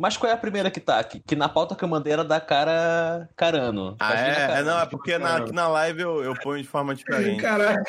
Mas 0.00 0.16
qual 0.16 0.30
é 0.30 0.34
a 0.34 0.38
primeira 0.38 0.70
que 0.70 0.80
tá 0.80 0.98
aqui? 0.98 1.20
Que 1.20 1.36
na 1.36 1.46
pauta 1.46 1.76
que 1.76 1.84
eu 1.84 1.88
mandei 1.88 2.14
era 2.14 2.24
da 2.24 2.40
cara 2.40 3.28
Carano. 3.36 3.96
Ah, 4.00 4.14
é? 4.14 4.60
é? 4.60 4.62
Não, 4.62 4.80
é 4.80 4.86
porque 4.86 5.18
na, 5.18 5.36
aqui 5.36 5.52
na 5.52 5.68
live 5.68 6.00
eu, 6.00 6.24
eu 6.24 6.34
ponho 6.40 6.62
de 6.62 6.66
forma 6.66 6.94
diferente. 6.94 7.36
Caraca, 7.42 7.84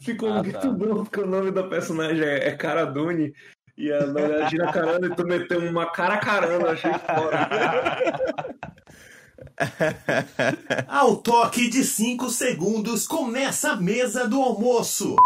ficou 0.00 0.30
ah, 0.30 0.42
muito 0.42 0.58
tá. 0.58 0.68
bom 0.68 1.04
porque 1.04 1.20
o 1.20 1.26
nome 1.26 1.50
da 1.50 1.62
personagem 1.64 2.24
é, 2.24 2.48
é 2.48 2.52
Cara 2.52 2.86
Dune. 2.86 3.34
E 3.76 3.92
a 3.92 4.06
Nora 4.06 4.48
Gina 4.48 4.72
Carano 4.72 5.06
e 5.06 5.14
tu 5.14 5.26
meteu 5.26 5.58
uma 5.58 5.90
cara 5.90 6.18
carano, 6.18 6.68
achei 6.68 6.92
fora. 6.92 7.48
Ao 10.88 11.16
toque 11.16 11.68
de 11.68 11.82
5 11.82 12.28
segundos, 12.30 13.06
começa 13.06 13.72
a 13.72 13.76
mesa 13.76 14.28
do 14.28 14.40
almoço. 14.40 15.16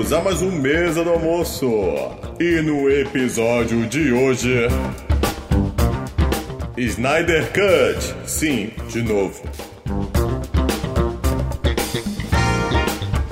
Bem-vindos 0.00 0.12
a 0.12 0.20
mais 0.22 0.40
um 0.40 0.50
Mesa 0.50 1.04
do 1.04 1.10
Almoço. 1.10 1.68
E 2.38 2.62
no 2.62 2.90
episódio 2.90 3.86
de 3.86 4.12
hoje. 4.12 4.66
Snyder 6.76 7.46
Cut. 7.52 8.14
Sim, 8.26 8.70
de 8.88 9.02
novo. 9.02 9.42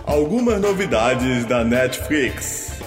Algumas 0.04 0.60
novidades 0.60 1.46
da 1.46 1.64
Netflix. 1.64 2.80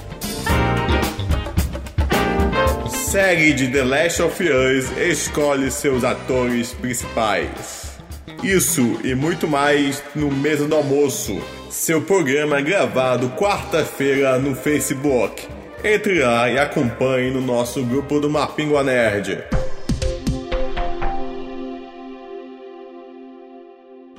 Série 2.89 3.53
de 3.53 3.67
The 3.69 3.83
Last 3.83 4.21
of 4.21 4.43
Us 4.43 4.97
escolhe 4.97 5.71
seus 5.71 6.03
atores 6.03 6.73
principais. 6.73 7.99
Isso 8.43 8.99
e 9.03 9.15
muito 9.15 9.47
mais 9.47 10.03
no 10.15 10.31
Mesa 10.31 10.67
do 10.67 10.75
Almoço, 10.75 11.41
seu 11.71 12.01
programa 12.01 12.59
gravado 12.59 13.29
quarta-feira 13.29 14.37
no 14.37 14.53
Facebook. 14.53 15.47
Entre 15.81 16.21
lá 16.21 16.49
e 16.49 16.59
acompanhe 16.59 17.31
no 17.31 17.39
nosso 17.39 17.81
grupo 17.85 18.19
do 18.19 18.29
Mapingua 18.29 18.83
Nerd. 18.83 19.41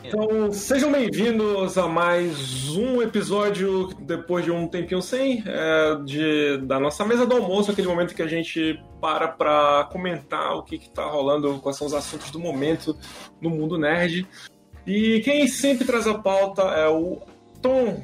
Então, 0.03 0.50
sejam 0.50 0.91
bem-vindos 0.91 1.77
a 1.77 1.86
mais 1.86 2.70
um 2.70 3.03
episódio, 3.03 3.89
depois 4.00 4.47
de 4.47 4.50
um 4.50 4.66
tempinho 4.66 5.03
sem, 5.03 5.44
é, 5.47 5.97
de, 6.06 6.56
da 6.62 6.81
nossa 6.81 7.05
mesa 7.05 7.27
do 7.27 7.37
almoço, 7.37 7.70
aquele 7.70 7.87
momento 7.87 8.14
que 8.14 8.22
a 8.22 8.27
gente 8.27 8.83
para 8.98 9.28
para 9.28 9.84
comentar 9.92 10.56
o 10.56 10.62
que 10.62 10.77
está 10.77 11.05
rolando, 11.05 11.59
quais 11.59 11.77
são 11.77 11.87
os 11.87 11.92
assuntos 11.92 12.31
do 12.31 12.41
momento 12.41 12.97
no 13.42 13.50
mundo 13.50 13.77
nerd. 13.77 14.27
E 14.87 15.20
quem 15.20 15.47
sempre 15.47 15.87
traz 15.87 16.06
a 16.06 16.14
pauta 16.14 16.62
é 16.62 16.89
o 16.89 17.20
Tom. 17.62 18.02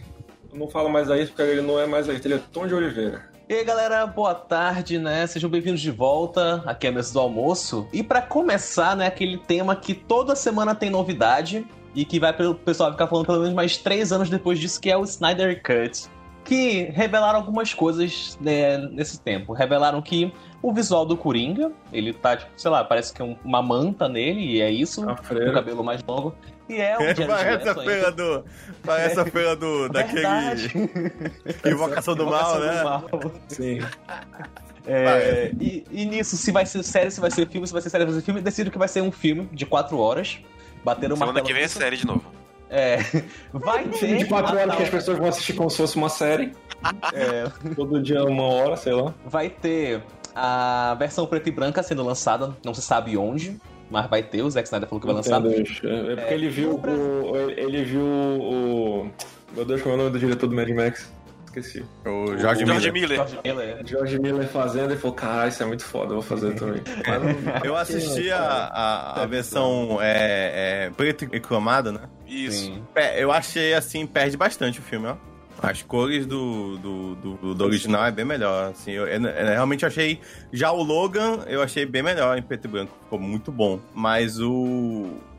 Eu 0.52 0.58
não 0.58 0.68
falo 0.68 0.88
mais 0.88 1.10
aí 1.10 1.26
porque 1.26 1.42
ele 1.42 1.60
não 1.60 1.78
é 1.78 1.86
mais 1.86 2.08
aí, 2.08 2.18
ele 2.24 2.34
é 2.34 2.40
Tom 2.52 2.66
de 2.66 2.74
Oliveira. 2.74 3.28
E 3.48 3.54
aí, 3.54 3.64
galera, 3.64 4.06
boa 4.06 4.34
tarde, 4.34 4.98
né? 4.98 5.26
Sejam 5.26 5.50
bem-vindos 5.50 5.80
de 5.80 5.90
volta 5.90 6.62
aqui 6.64 6.86
à 6.86 6.92
mesa 6.92 7.12
do 7.12 7.18
almoço. 7.18 7.88
E 7.92 8.02
para 8.02 8.22
começar, 8.22 8.94
né, 8.94 9.06
aquele 9.06 9.38
tema 9.38 9.74
que 9.74 9.94
toda 9.94 10.36
semana 10.36 10.74
tem 10.74 10.90
novidade, 10.90 11.66
e 11.94 12.04
que 12.04 12.20
vai 12.20 12.30
o 12.46 12.54
pessoal 12.54 12.92
ficar 12.92 13.08
falando 13.08 13.26
pelo 13.26 13.40
menos 13.40 13.54
mais 13.54 13.76
três 13.76 14.12
anos 14.12 14.30
depois 14.30 14.58
disso, 14.58 14.80
que 14.80 14.90
é 14.90 14.96
o 14.96 15.02
Snyder 15.02 15.62
Cut. 15.62 16.08
Que 16.44 16.84
revelaram 16.94 17.38
algumas 17.38 17.74
coisas 17.74 18.38
né, 18.40 18.78
nesse 18.78 19.20
tempo. 19.20 19.52
Revelaram 19.52 20.00
que 20.00 20.32
o 20.62 20.72
visual 20.72 21.04
do 21.04 21.16
Coringa, 21.16 21.72
ele 21.92 22.12
tá, 22.12 22.36
tipo, 22.36 22.50
sei 22.56 22.70
lá, 22.70 22.84
parece 22.84 23.12
que 23.12 23.20
é 23.20 23.36
uma 23.44 23.62
manta 23.62 24.08
nele, 24.08 24.40
e 24.40 24.60
é 24.60 24.70
isso, 24.70 25.02
o 25.02 25.52
cabelo 25.52 25.82
mais 25.82 26.02
longo. 26.06 26.34
E 26.68 26.80
é 26.80 26.96
o 26.96 27.00
Jared 27.00 27.26
Parece 27.26 27.68
a 27.68 27.74
feira 27.74 28.12
do. 28.12 28.44
Parece 28.84 29.20
a 29.20 29.24
feira 29.24 29.56
do. 29.56 29.88
daquele. 29.90 30.26
Invocação 31.64 32.14
do 32.14 32.26
Mal, 32.26 32.60
né? 32.60 32.78
Do 32.78 32.84
mal. 32.84 33.04
Sim. 33.48 33.80
É, 34.86 35.52
e, 35.60 35.84
e, 35.90 36.06
nisso, 36.06 36.36
se 36.36 36.50
vai 36.50 36.64
ser 36.64 36.82
série, 36.82 37.10
se 37.10 37.20
vai 37.20 37.30
ser 37.30 37.46
filme, 37.46 37.66
se 37.66 37.72
vai 37.72 37.82
ser 37.82 37.90
série, 37.90 38.04
se 38.04 38.10
vai 38.10 38.20
ser 38.20 38.24
filme, 38.24 38.40
decido 38.40 38.70
que 38.70 38.78
vai 38.78 38.88
ser 38.88 39.02
um 39.02 39.12
filme 39.12 39.46
de 39.52 39.66
quatro 39.66 39.98
horas. 39.98 40.38
Bateram 40.84 41.14
uma 41.14 41.26
Semana 41.26 41.44
que 41.44 41.52
vem 41.52 41.64
é 41.64 41.68
série 41.68 41.96
de 41.96 42.06
novo. 42.06 42.24
É. 42.70 42.98
Vai 43.52 43.84
ter. 43.88 44.18
De 44.18 44.24
quatro 44.26 44.56
horas 44.56 44.76
que 44.76 44.82
as 44.82 44.90
pessoas 44.90 45.18
vão 45.18 45.28
assistir 45.28 45.54
como 45.54 45.70
se 45.70 45.78
fosse 45.78 45.96
uma 45.96 46.08
série. 46.08 46.52
É. 47.12 47.50
Todo 47.74 48.00
dia 48.00 48.22
uma 48.24 48.44
hora, 48.44 48.76
sei 48.76 48.92
lá. 48.92 49.14
Vai 49.24 49.48
ter 49.48 50.02
a 50.34 50.94
versão 50.98 51.26
preto 51.26 51.48
e 51.48 51.52
branca 51.52 51.82
sendo 51.82 52.02
lançada, 52.04 52.56
não 52.64 52.72
se 52.72 52.80
sabe 52.80 53.16
onde, 53.16 53.58
mas 53.90 54.08
vai 54.08 54.22
ter. 54.22 54.42
O 54.42 54.50
Zack 54.50 54.66
Snyder 54.66 54.88
falou 54.88 55.00
que 55.00 55.06
vai 55.06 55.16
lançar. 55.16 55.44
É 55.44 56.16
porque 56.16 56.32
é, 56.32 56.34
ele 56.34 56.48
viu 56.48 56.74
o. 56.74 57.50
Ele 57.50 57.84
viu 57.84 58.02
o. 58.02 59.10
Meu 59.54 59.64
Deus, 59.64 59.82
qual 59.82 59.92
é 59.92 59.94
o 59.94 59.98
nome 59.98 60.10
do 60.10 60.18
diretor 60.18 60.46
do 60.46 60.54
Mad 60.54 60.68
Max? 60.70 61.10
esqueci. 61.58 61.84
O 62.04 62.36
George, 62.36 62.64
George 62.64 62.92
Miller. 62.92 63.16
George 63.16 63.40
Miller. 63.44 63.86
George 63.86 64.18
Miller 64.18 64.48
fazendo 64.48 64.94
e 64.94 64.96
falou, 64.96 65.16
caralho, 65.16 65.48
isso 65.48 65.62
é 65.62 65.66
muito 65.66 65.84
foda, 65.84 66.12
eu 66.12 66.20
vou 66.20 66.22
fazer 66.22 66.54
também. 66.56 66.82
eu 67.64 67.76
assisti 67.76 68.30
a, 68.30 68.40
a, 68.40 69.22
a 69.22 69.26
versão 69.26 69.98
é, 70.00 70.86
é, 70.86 70.90
preto 70.90 71.24
e 71.24 71.40
cromada, 71.40 71.92
né? 71.92 72.00
Isso. 72.26 72.72
Eu 73.16 73.32
achei, 73.32 73.74
assim, 73.74 74.06
perde 74.06 74.36
bastante 74.36 74.78
o 74.78 74.82
filme, 74.82 75.06
ó. 75.08 75.16
As 75.60 75.82
cores 75.82 76.24
do, 76.24 76.76
do, 76.78 77.14
do, 77.16 77.54
do 77.54 77.64
original 77.64 78.06
é 78.06 78.12
bem 78.12 78.24
melhor, 78.24 78.70
assim, 78.70 78.92
eu, 78.92 79.08
eu, 79.08 79.20
eu, 79.20 79.46
realmente 79.46 79.84
achei, 79.84 80.20
já 80.52 80.70
o 80.70 80.82
Logan 80.82 81.40
eu 81.48 81.60
achei 81.60 81.84
bem 81.84 82.02
melhor 82.02 82.38
em 82.38 82.42
preto 82.42 82.66
e 82.66 82.68
branco, 82.68 82.92
ficou 83.02 83.18
muito 83.18 83.50
bom, 83.50 83.80
mas 83.92 84.38
o, 84.38 84.52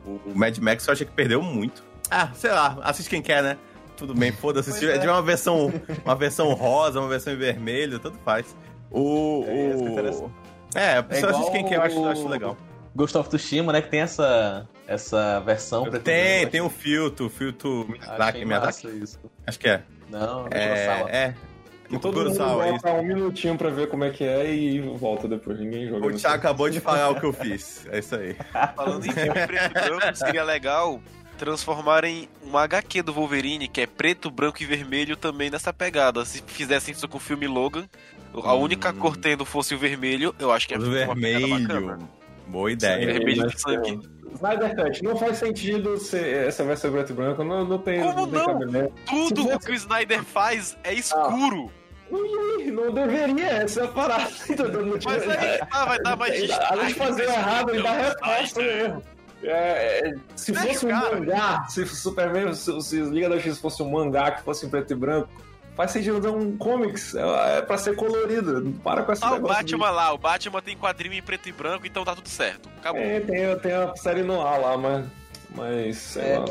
o, 0.04 0.20
o 0.26 0.32
Mad 0.34 0.58
Max 0.58 0.86
eu 0.86 0.92
achei 0.92 1.06
que 1.06 1.12
perdeu 1.12 1.40
muito. 1.42 1.82
Ah, 2.10 2.30
sei 2.34 2.50
lá, 2.50 2.78
assiste 2.82 3.08
quem 3.08 3.22
quer, 3.22 3.42
né? 3.42 3.56
tudo 4.00 4.14
bem, 4.14 4.32
foda-se. 4.32 4.72
Se 4.72 4.80
tiver 4.80 5.04
é. 5.04 5.10
uma 5.10 5.20
versão, 5.20 5.70
uma 6.04 6.16
versão 6.16 6.52
rosa, 6.54 6.98
uma 6.98 7.08
versão 7.08 7.34
em 7.34 7.36
vermelho, 7.36 7.98
tanto 7.98 8.18
faz. 8.24 8.56
O. 8.90 9.44
É, 9.46 9.76
o... 9.76 10.30
é 10.74 10.96
a 10.96 11.02
pessoa 11.02 11.32
é 11.32 11.34
assiste 11.34 11.52
quem 11.52 11.64
quer, 11.66 11.76
eu 11.76 11.82
acho, 11.82 12.04
acho 12.06 12.28
legal. 12.28 12.56
Ghost 12.96 13.16
of 13.16 13.28
Tsushima, 13.28 13.72
né? 13.72 13.82
Que 13.82 13.88
tem 13.88 14.00
essa, 14.00 14.66
essa 14.86 15.40
versão. 15.40 15.88
Tem, 16.02 16.46
tem 16.46 16.60
um 16.60 16.70
filtro, 16.70 17.28
filtro 17.28 17.86
Miyazaki. 17.88 18.44
Acho 19.46 19.58
que 19.58 19.68
é. 19.68 19.82
Não, 20.10 20.46
é. 20.50 21.04
É. 21.08 21.34
E 21.90 21.98
todo 21.98 22.22
mundo 22.22 22.34
volta 22.34 22.88
é 22.88 22.92
um 22.92 23.02
minutinho 23.02 23.56
pra 23.56 23.68
ver 23.68 23.88
como 23.88 24.04
é 24.04 24.10
que 24.10 24.22
é 24.22 24.52
e 24.52 24.80
volta 24.80 25.26
depois. 25.26 25.58
Ninguém 25.58 25.88
joga. 25.88 26.06
O 26.06 26.12
Thiago 26.12 26.36
acabou 26.36 26.70
de 26.70 26.80
falar 26.80 27.10
o 27.10 27.18
que 27.18 27.26
eu 27.26 27.32
fiz. 27.32 27.84
É 27.90 27.98
isso 27.98 28.14
aí. 28.14 28.36
Falando 28.76 29.04
em 29.04 29.10
filme 29.10 29.46
preto 29.46 29.78
e 29.78 29.82
branco, 29.82 30.16
seria 30.16 30.44
legal 30.44 31.00
transformarem 31.40 32.28
uma 32.42 32.62
HQ 32.64 33.00
do 33.02 33.14
Wolverine, 33.14 33.66
que 33.66 33.80
é 33.80 33.86
preto, 33.86 34.30
branco 34.30 34.62
e 34.62 34.66
vermelho, 34.66 35.16
também 35.16 35.48
nessa 35.48 35.72
pegada. 35.72 36.22
Se 36.26 36.42
fizessem 36.46 36.92
isso 36.92 37.08
com 37.08 37.16
o 37.16 37.20
filme 37.20 37.46
Logan, 37.46 37.88
a 38.44 38.52
única 38.52 38.90
hum. 38.90 38.98
cor 38.98 39.16
tendo 39.16 39.46
fosse 39.46 39.74
o 39.74 39.78
vermelho, 39.78 40.34
eu 40.38 40.52
acho 40.52 40.68
que 40.68 40.74
é 40.74 40.78
o 40.78 40.82
vermelho. 40.82 41.98
Boa 42.50 42.72
ideia. 42.72 43.06
vermelho 43.06 43.46
de 43.48 43.60
sangue. 43.60 44.00
Snyder 44.34 44.76
Cut, 44.76 45.02
não 45.02 45.16
faz 45.16 45.38
sentido 45.38 45.98
ser 45.98 46.46
essa 46.46 46.64
versão 46.64 46.92
preto 46.92 47.10
e 47.10 47.14
branco, 47.14 47.44
não, 47.44 47.64
não 47.64 47.78
tem. 47.78 48.00
Como 48.00 48.26
não? 48.26 48.58
não? 48.60 48.92
Tudo 49.06 49.54
o 49.54 49.58
que 49.58 49.72
o 49.72 49.74
Snyder 49.74 50.22
faz 50.24 50.76
é 50.84 50.94
escuro. 50.94 51.70
Ah. 51.70 51.80
Não 52.72 52.92
deveria, 52.92 53.46
essa 53.46 53.82
é 53.82 53.84
a 53.84 53.88
parada. 53.88 54.30
Mas 55.04 55.28
aí 55.28 55.58
tá, 55.58 55.84
vai 55.84 55.98
dar 56.00 56.16
mais 56.16 56.50
Além 56.50 56.86
de 56.88 56.94
fazer 56.94 57.24
errado, 57.24 57.70
ele 57.70 57.82
dá 57.82 57.92
resposta 57.92 58.62
mesmo. 58.62 59.02
É, 59.42 60.08
é, 60.08 60.14
se 60.36 60.52
fosse 60.52 60.86
um 60.86 60.90
mangá, 60.90 61.64
se 61.68 61.86
Superman, 61.86 62.52
se, 62.52 62.80
se 62.82 63.00
Liga 63.00 63.28
da 63.28 63.36
Justiça 63.36 63.60
fosse 63.60 63.82
um 63.82 63.90
mangá 63.90 64.32
que 64.32 64.42
fosse 64.42 64.66
em 64.66 64.68
preto 64.68 64.92
e 64.92 64.96
branco, 64.96 65.30
faz 65.76 65.90
sentido 65.90 66.20
dar 66.20 66.32
um 66.32 66.56
comics, 66.56 67.14
é, 67.14 67.58
é 67.58 67.62
pra 67.62 67.78
ser 67.78 67.96
colorido. 67.96 68.72
Para 68.82 69.02
com 69.02 69.12
essa 69.12 69.26
Ah, 69.26 69.34
o 69.34 69.40
Batman 69.40 69.88
de... 69.88 69.94
lá, 69.94 70.12
o 70.12 70.18
Batman 70.18 70.62
tem 70.62 70.76
quadrinho 70.76 71.14
em 71.14 71.22
preto 71.22 71.48
e 71.48 71.52
branco, 71.52 71.86
então 71.86 72.04
tá 72.04 72.14
tudo 72.14 72.28
certo. 72.28 72.68
Acabou. 72.78 73.00
É, 73.00 73.20
tem, 73.20 73.58
tem 73.58 73.72
a 73.72 73.94
série 73.96 74.22
no 74.22 74.40
ar 74.40 74.60
lá, 74.60 74.76
mas. 74.76 75.06
Mas, 75.54 75.96
sei 75.96 76.22
é, 76.22 76.38
lá. 76.38 76.46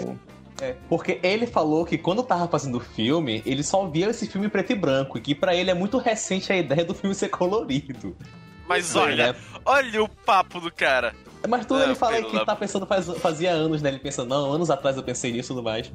É, 0.62 0.76
porque 0.90 1.20
ele 1.24 1.48
falou 1.48 1.86
que 1.86 1.98
quando 1.98 2.22
tava 2.22 2.48
fazendo 2.48 2.78
o 2.78 2.82
filme, 2.82 3.42
ele 3.46 3.64
só 3.64 3.88
via 3.88 4.10
esse 4.10 4.28
filme 4.28 4.48
em 4.48 4.50
preto 4.50 4.72
e 4.72 4.76
branco, 4.76 5.18
e 5.18 5.22
que 5.22 5.34
para 5.34 5.56
ele 5.56 5.72
é 5.72 5.74
muito 5.74 5.98
recente 5.98 6.52
a 6.52 6.58
ideia 6.58 6.84
do 6.84 6.94
filme 6.94 7.16
ser 7.16 7.30
colorido. 7.30 8.16
Mas 8.68 8.96
olha, 8.96 9.36
olha 9.66 10.04
o 10.04 10.08
papo 10.08 10.60
do 10.60 10.72
cara. 10.72 11.16
Mas 11.48 11.66
tudo 11.66 11.82
ele 11.82 11.96
fala 11.96 12.22
que 12.22 12.46
tá 12.46 12.56
pensando 12.56 12.86
faz, 12.86 13.08
fazia 13.20 13.52
anos, 13.52 13.82
né? 13.82 13.90
Ele 13.90 14.00
pensa, 14.00 14.26
não, 14.26 14.52
anos 14.52 14.70
atrás 14.70 14.98
eu 14.98 15.04
pensei 15.04 15.32
nisso 15.32 15.54
e 15.54 15.56
tudo 15.56 15.64
mais. 15.64 15.92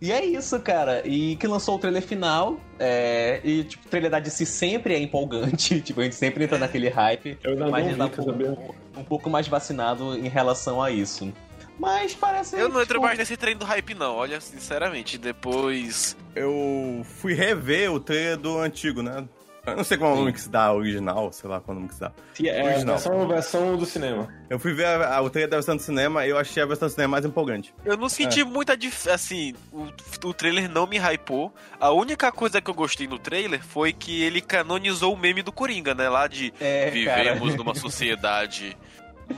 E 0.00 0.12
é 0.12 0.24
isso, 0.24 0.58
cara. 0.60 1.06
E 1.06 1.36
que 1.36 1.46
lançou 1.46 1.76
o 1.76 1.78
trailer 1.78 2.02
final. 2.02 2.58
É... 2.78 3.40
E, 3.42 3.64
tipo, 3.64 3.86
o 3.86 3.90
trailer 3.90 4.10
da 4.10 4.20
DC 4.20 4.44
sempre 4.44 4.94
é 4.94 4.98
empolgante. 4.98 5.80
tipo, 5.82 6.00
a 6.00 6.04
gente 6.04 6.16
sempre 6.16 6.44
entra 6.44 6.58
naquele 6.58 6.88
hype. 6.88 7.38
Eu 7.42 7.56
não 7.56 7.70
mas 7.70 7.86
a 7.86 7.88
gente 7.88 7.98
tá 7.98 8.06
um 8.06 8.08
pouco, 8.10 8.74
um 8.98 9.04
pouco 9.04 9.30
mais 9.30 9.48
vacinado 9.48 10.16
em 10.16 10.28
relação 10.28 10.82
a 10.82 10.90
isso. 10.90 11.32
Mas 11.78 12.14
parece. 12.14 12.56
Eu 12.56 12.68
não 12.68 12.80
entro 12.80 12.94
tipo... 12.94 13.06
mais 13.06 13.18
nesse 13.18 13.36
trem 13.36 13.56
do 13.56 13.64
hype, 13.64 13.94
não. 13.94 14.16
Olha, 14.16 14.40
sinceramente, 14.40 15.18
depois. 15.18 16.16
Eu 16.34 17.02
fui 17.04 17.34
rever 17.34 17.92
o 17.92 18.00
trailer 18.00 18.36
do 18.36 18.58
antigo, 18.58 19.02
né? 19.02 19.26
Eu 19.66 19.76
não 19.76 19.84
sei 19.84 19.98
qual 19.98 20.12
é 20.12 20.14
o 20.14 20.18
nome 20.18 20.32
que 20.32 20.40
se 20.40 20.48
dá, 20.48 20.72
original, 20.72 21.32
sei 21.32 21.50
lá 21.50 21.60
qual 21.60 21.74
é 21.74 21.78
o 21.78 21.80
nome 21.80 21.88
que 21.88 21.94
se 21.94 22.00
dá. 22.00 22.12
Que 22.34 22.48
é 22.48 22.60
a 22.60 22.84
versão, 22.84 23.26
versão 23.28 23.76
do 23.76 23.84
cinema. 23.84 24.28
Eu 24.48 24.58
fui 24.58 24.72
ver 24.72 24.86
a, 24.86 25.16
a, 25.16 25.20
o 25.20 25.28
trailer 25.28 25.50
da 25.50 25.56
versão 25.56 25.76
do 25.76 25.82
cinema 25.82 26.24
e 26.24 26.30
eu 26.30 26.38
achei 26.38 26.62
a 26.62 26.66
versão 26.66 26.86
do 26.86 26.90
cinema 26.92 27.12
mais 27.12 27.24
empolgante. 27.24 27.74
Eu 27.84 27.96
não 27.96 28.08
senti 28.08 28.44
muita 28.44 28.76
dif... 28.76 29.08
assim, 29.10 29.54
o, 29.72 29.88
o 30.24 30.32
trailer 30.34 30.70
não 30.70 30.86
me 30.86 30.98
hypou. 30.98 31.52
A 31.80 31.90
única 31.90 32.30
coisa 32.30 32.60
que 32.60 32.70
eu 32.70 32.74
gostei 32.74 33.08
no 33.08 33.18
trailer 33.18 33.62
foi 33.62 33.92
que 33.92 34.22
ele 34.22 34.40
canonizou 34.40 35.12
o 35.12 35.16
meme 35.16 35.42
do 35.42 35.50
Coringa, 35.50 35.94
né? 35.94 36.08
Lá 36.08 36.26
de 36.28 36.54
É, 36.60 36.88
vivemos 36.90 37.50
cara. 37.50 37.56
numa 37.56 37.74
sociedade. 37.74 38.76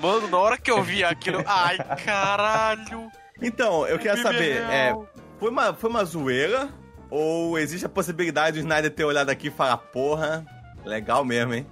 Mano, 0.00 0.28
na 0.28 0.36
hora 0.36 0.58
que 0.58 0.70
eu 0.70 0.82
vi 0.82 1.02
aquilo, 1.02 1.42
ai, 1.46 1.78
caralho. 2.04 3.10
Então, 3.40 3.86
eu 3.86 3.96
queria 3.98 4.14
que 4.14 4.22
saber, 4.22 4.58
é, 4.62 4.94
foi 5.38 5.50
uma, 5.50 5.72
foi 5.72 5.88
uma 5.88 6.04
zoeira? 6.04 6.68
Ou 7.10 7.58
existe 7.58 7.86
a 7.86 7.88
possibilidade 7.88 8.58
do 8.58 8.60
Snyder 8.60 8.90
ter 8.90 9.04
olhado 9.04 9.30
aqui 9.30 9.48
e 9.48 9.50
falar, 9.50 9.76
porra, 9.78 10.44
legal 10.84 11.24
mesmo, 11.24 11.54
hein? 11.54 11.66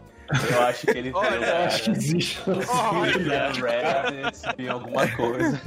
Eu 0.51 0.63
acho 0.65 0.87
que 0.87 0.97
ele 0.99 1.11
Olha, 1.15 1.39
tem 1.39 1.49
Eu 1.49 1.57
acho 1.67 1.83
que 1.85 1.91
existe. 1.91 2.39
Olha. 2.47 3.51
Reddit, 3.53 4.39
em 4.59 4.69
alguma 4.69 5.07
coisa. 5.09 5.61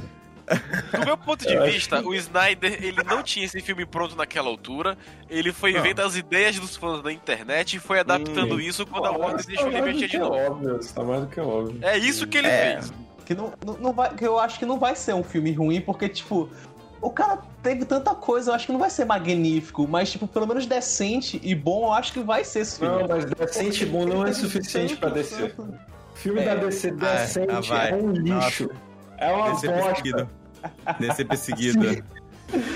Do 0.92 1.06
meu 1.06 1.16
ponto 1.16 1.48
de 1.48 1.56
vista, 1.60 2.02
o 2.02 2.14
Snyder, 2.16 2.84
ele 2.84 3.04
não 3.04 3.22
tinha 3.22 3.46
esse 3.46 3.62
filme 3.62 3.86
pronto 3.86 4.16
naquela 4.16 4.48
altura. 4.50 4.98
Ele 5.30 5.54
foi 5.54 5.74
Não. 5.74 5.84
vendo 5.84 6.00
as 6.02 6.16
ideias 6.16 6.58
dos 6.58 6.76
fãs 6.76 7.04
da 7.04 7.12
internet 7.14 7.76
e 7.78 7.80
foi 7.80 8.00
adaptando 8.00 8.56
Hum. 8.56 8.60
isso 8.60 8.84
quando 8.88 9.06
a 9.06 9.12
Warner 9.12 9.40
isso 9.40 9.48
deixou 9.48 9.72
tá 9.72 9.78
ele 9.78 9.82
mexer 9.86 10.00
de 10.08 10.08
que 10.08 10.18
novo. 10.18 10.34
óbvio, 10.36 10.80
isso 10.80 10.94
tá 10.96 11.04
mais 11.04 11.22
do 11.22 11.28
que 11.28 11.40
óbvio. 11.40 11.78
É 11.84 11.98
isso 12.00 12.26
que 12.26 12.38
ele 12.40 12.48
É. 12.48 12.74
fez. 12.82 12.92
Que 13.28 13.36
não, 13.36 13.54
não, 13.64 13.78
não 13.78 13.94
vai, 13.94 14.12
que 14.16 14.26
eu 14.26 14.40
acho 14.40 14.58
que 14.58 14.66
não 14.66 14.80
vai 14.80 14.96
ser 14.96 15.14
um 15.14 15.24
filme 15.24 15.52
ruim, 15.54 15.80
porque, 15.82 16.10
tipo, 16.10 16.50
o 17.02 17.10
cara 17.10 17.40
teve 17.64 17.86
tanta 17.86 18.14
coisa, 18.16 18.52
eu 18.52 18.56
acho 18.56 18.66
que 18.66 18.72
não 18.72 18.80
vai 18.80 18.90
ser 18.90 19.06
magnífico, 19.06 19.88
mas, 19.88 20.12
tipo, 20.12 20.28
pelo 20.28 20.46
menos 20.48 20.66
decente 20.66 21.40
e 21.44 21.54
bom, 21.56 21.86
eu 21.88 21.94
acho 21.94 22.12
que 22.14 22.20
vai 22.22 22.44
ser 22.44 22.60
esse 22.62 22.80
filme. 22.80 23.02
Não, 23.02 23.08
mas 23.08 23.26
decente 23.26 23.86
bom 23.86 24.06
não 24.06 24.26
é 24.26 24.34
suficiente 24.34 24.96
pra 24.98 25.10
descer. 25.10 25.56
Filme 26.16 26.42
É. 26.42 26.46
da 26.46 26.56
DC 26.56 26.90
Ah, 26.90 27.16
decente 27.16 27.52
ah, 27.54 27.62
vai. 27.62 27.92
é 27.92 27.96
um 27.96 28.12
lixo. 28.12 28.70
É 29.18 29.32
uma 29.32 29.52
Descer 29.52 29.70
bosta. 29.72 29.86
perseguido. 29.90 30.30
Descer 31.00 31.28
perseguido. 31.28 31.80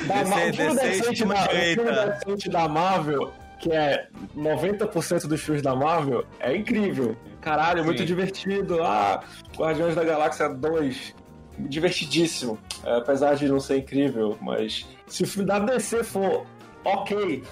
Da 0.07 0.23
Descer- 0.23 0.27
Ma- 0.27 0.35
o 0.35 0.39
filme 0.39 0.51
descer 0.51 0.75
decente 0.75 1.25
da, 1.25 1.43
o 1.43 2.19
decente 2.25 2.49
da 2.49 2.67
Marvel, 2.69 3.31
que 3.59 3.71
é 3.71 4.07
90% 4.35 5.27
dos 5.27 5.41
filmes 5.41 5.61
da 5.63 5.75
Marvel, 5.75 6.25
é 6.39 6.55
incrível. 6.55 7.15
Caralho, 7.41 7.79
é 7.79 7.83
muito 7.83 8.05
divertido. 8.05 8.81
Ah, 8.83 9.21
Guardiões 9.57 9.95
da 9.95 10.03
Galáxia 10.03 10.47
2, 10.49 11.13
divertidíssimo. 11.59 12.57
É, 12.83 12.97
apesar 12.97 13.35
de 13.35 13.47
não 13.47 13.59
ser 13.59 13.77
incrível, 13.79 14.37
mas 14.41 14.85
se 15.07 15.23
o 15.23 15.27
filme 15.27 15.47
da 15.47 15.59
DC 15.59 16.03
for 16.03 16.45
ok, 16.83 17.43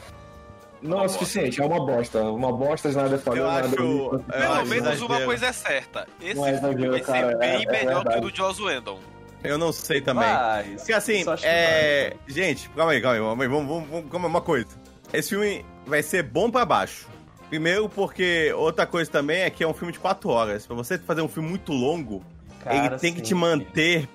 não 0.81 0.98
Uma 0.98 1.03
é 1.03 1.06
o 1.06 1.09
suficiente, 1.09 1.62
é 1.62 1.65
uma 1.65 1.86
bosta. 1.86 2.21
Uma 2.24 2.51
bosta, 2.51 2.92
nada 2.92 3.18
falou, 3.19 3.39
Eu 3.39 3.48
nada 3.48 3.68
acho- 3.68 3.75
eu 3.75 4.19
Pelo 4.19 4.53
acho 4.53 4.65
menos 4.68 5.01
uma 5.01 5.21
coisa 5.21 5.45
é 5.48 5.53
certa. 5.53 6.07
Esse 6.21 6.36
Não 6.36 6.48
é 6.48 6.57
filme 6.59 6.89
vai 6.89 7.00
ser 7.00 7.06
cara, 7.06 7.38
bem 7.38 7.50
é- 7.50 7.63
é 7.63 7.71
melhor 7.86 8.03
que 8.06 8.18
o 8.18 8.21
do 8.21 8.36
Joss 8.36 8.62
Whedon. 8.62 9.00
Eu 9.44 9.57
não 9.57 9.71
sei 9.71 10.01
também. 10.01 10.24
Mas, 10.27 10.81
Porque 10.81 10.94
assim, 10.94 11.24
é. 11.44 12.15
Gente, 12.27 12.69
calma 12.69 12.92
aí, 12.92 13.01
calma 13.01 13.15
aí, 13.15 13.21
calma 13.21 13.44
aí. 13.44 13.50
Vamos, 13.50 13.68
vamos, 13.68 13.89
vamos, 13.89 14.12
calma 14.12 14.27
aí, 14.27 14.33
uma 14.33 14.42
coisa. 14.42 14.68
Esse 15.13 15.30
filme 15.30 15.65
vai 15.86 16.04
ser 16.04 16.24
bom 16.24 16.50
pra 16.51 16.63
baixo. 16.65 17.07
Primeiro, 17.50 17.89
porque 17.89 18.54
outra 18.56 18.86
coisa 18.86 19.09
também 19.12 19.42
é 19.42 19.50
que 19.50 19.63
é 19.63 19.68
um 19.68 19.74
filme 19.74 19.92
de 19.92 20.00
4 20.00 20.30
horas. 20.30 20.65
Pra 20.65 20.75
você 20.75 20.97
fazer 21.00 21.21
um 21.21 21.27
filme 21.27 21.50
muito 21.50 21.71
longo, 21.74 22.24
Cara, 22.63 22.75
ele 22.88 22.98
tem 22.98 23.12
que 23.13 23.19
sim. 23.19 23.25
te 23.25 23.36
manter 23.36 24.08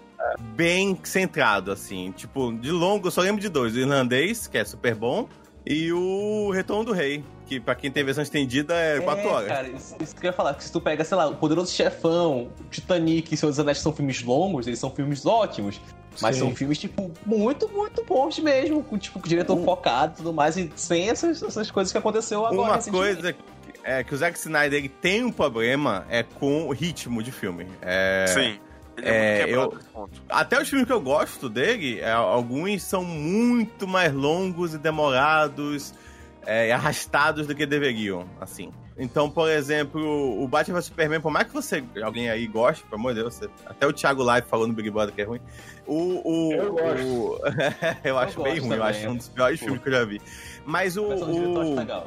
bem 0.55 0.99
centrado, 1.05 1.71
assim. 1.73 2.13
Tipo, 2.13 2.53
de 2.53 2.71
longo, 2.71 3.07
eu 3.07 3.11
só 3.11 3.21
lembro 3.21 3.41
de 3.41 3.49
dois: 3.49 3.75
o 3.75 3.79
irlandês, 3.79 4.47
que 4.47 4.59
é 4.59 4.65
super 4.65 4.95
bom, 4.95 5.29
e 5.65 5.93
o 5.93 6.51
Retorno 6.53 6.85
do 6.85 6.93
Rei, 6.93 7.25
que 7.47 7.59
pra 7.61 7.75
quem 7.75 7.91
tem 7.91 8.05
versão 8.05 8.23
estendida 8.23 8.75
é 8.75 9.01
4 9.01 9.23
É, 9.25 9.27
horas. 9.29 9.49
Cara, 9.49 9.69
isso, 9.69 9.97
isso 10.01 10.15
que 10.17 10.27
eu 10.27 10.29
ia 10.29 10.33
falar, 10.33 10.55
que 10.55 10.65
se 10.65 10.73
tu 10.73 10.81
pega, 10.81 11.05
sei 11.05 11.17
lá, 11.17 11.27
o 11.29 11.37
Poderoso 11.37 11.73
Chefão, 11.73 12.49
Titanic 12.71 13.33
e 13.35 13.37
Senhor 13.37 13.51
dos 13.51 13.61
Anéis 13.61 13.79
que 13.79 13.83
são 13.83 13.93
filmes 13.93 14.23
longos, 14.23 14.67
eles 14.67 14.79
são 14.79 14.91
filmes 14.91 15.25
ótimos. 15.27 15.81
Mas 16.23 16.37
Sim. 16.37 16.43
são 16.45 16.55
filmes, 16.57 16.79
tipo, 16.79 17.11
muito, 17.27 17.69
muito 17.69 18.03
bons 18.03 18.39
mesmo, 18.39 18.83
com, 18.83 18.97
tipo, 18.97 19.19
com 19.21 19.27
o 19.27 19.29
diretor 19.29 19.63
focado 19.63 20.15
e 20.15 20.17
tudo 20.17 20.33
mais, 20.33 20.57
e 20.57 20.73
sem 20.75 21.11
essas, 21.11 21.43
essas 21.43 21.71
coisas 21.71 21.93
que 21.93 21.99
aconteceu 21.99 22.47
agora. 22.47 22.73
Uma 22.73 22.83
coisa 22.83 23.35
que- 23.35 23.43
é 23.87 24.05
que 24.05 24.13
o 24.15 24.17
Zack 24.17 24.37
Snyder 24.39 24.79
ele 24.81 24.89
tem 24.89 25.25
um 25.25 25.31
problema 25.33 26.05
é 26.11 26.23
com 26.23 26.67
o 26.67 26.73
ritmo 26.73 27.23
de 27.23 27.31
filme. 27.33 27.67
É, 27.81 28.25
Sim. 28.29 28.59
Ele 28.99 29.09
é, 29.09 29.43
é, 29.43 29.55
eu-. 29.55 29.79
Até 30.29 30.61
os 30.61 30.69
filmes 30.69 30.87
que 30.87 30.93
eu 30.93 31.01
gosto 31.01 31.49
dele, 31.49 32.01
é, 32.01 32.11
alguns 32.13 32.83
são 32.83 33.05
muito 33.05 33.87
mais 33.87 34.13
longos 34.13 34.75
e 34.75 34.79
demorados 34.79 35.93
é, 36.45 36.69
e 36.69 36.73
arrastados 36.73 37.47
do 37.47 37.55
que 37.55 37.67
deveriam, 37.67 38.25
assim. 38.41 38.73
Então, 38.99 39.29
por 39.29 39.51
exemplo, 39.51 40.01
o 40.43 40.49
Batman 40.49 40.77
vs 40.77 40.87
Superman, 40.87 41.21
por 41.21 41.31
mais 41.31 41.47
que 41.47 41.53
você, 41.53 41.85
alguém 42.03 42.31
aí 42.31 42.47
goste, 42.47 42.83
pelo 42.85 42.95
amor 42.99 43.13
de 43.13 43.21
Deus, 43.21 43.35
você- 43.35 43.51
até 43.67 43.87
o 43.87 43.93
Thiago 43.93 44.23
Live 44.23 44.47
falou 44.49 44.67
no 44.67 44.73
Big 44.73 44.89
Brother 44.91 45.15
que 45.15 45.21
é 45.21 45.25
ruim. 45.25 45.41
O, 45.87 46.23
o, 46.25 46.53
Eu 46.55 46.73
gosto. 46.73 47.05
o- 47.05 47.41
eu 48.03 48.19
acho 48.19 48.43
bem 48.43 48.59
ruim, 48.59 48.71
eu 48.73 48.79
também. 48.79 48.97
acho 48.97 49.09
um 49.11 49.17
dos 49.17 49.29
piores 49.29 49.61
filmes 49.61 49.83
que 49.83 49.89
eu 49.89 49.93
já 49.93 50.05
vi. 50.07 50.19
Mas 50.65 50.97
o, 50.97 51.09
Mas 51.11 51.21
o, 51.21 51.75
legal. 51.75 52.07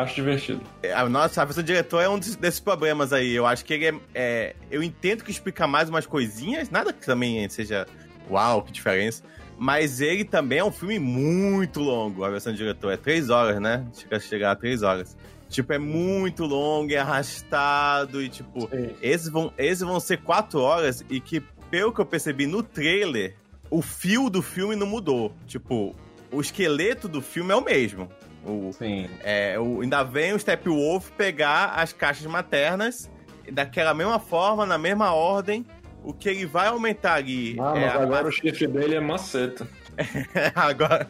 Acho 0.00 0.14
divertido. 0.14 0.60
a 0.94 1.08
nossa, 1.08 1.42
a 1.42 1.44
versão 1.44 1.62
do 1.62 1.66
diretor 1.66 2.00
é 2.00 2.08
um 2.08 2.18
des- 2.18 2.36
desses 2.36 2.60
problemas 2.60 3.12
aí. 3.12 3.34
Eu 3.34 3.44
acho 3.46 3.64
que 3.64 3.74
ele 3.74 3.86
é, 3.86 3.94
é, 4.14 4.56
Eu 4.70 4.82
entendo 4.82 5.24
que 5.24 5.30
explica 5.30 5.66
mais 5.66 5.88
umas 5.88 6.06
coisinhas, 6.06 6.70
nada 6.70 6.92
que 6.92 7.04
também 7.04 7.48
seja. 7.48 7.86
Uau, 8.30 8.62
que 8.62 8.70
diferença. 8.70 9.22
Mas 9.58 10.00
ele 10.00 10.24
também 10.24 10.60
é 10.60 10.64
um 10.64 10.70
filme 10.70 10.98
muito 11.00 11.80
longo, 11.80 12.22
a 12.24 12.30
versão 12.30 12.52
do 12.52 12.56
diretor. 12.56 12.92
É 12.92 12.96
três 12.96 13.28
horas, 13.28 13.60
né? 13.60 13.84
Chega 13.92 14.16
a 14.16 14.20
chegar 14.20 14.50
a 14.52 14.56
três 14.56 14.82
horas. 14.84 15.16
Tipo, 15.48 15.72
é 15.72 15.78
muito 15.78 16.44
longo, 16.44 16.92
é 16.92 16.98
arrastado 16.98 18.22
e 18.22 18.28
tipo. 18.28 18.68
Sim. 18.70 18.90
Esses 19.02 19.28
vão, 19.28 19.52
esses 19.58 19.80
vão 19.82 19.98
ser 19.98 20.18
quatro 20.18 20.60
horas 20.60 21.04
e 21.10 21.20
que, 21.20 21.40
pelo 21.70 21.92
que 21.92 22.00
eu 22.00 22.06
percebi 22.06 22.46
no 22.46 22.62
trailer, 22.62 23.34
o 23.70 23.82
fio 23.82 24.30
do 24.30 24.42
filme 24.42 24.76
não 24.76 24.86
mudou. 24.86 25.32
Tipo, 25.46 25.94
o 26.30 26.40
esqueleto 26.40 27.08
do 27.08 27.20
filme 27.22 27.50
é 27.52 27.56
o 27.56 27.64
mesmo. 27.64 28.08
O, 28.44 28.72
Sim. 28.72 29.08
é, 29.22 29.58
o, 29.58 29.80
ainda 29.80 30.02
vem 30.02 30.32
o 30.32 30.38
Steppenwolf 30.38 31.10
pegar 31.16 31.74
as 31.76 31.92
caixas 31.92 32.26
maternas 32.26 33.10
daquela 33.52 33.92
mesma 33.94 34.18
forma, 34.18 34.64
na 34.64 34.78
mesma 34.78 35.12
ordem. 35.12 35.66
O 36.02 36.12
que 36.12 36.28
ele 36.28 36.46
vai 36.46 36.68
aumentar 36.68 37.14
ali 37.14 37.56
Ah, 37.58 37.72
é 37.76 37.80
mas 37.80 37.96
a 37.96 38.02
agora 38.02 38.28
o 38.28 38.32
chifre 38.32 38.66
dele 38.66 38.94
é 38.94 39.00
maceta. 39.00 39.66
agora, 40.54 41.08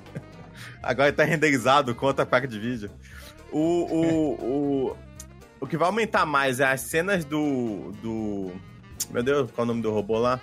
agora 0.83 1.13
tá 1.13 1.25
renderizado 1.25 1.95
contra 1.95 2.23
a 2.23 2.27
placa 2.27 2.49
de 2.49 2.59
vídeo. 2.59 2.91
O, 3.53 3.59
o, 3.61 4.33
o, 4.91 4.97
o 5.61 5.67
que 5.67 5.77
vai 5.77 5.87
aumentar 5.87 6.25
mais 6.27 6.59
é 6.61 6.65
as 6.67 6.81
cenas 6.81 7.25
do. 7.25 7.93
do. 8.03 8.53
Meu 9.11 9.23
Deus, 9.23 9.51
qual 9.53 9.63
é 9.63 9.65
o 9.65 9.69
nome 9.69 9.83
do 9.83 9.93
robô 9.93 10.19
lá? 10.19 10.41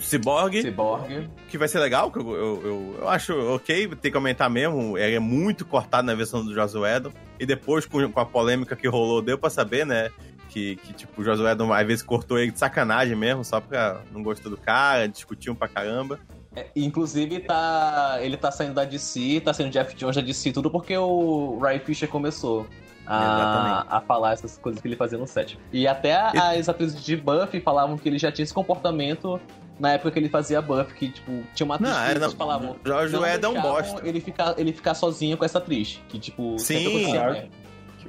Cyborg, 0.00 0.62
Cyborg. 0.62 1.28
que 1.48 1.58
vai 1.58 1.68
ser 1.68 1.78
legal, 1.78 2.10
que 2.10 2.18
eu, 2.18 2.30
eu, 2.30 2.62
eu, 2.64 2.96
eu 3.00 3.08
acho 3.08 3.34
ok, 3.54 3.88
tem 3.96 4.10
que 4.10 4.16
aumentar 4.16 4.48
mesmo. 4.48 4.96
Ele 4.96 5.16
é 5.16 5.20
muito 5.20 5.64
cortado 5.64 6.06
na 6.06 6.14
versão 6.14 6.44
do 6.44 6.54
Joss 6.54 6.76
Whedon. 6.76 7.10
E 7.38 7.46
depois, 7.46 7.86
com, 7.86 8.10
com 8.10 8.20
a 8.20 8.26
polêmica 8.26 8.76
que 8.76 8.88
rolou, 8.88 9.22
deu 9.22 9.38
pra 9.38 9.50
saber, 9.50 9.86
né? 9.86 10.10
Que, 10.48 10.76
que 10.76 10.92
tipo, 10.92 11.20
o 11.20 11.24
Whedon 11.24 11.72
às 11.72 11.86
vezes 11.86 12.02
cortou 12.02 12.38
ele 12.38 12.50
de 12.50 12.58
sacanagem 12.58 13.16
mesmo, 13.16 13.44
só 13.44 13.60
pra 13.60 14.00
não 14.10 14.22
gostar 14.22 14.48
do 14.48 14.56
cara, 14.56 15.06
discutiam 15.06 15.54
pra 15.54 15.68
caramba. 15.68 16.18
É, 16.56 16.66
inclusive, 16.74 17.40
tá, 17.40 18.18
ele 18.20 18.36
tá 18.36 18.50
saindo 18.50 18.74
da 18.74 18.84
DC, 18.84 19.40
tá 19.44 19.52
saindo 19.52 19.70
Jeff 19.70 19.94
Jones 19.94 20.16
da 20.16 20.22
DC, 20.22 20.52
tudo 20.52 20.70
porque 20.70 20.96
o 20.96 21.58
Ryan 21.60 21.80
Fisher 21.80 22.08
começou 22.08 22.66
a, 23.08 23.86
a 23.96 24.00
falar 24.00 24.32
essas 24.32 24.58
coisas 24.58 24.80
que 24.80 24.86
ele 24.86 24.96
fazia 24.96 25.18
no 25.18 25.26
set. 25.26 25.58
E 25.72 25.86
até 25.86 26.14
as 26.14 26.68
atrizes 26.68 27.02
de 27.02 27.16
Buffy 27.16 27.60
falavam 27.60 27.96
que 27.96 28.08
ele 28.08 28.18
já 28.18 28.30
tinha 28.30 28.44
esse 28.44 28.52
comportamento 28.52 29.40
na 29.78 29.92
época 29.92 30.10
que 30.10 30.18
ele 30.18 30.28
fazia 30.28 30.60
Buffy, 30.60 30.94
que, 30.94 31.08
tipo, 31.10 31.42
tinha 31.54 31.64
uma 31.64 31.76
atriz 31.76 31.90
Não, 31.90 31.96
que 32.04 32.10
era- 32.10 32.24
eles 32.24 32.34
falavam... 32.34 32.76
Jorge 32.84 33.14
não 33.14 33.22
Whedon 33.22 33.54
é 33.56 33.58
um 33.58 33.62
bosta. 33.62 34.02
Ele 34.06 34.20
ficar, 34.20 34.54
ele 34.58 34.72
ficar 34.72 34.94
sozinho 34.94 35.36
com 35.36 35.44
essa 35.44 35.58
atriz, 35.58 36.00
que, 36.08 36.18
tipo, 36.18 36.58
Sim, 36.58 37.10
merda. 37.12 37.48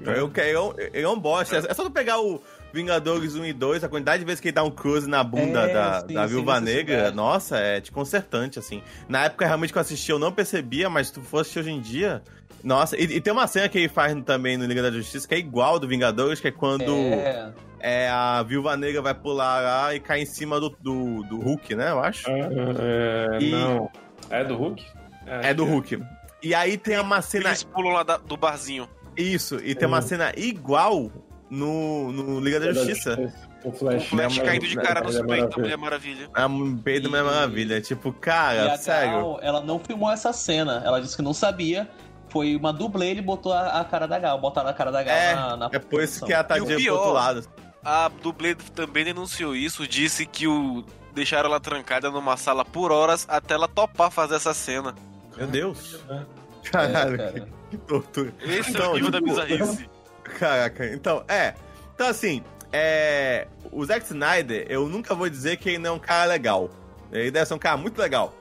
Eu, 0.05 0.31
eu, 0.35 0.75
eu, 0.93 1.09
é 1.09 1.09
um 1.09 1.19
bosta. 1.19 1.57
É 1.57 1.73
só 1.73 1.83
tu 1.83 1.91
pegar 1.91 2.19
o 2.21 2.41
Vingadores 2.71 3.35
1 3.35 3.45
e 3.45 3.53
2, 3.53 3.83
a 3.83 3.89
quantidade 3.89 4.19
de 4.19 4.25
vezes 4.25 4.39
que 4.39 4.47
ele 4.47 4.53
dá 4.55 4.63
um 4.63 4.71
cruise 4.71 5.09
na 5.09 5.23
bunda 5.23 5.61
É, 5.69 5.73
da, 5.73 6.01
sim, 6.07 6.13
da 6.13 6.27
sim, 6.27 6.33
Viúva 6.35 6.53
isso 6.55 6.61
Negra, 6.63 6.95
verdade. 6.95 7.15
nossa, 7.17 7.57
é 7.57 7.79
desconcertante, 7.81 8.57
assim. 8.59 8.81
Na 9.09 9.25
época, 9.25 9.45
realmente, 9.45 9.73
que 9.73 9.77
eu 9.77 9.81
assisti, 9.81 10.11
eu 10.11 10.19
não 10.19 10.31
percebia, 10.31 10.89
mas 10.89 11.07
se 11.07 11.13
tu 11.13 11.21
fosse 11.21 11.41
assistir 11.49 11.59
hoje 11.59 11.71
em 11.71 11.81
dia... 11.81 12.21
Nossa, 12.63 12.97
e, 12.97 13.03
e 13.03 13.21
tem 13.21 13.31
uma 13.31 13.47
cena 13.47 13.69
que 13.69 13.77
ele 13.77 13.87
faz 13.89 14.13
também 14.25 14.57
no 14.57 14.65
Liga 14.65 14.81
da 14.81 14.91
Justiça, 14.91 15.25
que 15.27 15.33
é 15.33 15.37
igual 15.37 15.79
do 15.79 15.87
Vingadores, 15.87 16.39
que 16.41 16.47
é 16.49 16.51
quando 16.51 16.91
É, 16.93 17.51
é, 17.79 18.09
a 18.09 18.43
Viúva 18.43 18.75
Negra 18.77 19.01
vai 19.01 19.13
pular 19.13 19.61
lá 19.61 19.95
e 19.95 19.99
cai 19.99 20.21
em 20.21 20.25
cima 20.25 20.59
do, 20.59 20.69
do, 20.69 21.23
do 21.23 21.39
Hulk, 21.39 21.75
né, 21.75 21.91
eu 21.91 21.99
acho. 21.99 22.29
É, 22.29 23.37
E- 23.41 23.51
Não. 23.51 23.89
É 24.29 24.43
do 24.43 24.55
Hulk? 24.55 24.85
É 25.25 25.53
do 25.53 25.65
Hulk. 25.65 26.01
E 26.41 26.55
aí 26.55 26.77
tem 26.77 26.99
uma 26.99 27.21
cena... 27.21 27.49
Eles 27.49 27.63
pulam 27.63 27.93
lá 27.93 28.03
da- 28.03 28.17
do 28.17 28.37
barzinho. 28.37 28.87
Isso, 29.17 29.55
e 29.63 29.75
tem 29.75 29.87
uma 29.87 30.01
cena 30.01 30.31
igual 30.37 31.11
no, 31.49 32.11
no 32.11 32.39
Liga 32.39 32.59
da 32.59 32.71
Justiça. 32.73 33.17
O 33.65 33.71
Flash. 33.71 34.03
O 34.05 34.07
Flash 34.09 34.37
Não, 34.37 34.45
caindo 34.45 34.65
de 34.67 34.75
cara 34.77 35.01
no 35.01 35.07
Mulher 35.07 35.25
peito 35.27 35.49
da 35.49 35.55
Maravilha. 35.57 35.57
Mulher 35.63 35.77
Maravilha. 35.77 36.29
É 36.35 36.45
um 36.45 36.77
peido 36.77 37.09
da 37.09 37.19
E- 37.19 37.23
maravilha. 37.23 37.81
Tipo, 37.81 38.09
E 38.09 38.13
cara, 38.13 38.73
a 38.73 38.77
sério. 38.77 39.11
Gal, 39.11 39.39
ela 39.41 39.61
não 39.61 39.79
filmou 39.79 40.09
essa 40.09 40.31
cena. 40.31 40.81
Ela 40.85 41.01
disse 41.01 41.15
que 41.17 41.21
não 41.21 41.33
sabia. 41.33 41.89
foi 42.29 42.55
uma 42.55 42.71
dublê, 42.71 43.07
ele 43.09 43.21
botou 43.23 43.51
a, 43.51 43.81
a 43.81 43.83
cara 43.83 44.07
da 44.07 44.19
Gal, 44.19 44.39
botaram 44.39 44.69
a 44.69 44.73
cara 44.73 44.91
da 44.91 45.01
Gal 45.03 45.15
É, 45.15 45.33
na, 45.35 45.57
na 45.57 45.69
é 45.73 45.79
por 45.79 46.01
isso 46.03 46.23
que 46.25 46.31
a 46.31 46.43
Tadinha 46.43 46.77
E 46.77 46.83
o 46.83 46.85
pro 46.85 46.93
outro 46.93 47.11
lado. 47.13 47.43
A 47.83 48.09
dublê 48.09 48.55
também 48.55 49.05
denunciou 49.05 49.55
isso, 49.55 49.87
disse 49.87 50.25
que 50.25 50.47
o 50.47 50.83
deixaram 51.13 51.49
ela 51.49 51.59
trancada 51.59 52.09
numa 52.11 52.37
sala 52.37 52.63
por 52.63 52.91
horas 52.91 53.25
até 53.29 53.53
ela 53.53 53.67
topar 53.67 54.11
fazer 54.11 54.35
essa 54.35 54.53
cena. 54.53 54.95
Meu 55.35 55.47
Deus. 55.47 55.99
É, 56.09 56.69
Caralho, 56.69 57.17
cara. 57.17 57.47
que 57.69 57.77
tortura. 57.77 58.33
Esse 58.41 58.69
é 58.69 58.71
Então, 58.71 58.91
o 58.91 58.95
nível 58.95 59.11
da 59.11 59.19
tipo, 59.19 59.29
bizarrice. 59.29 59.89
Caraca, 60.23 60.85
então, 60.93 61.23
é. 61.27 61.55
Então, 61.95 62.07
assim, 62.07 62.43
é. 62.71 63.47
O 63.71 63.83
Zack 63.85 64.05
Snyder, 64.05 64.65
eu 64.69 64.87
nunca 64.87 65.15
vou 65.15 65.29
dizer 65.29 65.57
que 65.57 65.69
ele 65.69 65.77
não 65.77 65.91
é 65.91 65.93
um 65.93 65.99
cara 65.99 66.25
legal. 66.25 66.69
Ele 67.11 67.31
deve 67.31 67.45
ser 67.45 67.53
um 67.53 67.59
cara 67.59 67.77
muito 67.77 67.99
legal. 67.99 68.33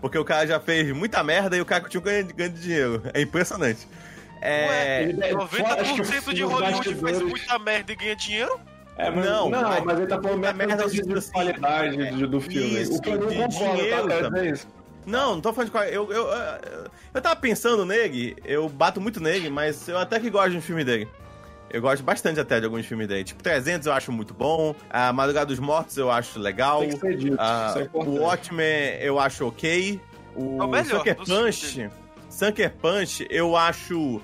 Porque 0.00 0.18
o 0.18 0.24
cara 0.24 0.46
já 0.46 0.58
fez 0.58 0.90
muita 0.94 1.22
merda 1.22 1.56
e 1.56 1.60
o 1.60 1.64
cara 1.66 1.82
continua 1.82 2.04
ganhando, 2.04 2.34
ganhando 2.34 2.58
dinheiro. 2.58 3.02
É 3.12 3.20
impressionante. 3.20 3.86
É. 4.40 5.06
Que 5.06 5.12
90% 5.14 6.32
de 6.32 6.42
Hollywood 6.42 6.94
faz 6.94 7.22
muita 7.22 7.58
merda 7.58 7.92
e 7.92 7.96
ganha 7.96 8.16
dinheiro. 8.16 8.60
É, 9.06 9.10
mas, 9.10 9.24
Não, 9.24 9.48
não, 9.50 9.62
mas- 9.62 9.84
mas 9.84 9.98
ele 9.98 10.06
tá 10.06 10.20
falando 10.20 10.38
merda 10.40 10.66
merda, 10.66 10.84
de, 10.88 10.96
tipo 10.96 11.08
de 11.08 11.18
assim, 11.18 11.32
qualidade 11.32 12.02
é, 12.02 12.10
do 12.26 12.40
filme. 12.40 12.82
isso, 12.82 12.96
o 12.96 13.00
que 13.02 13.08
eu 13.10 13.18
não 13.20 13.26
concordo, 13.28 13.76
dinheiro 13.76 14.08
tá? 14.08 14.20
Também. 14.20 14.50
isso. 14.52 14.66
Não, 15.06 15.32
não 15.34 15.40
tô 15.40 15.52
falando 15.52 15.66
de 15.66 15.72
qual. 15.72 15.84
Eu, 15.84 16.12
eu, 16.12 16.26
eu, 16.28 16.90
eu 17.14 17.20
tava 17.22 17.34
pensando 17.36 17.84
nele, 17.86 18.36
eu 18.44 18.68
bato 18.68 19.00
muito 19.00 19.18
nele, 19.20 19.48
mas 19.48 19.88
eu 19.88 19.96
até 19.98 20.20
que 20.20 20.28
gosto 20.28 20.50
de 20.50 20.58
um 20.58 20.60
filme 20.62 20.84
dele. 20.84 21.08
Eu 21.72 21.80
gosto 21.80 22.02
bastante 22.02 22.38
até 22.40 22.58
de 22.58 22.66
alguns 22.66 22.84
filmes 22.84 23.06
dele. 23.08 23.22
Tipo, 23.24 23.42
300 23.42 23.86
eu 23.86 23.92
acho 23.92 24.10
muito 24.12 24.34
bom. 24.34 24.74
A 24.90 25.12
Madrugada 25.12 25.46
dos 25.46 25.58
Mortos 25.60 25.96
eu 25.96 26.10
acho 26.10 26.38
legal. 26.38 26.80
Tem 26.80 26.90
que 26.90 26.98
ser 26.98 27.16
dito, 27.16 27.36
Ah, 27.38 27.68
isso 27.76 27.78
é 27.78 27.88
o. 27.94 28.20
Watchmen 28.22 28.96
eu 29.00 29.18
acho 29.20 29.46
ok. 29.46 30.00
O 30.34 30.58
É 30.60 30.80
o 30.80 30.84
Sucker 30.84 31.16
Punch. 31.16 31.88
Sucker 32.28 32.70
Punch 32.76 33.26
eu 33.30 33.56
acho. 33.56 34.20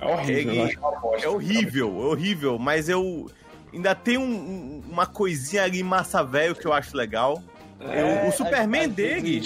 É 0.00 0.06
horrível, 0.06 0.52
Ele- 0.52 0.58
eu 0.60 0.64
acho 0.66 0.78
uma 0.80 1.00
bosta. 1.00 1.26
É 1.26 1.28
horrível, 1.28 1.88
é 1.88 2.04
horrível, 2.06 2.58
mas 2.58 2.88
eu. 2.88 3.30
Ainda 3.72 3.94
tem 3.94 4.16
um- 4.18 4.22
um- 4.24 4.82
uma 4.90 5.06
coisinha 5.06 5.62
ali 5.64 5.82
massa 5.82 6.22
velho 6.22 6.54
que 6.54 6.66
eu 6.66 6.72
acho 6.72 6.96
legal. 6.96 7.42
É, 7.80 8.26
o 8.28 8.32
Superman 8.32 8.86
às 8.86 8.92
dele, 8.92 9.42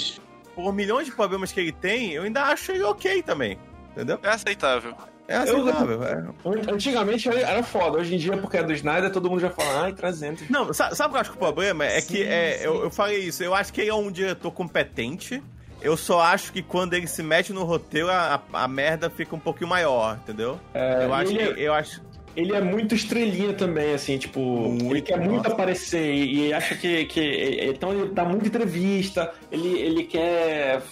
por 0.55 0.73
milhões 0.73 1.07
de 1.07 1.13
problemas 1.13 1.53
que 1.53 1.61
ele 1.61 1.73
tem, 1.73 2.13
eu 2.13 2.23
ainda 2.23 2.45
acho 2.45 2.73
ele 2.73 2.83
ok 2.85 3.23
também. 3.23 3.59
Entendeu? 3.93 4.19
É 4.23 4.29
aceitável. 4.31 4.95
É 5.29 5.37
aceitável. 5.37 6.03
é. 6.05 6.25
Antigamente 6.73 7.29
era- 7.29 7.63
foda, 7.63 7.99
hoje 7.99 8.15
em 8.15 8.19
dia, 8.19 8.37
porque 8.37 8.57
é 8.57 8.63
do 8.63 8.73
Snyder, 8.73 9.11
todo 9.11 9.29
mundo 9.31 9.41
já 9.41 9.51
fala, 9.51 9.85
ai, 9.85 9.93
300. 9.93 10.49
Não, 10.51 10.73
sa- 10.73 10.95
sabe 10.95 11.09
o 11.09 11.13
que 11.13 11.17
eu 11.17 11.21
acho 11.21 11.31
que 11.31 11.37
o 11.37 11.39
problema? 11.39 11.85
É 11.85 12.01
Sim, 12.01 12.09
que 12.15 12.23
é, 12.23 12.61
eu, 12.67 12.83
eu 12.85 12.91
falei 12.91 13.19
isso, 13.19 13.43
eu 13.43 13.55
acho 13.55 13.73
que 13.73 13.81
ele 13.83 13.91
é 13.91 13.95
um 13.95 14.11
diretor 14.11 14.51
competente. 14.51 15.43
Eu 15.81 15.97
só 15.97 16.21
acho 16.21 16.53
que 16.53 16.63
quando 16.63 16.95
ele 16.95 17.07
se 17.07 17.23
mete 17.23 17.53
no 17.53 17.65
roteiro, 17.65 18.09
a, 18.11 18.41
a- 18.53 18.63
a 18.65 18.69
merda 18.69 19.11
fica 19.11 19.35
um 19.35 19.39
pouquinho 19.39 19.69
maior, 19.69 20.17
entendeu? 20.23 20.59
É, 20.75 21.05
eu, 21.05 21.13
acho 21.15 21.33
ele- 21.33 21.55
que, 21.55 21.61
eu 21.61 21.73
acho. 21.75 22.01
Ele 22.35 22.55
é 22.55 22.61
muito 22.61 22.95
estrelinha 22.95 23.53
também, 23.53 23.93
assim, 23.93 24.17
tipo, 24.17 24.41
ele 24.41 24.83
Muito, 24.85 25.05
quer 25.05 25.19
muito 25.19 25.37
nossa. 25.37 25.49
aparecer 25.51 26.15
e, 26.15 26.49
e 26.49 26.53
acha 26.53 26.75
que, 26.75 27.05
que. 27.05 27.21
Então 27.69 27.93
ele 27.93 28.11
dá 28.13 28.25
muita 28.25 28.47
entrevista, 28.47 29.33
ele, 29.51 29.79
ele 29.79 30.05
quer. 30.05 30.83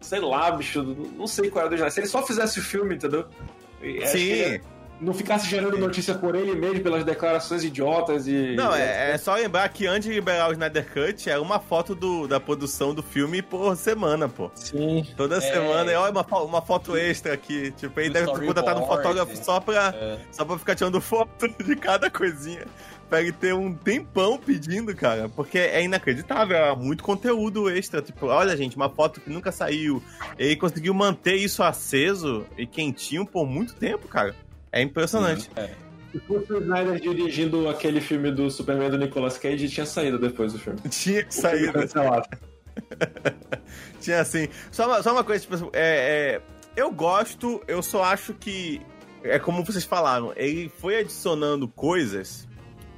Sei 0.00 0.20
lá, 0.20 0.50
bicho, 0.50 0.82
não 1.16 1.26
sei 1.26 1.48
qual 1.48 1.66
é 1.66 1.68
do 1.68 1.74
Snyder. 1.76 1.92
Se 1.92 2.00
ele 2.00 2.08
só 2.08 2.26
fizesse 2.26 2.58
o 2.58 2.62
filme, 2.62 2.96
entendeu? 2.96 3.24
Sim. 3.80 4.18
ele 4.18 4.60
Não 5.02 5.12
ficasse 5.12 5.48
gerando 5.50 5.76
notícia 5.76 6.14
por 6.14 6.34
ele 6.36 6.54
mesmo, 6.54 6.80
pelas 6.80 7.04
declarações 7.04 7.64
idiotas 7.64 8.28
e. 8.28 8.54
Não, 8.54 8.72
é, 8.74 9.10
é 9.12 9.18
só 9.18 9.34
lembrar 9.34 9.68
que 9.68 9.84
antes 9.86 10.08
de 10.08 10.14
liberar 10.14 10.48
o 10.48 10.52
Snyder 10.52 10.86
Cut, 10.92 11.28
era 11.28 11.42
uma 11.42 11.58
foto 11.58 11.92
do, 11.94 12.28
da 12.28 12.38
produção 12.38 12.94
do 12.94 13.02
filme 13.02 13.42
por 13.42 13.76
semana, 13.76 14.28
pô. 14.28 14.48
Sim. 14.54 15.04
Toda 15.16 15.38
É. 15.38 15.40
semana, 15.40 15.90
e 15.90 15.94
olha 15.96 16.12
uma, 16.12 16.42
uma 16.44 16.62
foto 16.62 16.96
extra 16.96 17.34
aqui. 17.34 17.72
Tipo, 17.72 17.98
ele 17.98 18.10
Do 18.10 18.12
deve 18.12 18.32
ter 18.32 18.46
contratado 18.46 18.80
um 18.80 18.86
fotógrafo 18.86 19.36
só 19.44 19.58
pra, 19.58 19.88
É. 19.94 20.18
só 20.30 20.44
pra 20.44 20.56
ficar 20.56 20.76
tirando 20.76 21.00
foto 21.00 21.48
de 21.62 21.74
cada 21.74 22.08
coisinha. 22.08 22.62
Pra 23.08 23.20
ele 23.20 23.32
ter 23.32 23.52
um 23.52 23.74
tempão 23.74 24.38
pedindo, 24.38 24.94
cara. 24.94 25.28
Porque 25.28 25.58
é 25.58 25.82
inacreditável, 25.82 26.56
é 26.56 26.74
muito 26.76 27.02
conteúdo 27.04 27.68
extra. 27.68 28.00
Tipo, 28.00 28.26
olha, 28.28 28.56
gente, 28.56 28.74
uma 28.76 28.88
foto 28.88 29.20
que 29.20 29.28
nunca 29.28 29.52
saiu. 29.52 30.02
Ele 30.38 30.56
conseguiu 30.56 30.94
manter 30.94 31.34
isso 31.34 31.62
aceso 31.62 32.46
e 32.56 32.66
quentinho 32.66 33.26
por 33.26 33.44
muito 33.46 33.74
tempo, 33.74 34.08
cara. 34.08 34.34
É 34.72 34.80
impressionante. 34.80 35.50
Se 36.12 36.20
fosse 36.20 36.52
o 36.52 36.58
Snyder 36.58 37.00
dirigindo 37.00 37.68
aquele 37.68 38.00
filme 38.00 38.30
do 38.30 38.50
Superman 38.50 38.90
do 38.90 38.98
Nicolas 38.98 39.38
Cage, 39.38 39.68
tinha 39.68 39.86
saído 39.86 40.18
depois 40.18 40.52
do 40.52 40.58
filme. 40.58 40.78
Tinha 40.90 41.24
que 41.24 41.34
sair. 41.34 41.72
né? 41.74 41.86
Tinha 44.00 44.20
assim. 44.20 44.48
Só 44.70 44.86
uma, 44.86 45.02
só 45.02 45.12
uma 45.12 45.24
coisa, 45.24 45.42
tipo, 45.42 45.70
é, 45.72 46.36
é, 46.36 46.42
eu 46.76 46.90
gosto, 46.90 47.62
eu 47.66 47.82
só 47.82 48.04
acho 48.04 48.34
que. 48.34 48.80
É 49.24 49.38
como 49.38 49.64
vocês 49.64 49.84
falaram, 49.84 50.32
ele 50.36 50.68
foi 50.68 50.98
adicionando 50.98 51.66
coisas. 51.68 52.46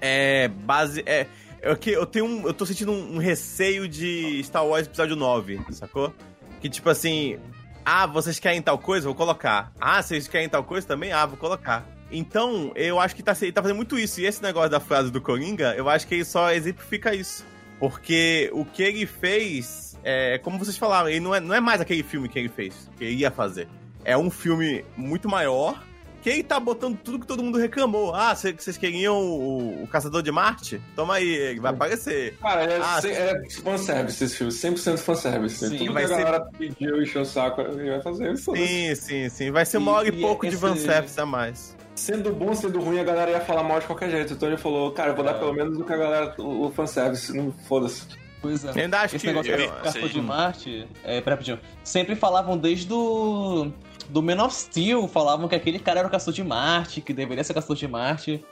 É. 0.00 0.48
Base. 0.48 1.02
É. 1.06 1.26
Eu, 1.62 1.76
que, 1.76 1.90
eu 1.90 2.04
tenho 2.04 2.26
um, 2.26 2.46
Eu 2.46 2.52
tô 2.52 2.66
sentindo 2.66 2.92
um, 2.92 3.14
um 3.14 3.18
receio 3.18 3.88
de 3.88 4.42
Star 4.42 4.66
Wars 4.66 4.86
Episódio 4.86 5.16
9, 5.16 5.60
sacou? 5.70 6.12
Que 6.60 6.68
tipo 6.68 6.90
assim. 6.90 7.38
Ah, 7.84 8.06
vocês 8.06 8.38
querem 8.38 8.62
tal 8.62 8.78
coisa? 8.78 9.06
Vou 9.06 9.14
colocar. 9.14 9.70
Ah, 9.78 10.02
vocês 10.02 10.26
querem 10.26 10.48
tal 10.48 10.64
coisa 10.64 10.86
também? 10.86 11.12
Ah, 11.12 11.26
vou 11.26 11.36
colocar. 11.36 11.86
Então, 12.10 12.72
eu 12.74 12.98
acho 12.98 13.14
que 13.14 13.22
tá, 13.22 13.36
ele 13.42 13.52
tá 13.52 13.60
fazendo 13.60 13.76
muito 13.76 13.98
isso. 13.98 14.20
E 14.20 14.26
esse 14.26 14.42
negócio 14.42 14.70
da 14.70 14.80
frase 14.80 15.10
do 15.10 15.20
Coringa, 15.20 15.74
eu 15.76 15.88
acho 15.88 16.06
que 16.06 16.14
ele 16.14 16.24
só 16.24 16.50
exemplifica 16.50 17.14
isso. 17.14 17.44
Porque 17.78 18.48
o 18.54 18.64
que 18.64 18.82
ele 18.82 19.04
fez, 19.04 19.98
é, 20.02 20.38
como 20.38 20.58
vocês 20.58 20.78
falaram, 20.78 21.10
ele 21.10 21.20
não 21.20 21.34
é, 21.34 21.40
não 21.40 21.54
é 21.54 21.60
mais 21.60 21.80
aquele 21.80 22.02
filme 22.02 22.26
que 22.26 22.38
ele 22.38 22.48
fez, 22.48 22.90
que 22.96 23.04
ele 23.04 23.16
ia 23.16 23.30
fazer. 23.30 23.68
É 24.02 24.16
um 24.16 24.30
filme 24.30 24.82
muito 24.96 25.28
maior, 25.28 25.82
que 26.24 26.30
ele 26.30 26.42
tá 26.42 26.58
botando 26.58 26.98
tudo 27.04 27.20
que 27.20 27.26
todo 27.26 27.42
mundo 27.42 27.58
reclamou. 27.58 28.14
Ah, 28.14 28.34
cê- 28.34 28.52
vocês 28.52 28.76
queriam 28.78 29.20
o, 29.20 29.82
o 29.84 29.86
Caçador 29.86 30.22
de 30.22 30.32
Marte? 30.32 30.80
Toma 30.96 31.14
aí, 31.16 31.28
ele 31.28 31.60
vai 31.60 31.70
aparecer. 31.72 32.36
Cara, 32.38 32.64
é, 32.64 32.78
Ah, 32.82 33.00
se- 33.00 33.10
é 33.12 33.42
fanservice 33.62 34.24
esse 34.24 34.36
filme, 34.36 34.50
100% 34.52 34.98
fanservice. 34.98 35.68
Sim, 35.68 35.76
Tudo 35.76 35.92
vai 35.92 36.06
que 36.06 36.12
a 36.12 36.16
ser- 36.16 36.24
galera 36.24 36.44
pediu 36.58 36.96
e 36.98 37.02
encheu 37.04 37.22
o 37.22 37.26
saco, 37.26 37.60
ele 37.60 37.90
vai 37.90 38.00
fazer 38.02 38.32
isso. 38.32 38.56
Sim, 38.56 38.94
sim, 38.94 39.28
sim. 39.28 39.50
Vai 39.50 39.66
ser 39.66 39.76
uma 39.76 39.92
hora 39.92 40.08
e 40.08 40.10
e 40.18 40.20
pouco 40.20 40.46
de 40.48 40.54
esse- 40.54 40.60
fanservice 40.60 41.20
a 41.20 41.26
mais. 41.26 41.76
Sendo 41.94 42.32
bom, 42.32 42.52
sendo 42.54 42.80
ruim, 42.80 42.98
a 42.98 43.04
galera 43.04 43.30
ia 43.30 43.40
falar 43.42 43.62
mal 43.62 43.78
de 43.78 43.86
qualquer 43.86 44.10
jeito. 44.10 44.32
Então 44.32 44.48
ele 44.48 44.56
falou, 44.56 44.90
cara, 44.92 45.10
eu 45.10 45.14
vou 45.14 45.24
dar 45.24 45.32
É. 45.32 45.38
pelo 45.38 45.52
menos 45.52 45.78
o 45.78 45.84
que 45.84 45.92
a 45.92 45.96
galera, 45.96 46.34
o, 46.38 46.66
o 46.66 46.72
fanservice, 46.72 47.36
não 47.36 47.52
foda-se. 47.68 48.02
Pois 48.42 48.64
é. 48.64 48.82
Ainda 48.82 49.00
acho 49.00 49.16
Esse 49.16 49.24
que. 49.26 49.32
negócio 49.32 49.52
eu- 49.52 50.02
de 50.08 50.08
de. 50.12 50.20
Marte, 50.20 50.88
é, 51.04 51.20
pera. 51.20 51.38
Sempre 51.84 52.14
falavam 52.16 52.58
desde 52.58 52.86
do. 52.86 53.70
Do 54.08 54.22
Man 54.22 54.42
of 54.44 54.54
Steel, 54.54 55.08
falavam 55.08 55.48
que 55.48 55.54
aquele 55.54 55.78
cara 55.78 56.00
era 56.00 56.08
o 56.08 56.10
Castor 56.10 56.32
de 56.34 56.44
Marte, 56.44 57.00
que 57.00 57.12
deveria 57.12 57.42
ser 57.44 57.54
Castor 57.54 57.76
de 57.76 57.88
Marte. 57.88 58.44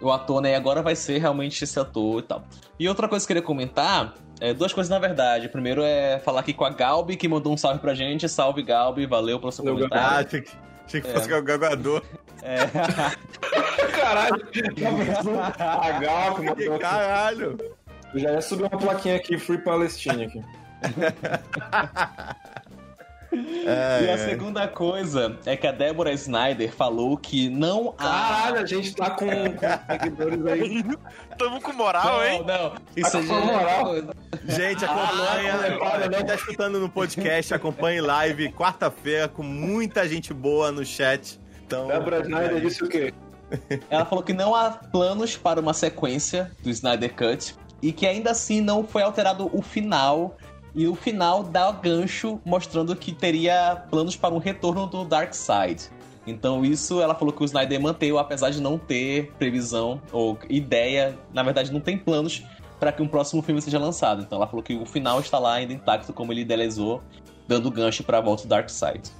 O 0.00 0.10
ator, 0.10 0.40
né? 0.42 0.50
E 0.52 0.54
agora 0.54 0.82
vai 0.82 0.96
ser 0.96 1.18
realmente 1.18 1.62
esse 1.62 1.78
ator 1.78 2.18
e 2.18 2.22
tal. 2.22 2.42
E 2.78 2.88
outra 2.88 3.08
coisa 3.08 3.24
que 3.24 3.32
eu 3.32 3.36
queria 3.36 3.46
comentar, 3.46 4.14
é, 4.40 4.52
duas 4.52 4.72
coisas 4.72 4.90
na 4.90 4.98
verdade. 4.98 5.48
Primeiro 5.48 5.82
é 5.82 6.18
falar 6.18 6.40
aqui 6.40 6.52
com 6.52 6.64
a 6.64 6.70
Galbi, 6.70 7.16
que 7.16 7.28
mandou 7.28 7.52
um 7.52 7.56
salve 7.56 7.78
pra 7.80 7.94
gente. 7.94 8.28
Salve, 8.28 8.62
Galbi, 8.62 9.06
valeu 9.06 9.38
pelo 9.38 9.52
seu 9.52 9.64
comentário. 9.64 9.96
Ah, 10.16 10.18
achei 10.26 10.40
que, 10.42 10.50
achei 10.86 11.00
que 11.00 11.08
É. 11.08 11.12
fosse 11.14 11.32
o 11.32 11.42
gagador. 11.42 12.02
É. 12.42 12.58
Caralho, 13.96 14.46
a 15.58 15.90
Gal, 16.00 16.34
que 16.34 16.42
mandou. 16.66 16.78
Caralho! 16.78 17.58
Eu 18.12 18.20
já 18.20 18.32
ia 18.32 18.40
subir 18.42 18.62
uma 18.64 18.70
plaquinha 18.78 19.16
aqui, 19.16 19.38
Free 19.38 19.58
Palestine 19.58 20.24
aqui. 20.24 20.42
É, 23.66 24.02
E 24.04 24.08
a 24.08 24.12
é. 24.12 24.16
segunda 24.18 24.66
coisa 24.68 25.38
é 25.46 25.56
que 25.56 25.66
a 25.66 25.72
Deborah 25.72 26.12
Snyder 26.12 26.72
falou 26.72 27.16
que 27.16 27.48
não 27.48 27.94
há. 27.98 28.02
Caralho, 28.04 28.58
a 28.60 28.66
gente 28.66 28.94
tá 28.94 29.10
com, 29.10 29.26
com 29.26 29.92
seguidores 29.92 30.46
aí. 30.46 30.84
Tamo 31.38 31.60
com 31.60 31.72
moral, 31.72 32.04
não, 32.04 32.24
hein? 32.24 32.44
não. 32.46 32.72
Isso 32.96 33.10
Tá 33.12 33.22
já 33.22 33.34
é 33.34 33.44
moral? 33.44 33.94
Gente, 34.46 34.84
Ah, 34.84 34.90
acompanha. 34.90 35.52
não, 35.56 35.70
não, 35.78 35.86
olha, 35.86 36.04
não. 36.08 36.18
quem 36.18 36.26
tá 36.26 36.34
escutando 36.34 36.80
no 36.80 36.88
podcast, 36.88 37.54
acompanhe 37.54 38.00
live 38.00 38.52
quarta-feira 38.52 39.28
com 39.28 39.42
muita 39.42 40.08
gente 40.08 40.32
boa 40.34 40.70
no 40.70 40.84
chat. 40.84 41.40
Então, 41.66 41.88
Débora 41.88 42.20
Snyder 42.20 42.60
disse 42.60 42.84
o 42.84 42.88
quê? 42.88 43.12
Ela 43.88 44.04
falou 44.04 44.22
que 44.24 44.32
não 44.32 44.54
há 44.54 44.70
planos 44.70 45.36
para 45.36 45.60
uma 45.60 45.72
sequência 45.72 46.50
do 46.62 46.70
Snyder 46.70 47.14
Cut 47.14 47.54
e 47.80 47.92
que 47.92 48.06
ainda 48.06 48.30
assim 48.30 48.60
não 48.60 48.84
foi 48.86 49.02
alterado 49.02 49.48
o 49.52 49.62
final. 49.62 50.36
E 50.74 50.88
o 50.88 50.94
final 50.94 51.42
dá 51.42 51.70
gancho 51.70 52.40
mostrando 52.44 52.94
que 52.96 53.12
teria 53.12 53.84
planos 53.90 54.16
para 54.16 54.34
um 54.34 54.38
retorno 54.38 54.86
do 54.86 55.04
Darkseid. 55.04 55.88
Então 56.26 56.64
isso 56.64 57.00
ela 57.02 57.14
falou 57.14 57.32
que 57.32 57.42
o 57.42 57.44
Snyder 57.44 57.80
manteve, 57.80 58.16
apesar 58.18 58.50
de 58.50 58.60
não 58.60 58.78
ter 58.78 59.30
previsão 59.38 60.00
ou 60.10 60.38
ideia, 60.48 61.16
na 61.32 61.42
verdade 61.42 61.70
não 61.72 61.80
tem 61.80 61.96
planos 61.98 62.42
para 62.80 62.90
que 62.90 63.02
um 63.02 63.06
próximo 63.06 63.40
filme 63.42 63.60
seja 63.62 63.78
lançado. 63.78 64.22
Então 64.22 64.36
ela 64.38 64.46
falou 64.46 64.62
que 64.62 64.74
o 64.74 64.84
final 64.86 65.20
está 65.20 65.38
lá 65.38 65.54
ainda 65.54 65.72
intacto 65.72 66.12
como 66.12 66.32
ele 66.32 66.40
idealizou, 66.40 67.02
dando 67.46 67.70
gancho 67.70 68.02
para 68.02 68.18
a 68.18 68.20
volta 68.20 68.42
do 68.44 68.48
Darkseid. 68.48 69.10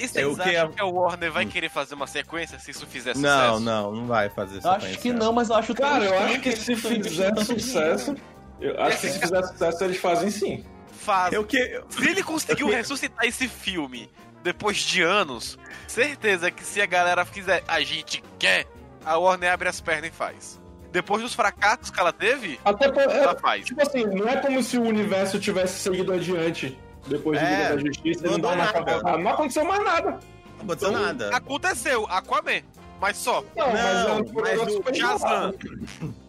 E 0.00 0.08
vocês 0.08 0.36
que- 0.36 0.42
acham 0.56 0.72
que 0.72 0.80
a 0.80 0.86
Warner 0.86 1.30
vai 1.30 1.46
querer 1.46 1.68
fazer 1.68 1.94
uma 1.94 2.06
sequência 2.08 2.58
se 2.58 2.72
isso 2.72 2.84
fizer 2.86 3.14
sucesso? 3.14 3.36
Não, 3.36 3.60
não, 3.60 3.92
não 3.94 4.06
vai 4.06 4.28
fazer. 4.28 4.58
Eu 4.64 4.70
acho 4.70 4.98
que 4.98 5.12
não, 5.12 5.32
mas 5.32 5.50
eu 5.50 5.54
acho 5.54 5.72
tão 5.74 5.88
Cara, 5.88 6.04
eu 6.04 6.18
acho 6.18 6.40
que 6.40 6.48
eles 6.48 6.58
se 6.60 6.74
fizer 6.74 7.32
sucesso. 7.44 8.16
Eu 8.60 8.80
acho 8.82 9.00
que 9.00 9.08
se 9.08 9.18
fizer 9.20 9.42
sucesso, 9.44 9.84
eles 9.84 9.98
fazem 9.98 10.30
sim. 10.30 10.64
Faz. 11.00 11.32
Eu 11.32 11.44
que. 11.44 11.80
Se 11.90 12.08
ele 12.08 12.22
conseguiu 12.22 12.68
ressuscitar 12.70 13.24
esse 13.26 13.48
filme 13.48 14.10
depois 14.42 14.76
de 14.78 15.02
anos, 15.02 15.58
certeza 15.88 16.50
que 16.50 16.64
se 16.64 16.80
a 16.80 16.86
galera 16.86 17.24
quiser, 17.24 17.62
a 17.66 17.80
gente 17.80 18.22
quer, 18.38 18.66
a 19.04 19.16
Warner 19.18 19.52
abre 19.52 19.68
as 19.68 19.80
pernas 19.80 20.10
e 20.10 20.12
faz. 20.12 20.60
Depois 20.92 21.22
dos 21.22 21.34
fracassos 21.34 21.90
que 21.90 21.98
ela 21.98 22.12
teve, 22.12 22.60
Até 22.64 22.90
por, 22.92 23.02
é, 23.02 23.18
ela 23.22 23.34
faz. 23.36 23.64
tipo 23.64 23.82
assim, 23.82 24.04
não 24.06 24.28
é 24.28 24.36
como 24.36 24.62
se 24.62 24.78
o 24.78 24.82
universo 24.82 25.40
tivesse 25.40 25.80
seguido 25.80 26.12
adiante 26.12 26.78
depois 27.08 27.38
de 27.40 27.44
É, 27.44 27.50
Liga 27.50 27.76
da 27.76 27.78
Justiça. 27.88 28.26
não 28.26 28.38
Não, 28.38 28.54
nada. 28.56 28.70
acabada. 28.78 29.18
não 29.18 29.30
aconteceu 29.30 29.64
mais 29.64 29.82
nada. 29.84 30.10
Não 30.58 30.64
aconteceu 30.64 30.92
nada. 30.92 31.36
Aconteceu, 31.36 32.06
Aquaman, 32.08 32.62
mas 33.00 33.16
só. 33.16 33.42
Não, 33.56 33.72
mas, 33.72 33.80
é 33.80 34.04
Não, 34.08 34.24
mas 34.34 34.74
o 34.74 34.94
Shazam. 34.94 35.54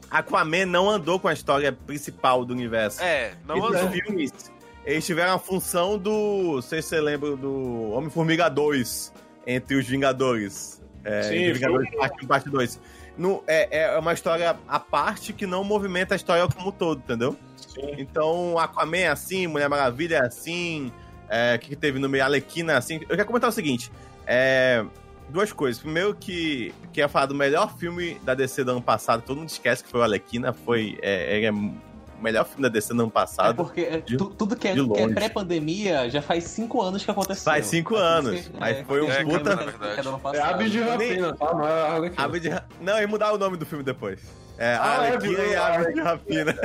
Aquaman 0.10 0.66
não 0.66 0.90
andou 0.90 1.20
com 1.20 1.28
a 1.28 1.34
história 1.34 1.72
principal 1.72 2.46
do 2.46 2.54
universo. 2.54 3.02
É, 3.04 3.34
não 3.46 3.58
Esses 3.70 3.82
andou. 3.82 3.92
filmes, 3.92 4.32
eles 4.86 5.06
tiveram 5.06 5.34
a 5.34 5.40
função 5.40 5.98
do. 5.98 6.56
Não 6.56 6.62
sei 6.62 6.82
se 6.82 6.90
você 6.90 7.02
lembra 7.02 7.36
do 7.36 7.92
Homem-Formiga 7.92 8.50
2 8.50 9.14
entre 9.48 9.76
os 9.76 9.88
Vingadores. 9.88 10.82
É, 11.04 11.24
Sim, 11.24 11.54
Vingadores 11.54 11.90
foi 11.90 11.98
parte 11.98 12.22
1 12.22 12.24
e 12.24 12.28
parte 12.28 12.50
2. 12.50 12.80
No, 13.18 13.44
é, 13.48 13.84
é 13.84 14.00
uma 14.00 14.14
história 14.14 14.58
à 14.68 14.80
parte 14.80 15.32
que 15.34 15.46
não 15.46 15.64
movimenta 15.64 16.16
a 16.16 16.18
história 16.18 16.48
como 16.48 16.70
um 16.70 16.72
todo, 16.72 17.00
entendeu? 17.00 17.36
Sim. 17.56 17.96
Então, 17.98 18.60
Aquaman 18.60 18.98
é 18.98 19.08
assim, 19.08 19.48
Mulher 19.48 19.70
Maravilha 19.70 20.18
é 20.18 20.26
assim, 20.26 20.92
é, 21.30 21.56
o 21.56 21.60
que, 21.60 21.70
que 21.70 21.76
teve 21.76 21.98
no 22.00 22.10
meio? 22.10 22.24
Alequina 22.24 22.74
é 22.74 22.76
assim. 22.78 23.00
Eu 23.02 23.16
quero 23.16 23.26
comentar 23.26 23.50
o 23.50 23.54
seguinte: 23.54 23.92
é, 24.28 24.86
duas 25.30 25.52
coisas. 25.52 25.82
Primeiro, 25.82 26.14
que 26.16 26.74
que 26.94 27.02
ia 27.02 27.10
falar 27.10 27.26
do 27.26 27.36
melhor 27.36 27.76
filme 27.78 28.20
da 28.24 28.34
DC 28.34 28.64
do 28.64 28.72
ano 28.72 28.82
passado, 28.82 29.22
todo 29.22 29.38
mundo 29.38 29.50
esquece 29.50 29.84
que 29.84 29.90
foi 29.90 30.00
o 30.00 30.04
Alequina, 30.04 30.54
foi. 30.54 30.98
É, 31.02 31.38
ele 31.38 31.46
é 31.46 31.52
melhor 32.26 32.46
filme 32.46 32.64
da 32.64 32.70
DC 32.70 32.94
do 32.94 33.00
ano 33.02 33.10
É 33.10 33.12
passado. 33.12 33.56
porque 33.56 33.82
é, 33.82 33.98
de- 34.02 34.18
tu- 34.18 34.30
tudo 34.32 34.56
que 34.56 34.68
é, 34.68 34.74
de 34.74 34.82
é 35.00 35.08
pré-pandemia 35.14 36.10
já 36.10 36.22
faz 36.22 36.44
cinco 36.46 36.82
anos 36.82 37.06
que 37.06 37.12
aconteceu. 37.12 37.44
Faz 37.46 37.66
cinco 37.68 37.96
É 37.96 38.00
anos, 38.02 38.52
mas 38.60 38.78
é, 38.78 38.84
foi 38.84 39.02
um 39.02 39.08
puta- 39.30 39.52
é 40.34 40.38
É. 40.38 40.42
Aves 40.42 40.72
de 40.72 40.80
Rapina, 40.82 41.34
tá? 41.36 41.54
Não 41.54 41.66
é 41.66 42.40
de 42.40 42.50
Não, 42.82 43.00
ia 43.00 43.08
mudar 43.08 43.32
o 43.34 43.38
nome 43.38 43.56
do 43.58 43.66
filme 43.66 43.84
depois. 43.84 44.20
É, 44.58 44.76
Ah, 44.76 45.02
a 45.02 45.08
é, 45.08 45.16
e 45.16 45.18
de. 45.94 46.00
Rapina. 46.02 46.56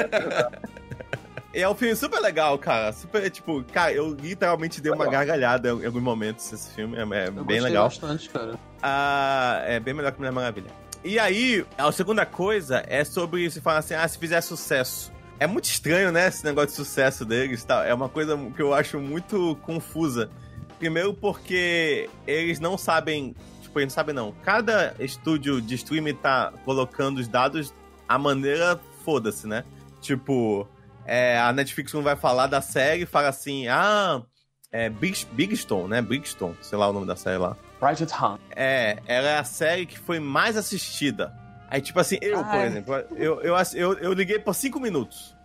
E 1.53 1.61
é 1.63 1.69
um 1.69 1.75
filme 1.75 1.97
super 1.97 2.21
legal, 2.21 2.57
cara. 2.59 2.93
Super, 2.93 3.29
tipo, 3.29 3.65
cara, 3.73 3.93
eu 3.93 4.15
literalmente 4.15 4.81
dei 4.81 4.93
uma 4.93 5.07
gargalhada 5.11 5.69
em 5.71 5.85
alguns 5.87 6.03
momentos 6.03 6.53
esse 6.53 6.71
filme. 6.73 6.97
É, 6.97 7.01
é 7.01 7.29
Eu 7.29 7.45
bem 7.45 7.61
legal. 7.61 7.85
bastante, 7.85 8.29
cara. 8.31 8.55
Ah, 8.81 9.61
é 9.67 9.81
bem 9.81 9.93
melhor 9.93 10.13
que 10.13 10.19
Mulher 10.19 10.31
Maravilha. 10.33 10.71
E 11.03 11.19
aí, 11.19 11.65
a 11.77 11.91
segunda 11.91 12.25
coisa 12.25 12.85
é 12.87 13.03
sobre 13.03 13.51
se 13.51 13.61
falar 13.61 13.79
assim, 13.79 13.95
ah, 13.95 14.07
se 14.07 14.17
fizer 14.19 14.41
sucesso. 14.43 15.11
É 15.41 15.47
muito 15.47 15.65
estranho, 15.65 16.13
né, 16.13 16.29
esse 16.29 16.45
negócio 16.45 16.69
de 16.69 16.75
sucesso 16.75 17.25
deles, 17.25 17.65
tá? 17.65 17.87
É 17.87 17.95
uma 17.95 18.11
coisa 18.11 18.37
que 18.55 18.61
eu 18.61 18.75
acho 18.75 19.01
muito 19.01 19.57
confusa. 19.63 20.31
Primeiro 20.79 21.15
porque 21.15 22.11
eles 22.27 22.61
não 22.61 22.77
sabem, 22.77 23.35
tipo, 23.63 23.81
eles 23.81 23.91
não 23.91 23.95
sabem 23.95 24.15
não. 24.15 24.33
Cada 24.45 24.95
estúdio 24.99 25.59
de 25.63 25.77
streaming 25.77 26.15
tá 26.15 26.53
colocando 26.63 27.19
os 27.19 27.27
dados 27.27 27.73
a 28.07 28.19
maneira 28.19 28.79
foda-se, 29.03 29.47
né? 29.47 29.65
Tipo, 30.03 30.69
é, 31.07 31.39
a 31.39 31.51
Netflix 31.55 31.95
não 31.95 32.03
vai 32.03 32.17
falar 32.17 32.47
da 32.47 32.61
série, 32.61 33.07
fala 33.07 33.29
assim, 33.29 33.67
ah, 33.67 34.23
é 34.71 34.91
Big, 34.91 35.27
Bigstone, 35.33 35.89
né? 35.89 36.03
Bigstone, 36.03 36.57
sei 36.61 36.77
lá 36.77 36.87
o 36.87 36.93
nome 36.93 37.07
da 37.07 37.17
série 37.17 37.39
lá. 37.39 37.57
Bridget 37.81 38.13
Hunt. 38.13 38.39
É, 38.55 38.99
ela 39.07 39.29
é 39.29 39.39
a 39.39 39.45
série 39.45 39.87
que 39.87 39.99
foi 39.99 40.21
mais 40.21 40.59
assistida. 40.59 41.33
Aí, 41.71 41.81
tipo 41.81 41.99
assim, 42.01 42.19
eu, 42.21 42.39
por 42.39 42.47
Ai. 42.57 42.67
exemplo, 42.67 42.95
eu, 43.17 43.41
eu, 43.43 43.55
eu, 43.75 43.93
eu 43.99 44.13
liguei 44.13 44.39
por 44.39 44.55
cinco 44.55 44.81
minutos. 44.81 45.37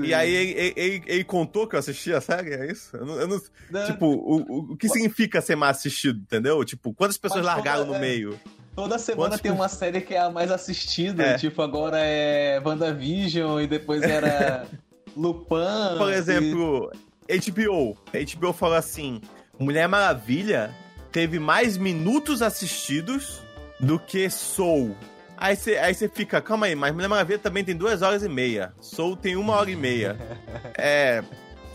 E 0.00 0.14
aí 0.14 0.32
ele, 0.32 0.50
ele- 0.52 0.72
ele- 0.76 1.02
ele 1.06 1.24
contou 1.24 1.66
que 1.66 1.74
eu 1.74 1.80
assisti 1.80 2.12
a 2.12 2.20
série, 2.20 2.54
é 2.54 2.70
isso? 2.70 2.96
Eu 2.96 3.04
não, 3.04 3.20
eu 3.20 3.26
não- 3.26 3.42
Né? 3.68 3.84
tipo, 3.86 4.06
o, 4.06 4.36
o, 4.42 4.58
o 4.72 4.76
que 4.76 4.88
significa 4.88 5.40
ser 5.40 5.56
mais 5.56 5.78
assistido, 5.78 6.20
entendeu? 6.20 6.64
Tipo, 6.64 6.94
quantas 6.94 7.18
pessoas 7.18 7.44
Mas 7.44 7.54
largaram 7.56 7.86
toda- 7.86 7.98
no 7.98 8.04
é. 8.04 8.08
meio? 8.08 8.38
Toda 8.76 8.96
semana 8.98 9.30
Quantos 9.30 9.40
tem 9.42 9.50
uma 9.50 9.68
série 9.68 10.00
que 10.00 10.14
é 10.14 10.20
a 10.20 10.30
mais 10.30 10.50
assistida. 10.52 11.22
É. 11.24 11.36
Tipo, 11.36 11.60
agora 11.62 11.98
é 11.98 12.58
WandaVision 12.64 13.60
e 13.60 13.66
depois 13.66 14.02
era 14.02 14.66
Lupin. 15.16 15.98
Por 15.98 16.10
e- 16.10 16.14
exemplo, 16.14 16.90
HBO. 17.28 17.98
HBO 18.12 18.52
falou 18.52 18.76
assim: 18.76 19.20
Mulher 19.58 19.88
Maravilha 19.88 20.74
teve 21.10 21.38
mais 21.38 21.76
minutos 21.76 22.40
assistidos 22.40 23.42
do 23.80 23.98
que 23.98 24.30
Soul. 24.30 24.96
Aí 25.36 25.56
você 25.56 25.76
aí 25.76 25.94
você 25.94 26.08
fica, 26.08 26.40
calma 26.40 26.66
aí, 26.66 26.74
mas 26.74 26.92
Mulher 26.94 27.08
Maravilha 27.08 27.38
também 27.38 27.64
tem 27.64 27.74
duas 27.76 28.00
horas 28.02 28.22
e 28.22 28.28
meia. 28.28 28.72
Soul 28.80 29.16
tem 29.16 29.34
uma 29.36 29.54
hora 29.56 29.70
e 29.70 29.76
meia. 29.76 30.16
É. 30.78 31.22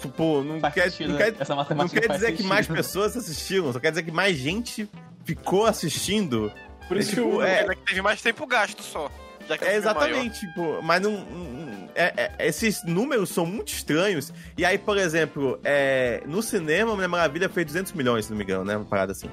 Tipo, 0.02 0.44
não 0.44 0.60
Faz 0.60 0.74
quer, 0.76 0.92
sentido, 0.92 1.10
não 1.14 1.18
quer, 1.18 1.36
Essa 1.40 1.56
não 1.56 1.90
quer 1.90 2.08
dizer 2.08 2.28
que 2.28 2.38
sentido. 2.38 2.48
mais 2.48 2.68
pessoas 2.68 3.18
assistiram, 3.18 3.74
só 3.74 3.80
quer 3.80 3.90
dizer 3.90 4.04
que 4.04 4.12
mais 4.12 4.38
gente 4.38 4.88
ficou 5.26 5.66
assistindo. 5.66 6.52
Por 6.88 6.98
isso 6.98 7.12
É, 7.12 7.16
que 7.16 7.22
tipo, 7.24 7.36
o. 7.38 7.42
é- 7.42 7.62
É 7.62 7.76
que 7.76 7.82
teve 7.84 8.02
mais 8.04 8.22
tempo 8.22 8.46
gasto 8.46 8.84
só. 8.84 9.10
Já 9.50 9.58
que 9.58 9.64
é, 9.64 9.68
É 9.68 9.72
filme 9.82 9.86
maior. 9.94 10.08
exatamente, 10.08 10.40
tipo, 10.42 10.82
mas 10.84 11.02
não. 11.02 11.12
não- 11.12 11.90
é- 11.96 12.14
é- 12.38 12.48
esses 12.48 12.84
números 12.84 13.30
são 13.30 13.44
muito 13.46 13.70
estranhos. 13.74 14.32
E 14.56 14.64
aí, 14.64 14.78
por 14.78 14.98
exemplo, 14.98 15.60
é, 15.64 16.22
no 16.28 16.44
cinema, 16.44 16.94
Mulher 16.94 17.08
Maravilha 17.08 17.50
fez 17.50 17.66
200 17.66 17.92
milhões, 17.94 18.26
se 18.26 18.32
não 18.32 18.38
me 18.38 18.44
engano, 18.44 18.64
né? 18.64 18.78
Uma 18.78 18.86
parada 18.86 19.14
assim. 19.14 19.30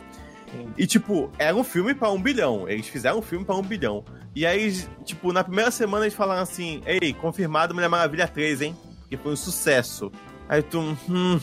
E, 0.77 0.87
tipo, 0.87 1.31
era 1.39 1.55
um 1.57 1.65
filme 1.65 1.95
pra 1.95 2.11
um 2.11 2.21
bilhão. 2.21 2.69
Eles 2.69 2.87
fizeram 2.89 3.19
um 3.19 3.23
filme 3.23 3.45
pra 3.45 3.55
um 3.55 3.63
bilhão. 3.63 4.05
E 4.35 4.45
aí, 4.45 4.73
tipo, 5.05 5.33
na 5.33 5.45
primeira 5.45 5.71
semana 5.71 6.05
eles 6.05 6.15
falaram 6.15 6.43
assim: 6.43 6.81
Ei, 6.87 7.13
confirmado 7.13 7.75
Mulher 7.75 7.89
Maravilha 7.89 8.27
3, 8.27 8.63
hein? 8.63 8.77
Que 9.09 9.17
foi 9.17 9.33
um 9.33 9.37
sucesso. 9.37 10.11
Aí 10.49 10.63
tu. 10.63 10.81
Hum. 11.09 11.39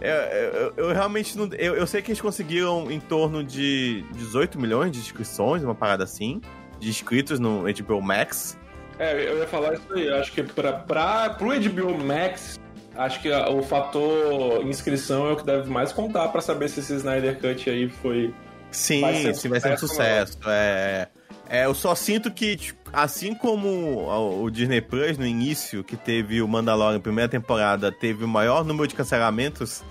Eu, 0.00 0.10
eu- 0.10 0.72
eu 0.78 0.92
realmente 0.92 1.38
não. 1.38 1.48
Eu, 1.52 1.76
eu 1.76 1.86
sei 1.86 2.02
que 2.02 2.10
eles 2.10 2.20
conseguiram 2.20 2.90
em 2.90 2.98
torno 2.98 3.44
de 3.44 4.04
18 4.14 4.58
milhões 4.58 4.90
de 4.90 4.98
inscrições, 4.98 5.62
uma 5.62 5.74
parada 5.76 6.02
assim. 6.02 6.40
De 6.80 6.88
inscritos 6.88 7.38
no 7.38 7.62
HBO 7.62 8.02
Max. 8.02 8.58
É, 8.98 9.12
eu 9.28 9.38
ia 9.38 9.46
falar 9.46 9.74
isso 9.74 9.92
aí. 9.92 10.08
Acho 10.12 10.32
que 10.32 10.42
pra, 10.42 10.72
pra, 10.72 11.30
pro 11.30 11.46
HBO 11.48 11.96
Max, 12.04 12.58
acho 12.96 13.22
que 13.22 13.30
o 13.30 13.62
fator 13.62 14.66
inscrição 14.66 15.28
é 15.28 15.32
o 15.32 15.36
que 15.36 15.44
deve 15.46 15.70
mais 15.70 15.92
contar 15.92 16.28
pra 16.28 16.40
saber 16.40 16.68
se 16.68 16.80
esse 16.80 16.94
Snyder 16.96 17.38
Cut 17.40 17.70
aí 17.70 17.88
foi. 17.88 18.34
Sim, 18.72 19.00
Vai 19.02 19.14
ser 19.22 19.30
um 19.30 19.34
sim, 19.34 19.48
vai 19.48 19.60
ser 19.60 19.72
um 19.74 19.76
sucesso, 19.78 20.32
sucesso. 20.32 20.50
É, 20.50 21.08
é, 21.48 21.64
eu 21.66 21.74
só 21.74 21.94
sinto 21.94 22.30
que, 22.30 22.56
tipo, 22.56 22.80
assim 22.92 23.34
como 23.34 24.08
o 24.42 24.50
Disney 24.50 24.80
Plus 24.80 25.16
no 25.18 25.26
início, 25.26 25.84
que 25.84 25.96
teve 25.96 26.40
o 26.42 26.48
Mandalorian 26.48 26.98
primeira 27.00 27.28
temporada, 27.28 27.92
teve 27.92 28.24
o 28.24 28.28
maior 28.28 28.64
número 28.64 28.88
de 28.88 28.94
cancelamentos 28.94 29.82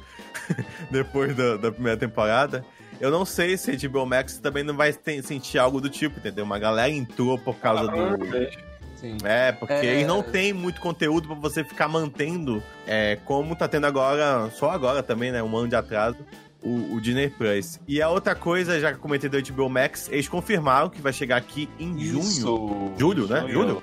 depois 0.89 1.35
da, 1.35 1.57
da 1.57 1.71
primeira 1.71 1.97
temporada. 1.97 2.65
Eu 2.99 3.09
não 3.09 3.25
sei 3.25 3.57
se 3.57 3.71
a 3.71 3.89
HBO 3.89 4.05
Max 4.05 4.37
também 4.37 4.63
não 4.63 4.75
vai 4.75 4.93
ter- 4.93 5.23
sentir 5.23 5.57
algo 5.57 5.81
do 5.81 5.89
tipo, 5.89 6.19
entendeu? 6.19 6.43
Uma 6.45 6.59
galera 6.59 6.89
entrou 6.91 7.37
por 7.37 7.55
causa 7.57 7.83
do. 7.83 7.91
Provavelmente. 7.91 8.70
Sim. 9.01 9.17
É, 9.23 9.51
porque 9.51 9.73
É. 9.73 9.85
eles 9.85 10.07
não 10.07 10.21
tem 10.23 10.53
muito 10.53 10.79
conteúdo 10.79 11.27
pra 11.27 11.35
você 11.35 11.63
ficar 11.63 11.87
mantendo, 11.89 12.61
é, 12.87 13.17
como 13.25 13.55
tá 13.55 13.67
tendo 13.67 13.87
agora, 13.87 14.49
só 14.51 14.69
agora 14.69 15.01
também, 15.03 15.31
né? 15.31 15.41
Um 15.43 15.57
ano 15.57 15.67
de 15.67 15.75
atraso, 15.75 16.17
o, 16.63 16.93
o 16.93 17.01
Disney 17.01 17.27
Plus. 17.29 17.79
E 17.87 17.99
a 18.01 18.07
outra 18.09 18.35
coisa, 18.35 18.79
já 18.79 18.89
que 18.91 18.97
eu 18.97 19.01
comentei 19.01 19.27
do 19.27 19.41
HBO 19.41 19.67
Max, 19.67 20.07
eles 20.11 20.29
confirmaram 20.29 20.87
que 20.89 21.01
vai 21.01 21.11
chegar 21.11 21.37
aqui 21.37 21.67
em 21.79 21.97
junho. 21.99 22.19
Isso. 22.19 22.91
Julho, 22.97 23.27
né? 23.27 23.43
Julho? 23.49 23.81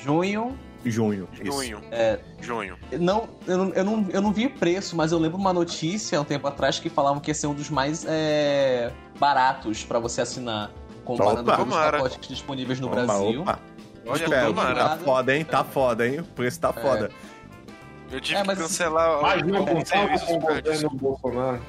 Junho. 0.00 0.56
Junho. 0.86 1.28
isso. 1.32 1.44
Junho. 1.50 1.80
É, 1.90 2.20
Junho. 2.42 2.76
não, 3.00 3.26
eu, 3.46 3.56
não, 3.58 3.68
eu, 3.72 3.84
não, 3.84 4.06
eu 4.10 4.20
não 4.20 4.32
vi 4.32 4.46
o 4.46 4.50
preço, 4.50 4.94
mas 4.94 5.12
eu 5.12 5.18
lembro 5.18 5.38
uma 5.38 5.52
notícia 5.52 6.18
há 6.18 6.20
um 6.20 6.24
tempo 6.24 6.46
atrás 6.46 6.78
que 6.78 6.90
falavam 6.90 7.20
que 7.20 7.30
ia 7.30 7.34
ser 7.34 7.46
um 7.46 7.54
dos 7.54 7.70
mais 7.70 8.04
é, 8.06 8.92
baratos 9.18 9.82
pra 9.82 9.98
você 9.98 10.20
assinar, 10.20 10.70
comparando 11.02 11.50
Opa. 11.50 11.56
com 11.56 11.70
os 11.70 11.74
pacotes 11.74 12.28
disponíveis 12.28 12.78
no 12.80 12.88
Opa, 12.88 12.96
Brasil. 12.96 13.40
opa. 13.42 13.58
Olha, 14.06 14.24
Espero, 14.24 14.46
tomara. 14.48 14.74
tá 14.90 14.96
foda, 14.98 15.36
hein? 15.36 15.44
Tá 15.44 15.64
foda, 15.64 16.06
hein? 16.06 16.20
O 16.20 16.24
preço 16.24 16.60
tá 16.60 16.72
É. 16.76 16.80
foda. 16.80 17.10
Eu 18.12 18.20
tive 18.20 18.38
É, 18.38 18.44
mas- 18.44 18.56
que 18.58 18.62
cancelar 18.64 19.18
Imagina 19.20 19.58
com 19.58 19.64
o 19.64 19.66
por 19.66 19.84
causa 19.90 20.08
disso. 20.12 20.38
governo 20.38 20.90
Bolsonaro. 20.90 21.60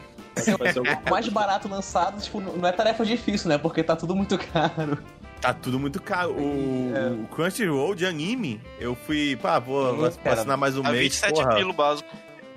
Vai 0.60 0.74
ser 0.74 0.80
um- 0.82 0.84
O 0.84 1.10
mais 1.10 1.28
barato 1.30 1.68
lançado, 1.70 2.22
tipo, 2.22 2.42
não 2.42 2.68
é 2.68 2.72
tarefa 2.72 3.06
difícil, 3.06 3.48
né? 3.50 3.58
Porque 3.58 3.82
tá 3.82 3.96
tudo 3.96 4.16
muito 4.16 4.38
caro. 4.38 4.98
Tá 5.40 5.54
tudo 5.54 5.80
muito 5.80 6.02
caro. 6.02 6.32
O, 6.34 6.92
É. 6.96 7.08
o 7.24 7.28
Crunchyroll 7.28 7.96
de 7.96 8.06
anime, 8.06 8.60
eu 8.80 8.96
fui, 8.96 9.36
pá, 9.38 9.60
vou, 9.60 9.96
cara, 10.24 10.34
assinar 10.40 10.58
mais 10.58 10.78
um 10.78 10.86
A 10.86 10.90
mês. 10.92 11.04
27 11.04 11.34
porra. 11.36 11.56
pilo 11.56 11.72
básico. 11.74 12.10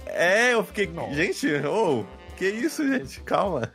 É, 0.07 0.55
eu 0.55 0.65
fiquei. 0.65 0.87
Nossa. 0.89 1.15
Gente, 1.15 1.47
ô, 1.67 2.05
que 2.37 2.49
isso, 2.49 2.87
gente? 2.87 3.21
Calma. 3.21 3.71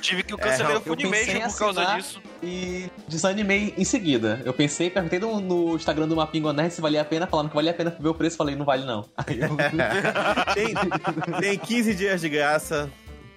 Tive 0.00 0.22
que 0.22 0.34
É, 0.34 0.36
cancelar 0.36 0.72
eu 0.72 0.78
o 0.78 0.80
Funimation 0.82 1.40
por 1.48 1.58
causa 1.58 1.84
disso. 1.96 2.22
E 2.42 2.90
desanimei 3.08 3.74
em 3.76 3.84
seguida. 3.84 4.40
Eu 4.44 4.52
pensei, 4.52 4.90
perguntei 4.90 5.18
no, 5.18 5.40
no 5.40 5.76
Instagram 5.76 6.08
do 6.08 6.16
Mapingo 6.16 6.52
Nerd 6.52 6.72
se 6.72 6.80
valia 6.80 7.00
a 7.00 7.04
pena, 7.04 7.26
falando 7.26 7.48
que 7.48 7.54
valia 7.54 7.70
a 7.70 7.74
pena 7.74 7.96
ver 7.98 8.08
o 8.08 8.14
preço, 8.14 8.36
falei, 8.36 8.54
não 8.54 8.64
vale 8.64 8.84
não. 8.84 9.04
Aí 9.16 9.40
eu... 9.40 9.56
Tem, 10.54 10.74
tem 11.40 11.58
15 11.58 11.94
dias 11.94 12.20
de 12.20 12.28
graça. 12.28 12.90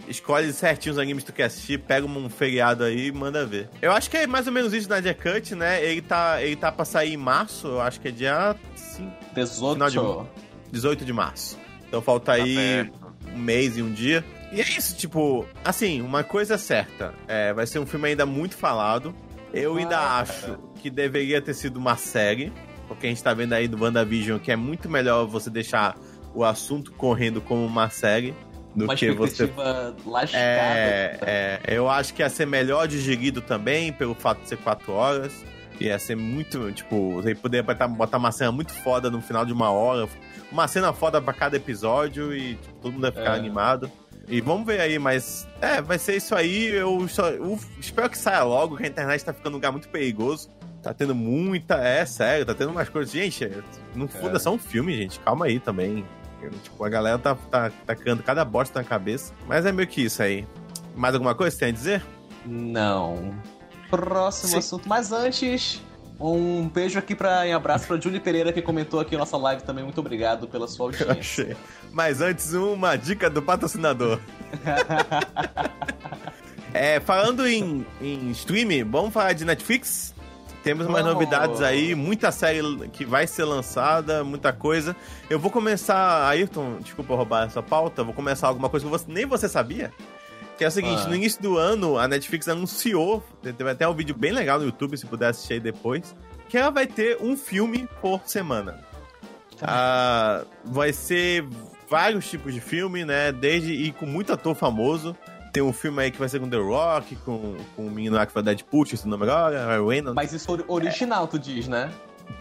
Escolhe 0.08 0.54
certinho 0.54 0.94
os 0.94 1.00
animes 1.00 1.24
que 1.24 1.32
tu 1.32 1.36
quer 1.36 1.46
assistir, 1.46 1.80
pega 1.80 2.06
um 2.08 2.30
feriado 2.30 2.84
aí 2.84 3.08
e 3.08 3.12
manda 3.12 3.46
ver. 3.46 3.70
Eu 3.82 3.92
acho 3.92 4.10
que 4.10 4.16
é 4.16 4.26
mais 4.26 4.48
ou 4.48 4.54
menos 4.54 4.74
isso 4.74 4.88
na 4.88 5.02
Cut, 5.14 5.54
né? 5.54 5.84
Ele 5.84 6.02
tá, 6.02 6.42
ele 6.42 6.56
tá 6.56 6.72
pra 6.72 6.86
sair 6.86 7.14
em 7.14 7.18
março, 7.18 7.68
eu 7.68 7.82
acho 7.82 8.00
que 8.00 8.08
é 8.08 8.12
dia 8.12 8.56
5, 8.76 9.12
18. 9.36 9.74
Final 9.74 9.90
de- 9.90 10.72
18 10.72 11.04
de 11.04 11.12
março. 11.12 11.58
Então 11.88 12.02
falta 12.02 12.28
Tá 12.28 12.34
aí 12.34 12.90
um 13.34 13.38
mês 13.38 13.78
e 13.78 13.82
um 13.82 13.92
dia. 13.92 14.24
E 14.52 14.62
é 14.62 14.64
isso, 14.64 14.96
tipo, 14.96 15.46
assim, 15.64 16.02
uma 16.02 16.24
coisa 16.24 16.56
é 16.56 16.58
certa. 16.58 17.14
É, 17.28 17.54
vai 17.54 17.68
ser 17.68 17.80
um 17.80 17.86
filme 17.86 18.08
ainda 18.10 18.26
muito 18.26 18.56
falado. 18.56 19.14
Eu 19.54 19.78
ainda 19.78 19.98
Ah, 19.98 20.20
acho 20.20 20.58
que 20.82 20.90
deveria 20.90 21.42
ter 21.42 21.54
sido 21.54 21.78
uma 21.78 21.96
série. 21.98 22.52
Porque 22.88 23.06
a 23.06 23.10
gente 23.10 23.22
tá 23.22 23.34
vendo 23.34 23.52
aí 23.54 23.68
do 23.68 23.82
WandaVision 23.84 24.40
que 24.40 24.50
é 24.52 24.56
muito 24.56 24.90
melhor 24.90 25.26
você 25.26 25.50
deixar 25.50 25.98
o 26.34 26.46
assunto 26.46 26.94
correndo 26.94 27.42
como 27.42 27.66
uma 27.66 27.90
série 27.90 28.34
do 28.74 28.86
Uma 28.86 28.96
que 28.96 29.12
você 29.12 29.52
lascada. 30.06 30.38
É, 30.38 31.20
é, 31.24 31.62
eu 31.68 31.90
acho 31.90 32.14
que 32.14 32.22
ia 32.22 32.30
ser 32.30 32.46
melhor 32.46 32.88
digerido 32.88 33.42
também, 33.42 33.92
pelo 33.92 34.16
fato 34.16 34.42
de 34.42 34.48
ser 34.50 34.58
quatro 34.58 34.94
horas. 34.94 35.34
Ia 35.82 36.00
ser 36.00 36.16
muito, 36.16 36.72
tipo, 36.72 37.12
você 37.16 37.36
poderia 37.36 37.64
botar, 37.64 37.88
botar 37.88 38.18
uma 38.18 38.32
cena 38.32 38.52
muito 38.52 38.72
foda 38.74 39.10
no 39.12 39.22
final 39.22 39.46
de 39.46 39.52
uma 39.52 39.70
hora. 39.70 40.08
Uma 40.52 40.68
cena 40.68 40.94
foda 40.94 41.22
pra 41.22 41.34
cada 41.34 41.58
episódio 41.58 42.34
e 42.34 42.56
tipo, 42.56 42.74
todo 42.82 42.94
mundo 42.94 43.06
ia 43.08 43.12
ficar 43.12 43.36
É. 43.36 43.40
animado. 43.40 43.92
E 44.28 44.42
vamos 44.42 44.66
ver 44.66 44.82
aí, 44.82 45.00
mas 45.00 45.48
é, 45.62 45.82
vai 45.82 45.98
ser 45.98 46.18
isso 46.18 46.36
aí. 46.36 46.66
Eu, 46.66 47.08
só, 47.08 47.30
eu 47.30 47.58
espero 47.80 48.10
que 48.10 48.18
saia 48.18 48.44
logo, 48.44 48.76
que 48.76 48.84
a 48.84 48.88
internet 48.88 49.24
tá 49.24 49.34
ficando 49.34 49.54
um 49.54 49.58
lugar 49.58 49.72
muito 49.72 49.88
perigoso. 49.88 50.50
Tá 50.84 50.94
tendo 50.94 51.16
muita. 51.16 51.76
É 51.76 52.06
sério, 52.06 52.46
tá 52.46 52.54
tendo 52.54 52.72
umas 52.72 52.90
coisas. 52.90 53.12
Gente, 53.12 53.50
não 53.96 54.08
foda 54.08 54.38
só 54.38 54.54
um 54.54 54.58
filme, 54.58 54.94
gente. 54.96 55.20
Calma 55.22 55.46
aí 55.46 55.60
também. 55.60 56.06
Tipo, 56.64 56.84
a 56.84 56.90
galera 56.90 57.18
tá, 57.18 57.36
tá, 57.36 57.72
tá 57.86 57.96
criando 57.96 58.22
cada 58.22 58.44
bosta 58.46 58.80
na 58.80 58.86
cabeça. 58.86 59.34
Mas 59.48 59.66
é 59.66 59.72
meio 59.72 59.88
que 59.88 60.02
isso 60.02 60.22
aí. 60.22 60.46
Mais 60.96 61.14
alguma 61.14 61.34
coisa 61.34 61.52
que 61.52 61.60
você 61.60 61.66
tem 61.66 61.74
a 61.74 61.78
dizer? 61.78 62.04
Não. 62.46 63.34
Próximo 63.90 64.52
Sim. 64.52 64.58
assunto. 64.58 64.90
Mas 64.90 65.12
antes, 65.12 65.82
um 66.20 66.68
beijo 66.68 66.98
aqui 66.98 67.16
pra, 67.16 67.46
e 67.46 67.52
abraço 67.52 67.88
pra 67.88 68.00
Julie 68.00 68.20
Pereira, 68.20 68.52
que 68.52 68.62
comentou 68.62 69.00
aqui 69.00 69.16
nossa 69.16 69.38
live 69.38 69.64
também. 69.64 69.84
Muito 69.84 70.00
obrigado 70.00 70.48
pela 70.48 70.68
sua 70.68 70.88
audiência. 70.88 71.56
Mas 71.92 72.22
antes, 72.22 72.54
uma 72.54 72.96
dica 72.96 73.30
do 73.30 73.42
patrocinador. 73.42 74.20
é, 76.74 77.00
falando 77.00 77.48
em, 77.48 77.86
em 78.02 78.32
streaming, 78.32 78.84
vamos 78.84 79.14
falar 79.14 79.34
de 79.34 79.46
Netflix? 79.46 80.16
Temos 80.64 80.86
umas 80.86 81.06
novidades 81.06 81.62
aí, 81.62 81.96
muita 81.96 82.30
série 82.30 82.62
que 82.92 83.06
vai 83.06 83.26
ser 83.26 83.46
lançada, 83.46 84.22
muita 84.24 84.52
coisa. 84.52 84.94
Eu 85.30 85.40
vou 85.40 85.50
começar, 85.50 86.28
Ayrton, 86.28 86.80
desculpa 86.82 87.16
roubar 87.16 87.46
essa 87.46 87.64
pauta, 87.64 88.04
vou 88.04 88.14
começar 88.14 88.50
alguma 88.50 88.68
coisa 88.68 88.86
que 88.86 88.92
você, 88.92 89.06
nem 89.08 89.26
você 89.26 89.48
sabia. 89.48 89.94
Que 90.58 90.64
é 90.64 90.68
o 90.68 90.72
seguinte, 90.72 91.04
Ah. 91.06 91.08
no 91.10 91.16
início 91.16 91.42
do 91.42 91.58
ano, 91.58 91.98
a 92.00 92.08
Netflix 92.08 92.48
anunciou, 92.48 93.24
teve 93.44 93.70
até 93.70 93.88
um 93.88 93.94
vídeo 93.94 94.16
bem 94.16 94.32
legal 94.32 94.58
no 94.60 94.66
YouTube, 94.66 94.98
se 94.98 95.06
puder 95.06 95.30
assistir 95.30 95.54
aí 95.54 95.60
depois, 95.60 96.16
que 96.50 96.58
ela 96.58 96.72
vai 96.72 96.88
ter 96.88 97.18
um 97.22 97.38
filme 97.38 97.88
por 98.02 98.22
semana. 98.26 98.80
Ah, 99.62 100.44
vai 100.64 100.94
ser 100.94 101.46
vários 101.90 102.30
tipos 102.30 102.54
de 102.54 102.60
filme, 102.62 103.06
né? 103.06 103.32
Desde 103.32 103.72
e 103.74 103.92
com 103.92 104.06
muito 104.06 104.32
ator 104.34 104.56
famoso. 104.56 105.16
Tem 105.54 105.64
um 105.64 105.74
filme 105.74 106.04
aí 106.04 106.12
que 106.12 106.20
vai 106.20 106.30
ser 106.30 106.40
com 106.40 106.48
The 106.50 106.58
Rock, 106.58 107.16
com, 107.18 107.56
com 107.76 107.88
o 107.88 107.90
menino 107.90 108.16
lá 108.16 108.26
que 108.26 108.32
foi 108.32 108.44
Deadpool, 108.44 108.84
esse 108.84 109.08
nome 109.08 109.24
agora, 109.24 109.66
Ryan 109.68 109.88
Reynolds. 109.88 110.16
Mas 110.16 110.34
isso 110.34 110.52
ori- 110.52 110.66
original, 110.68 111.28
tu 111.28 111.40
diz, 111.40 111.68
né? 111.68 111.90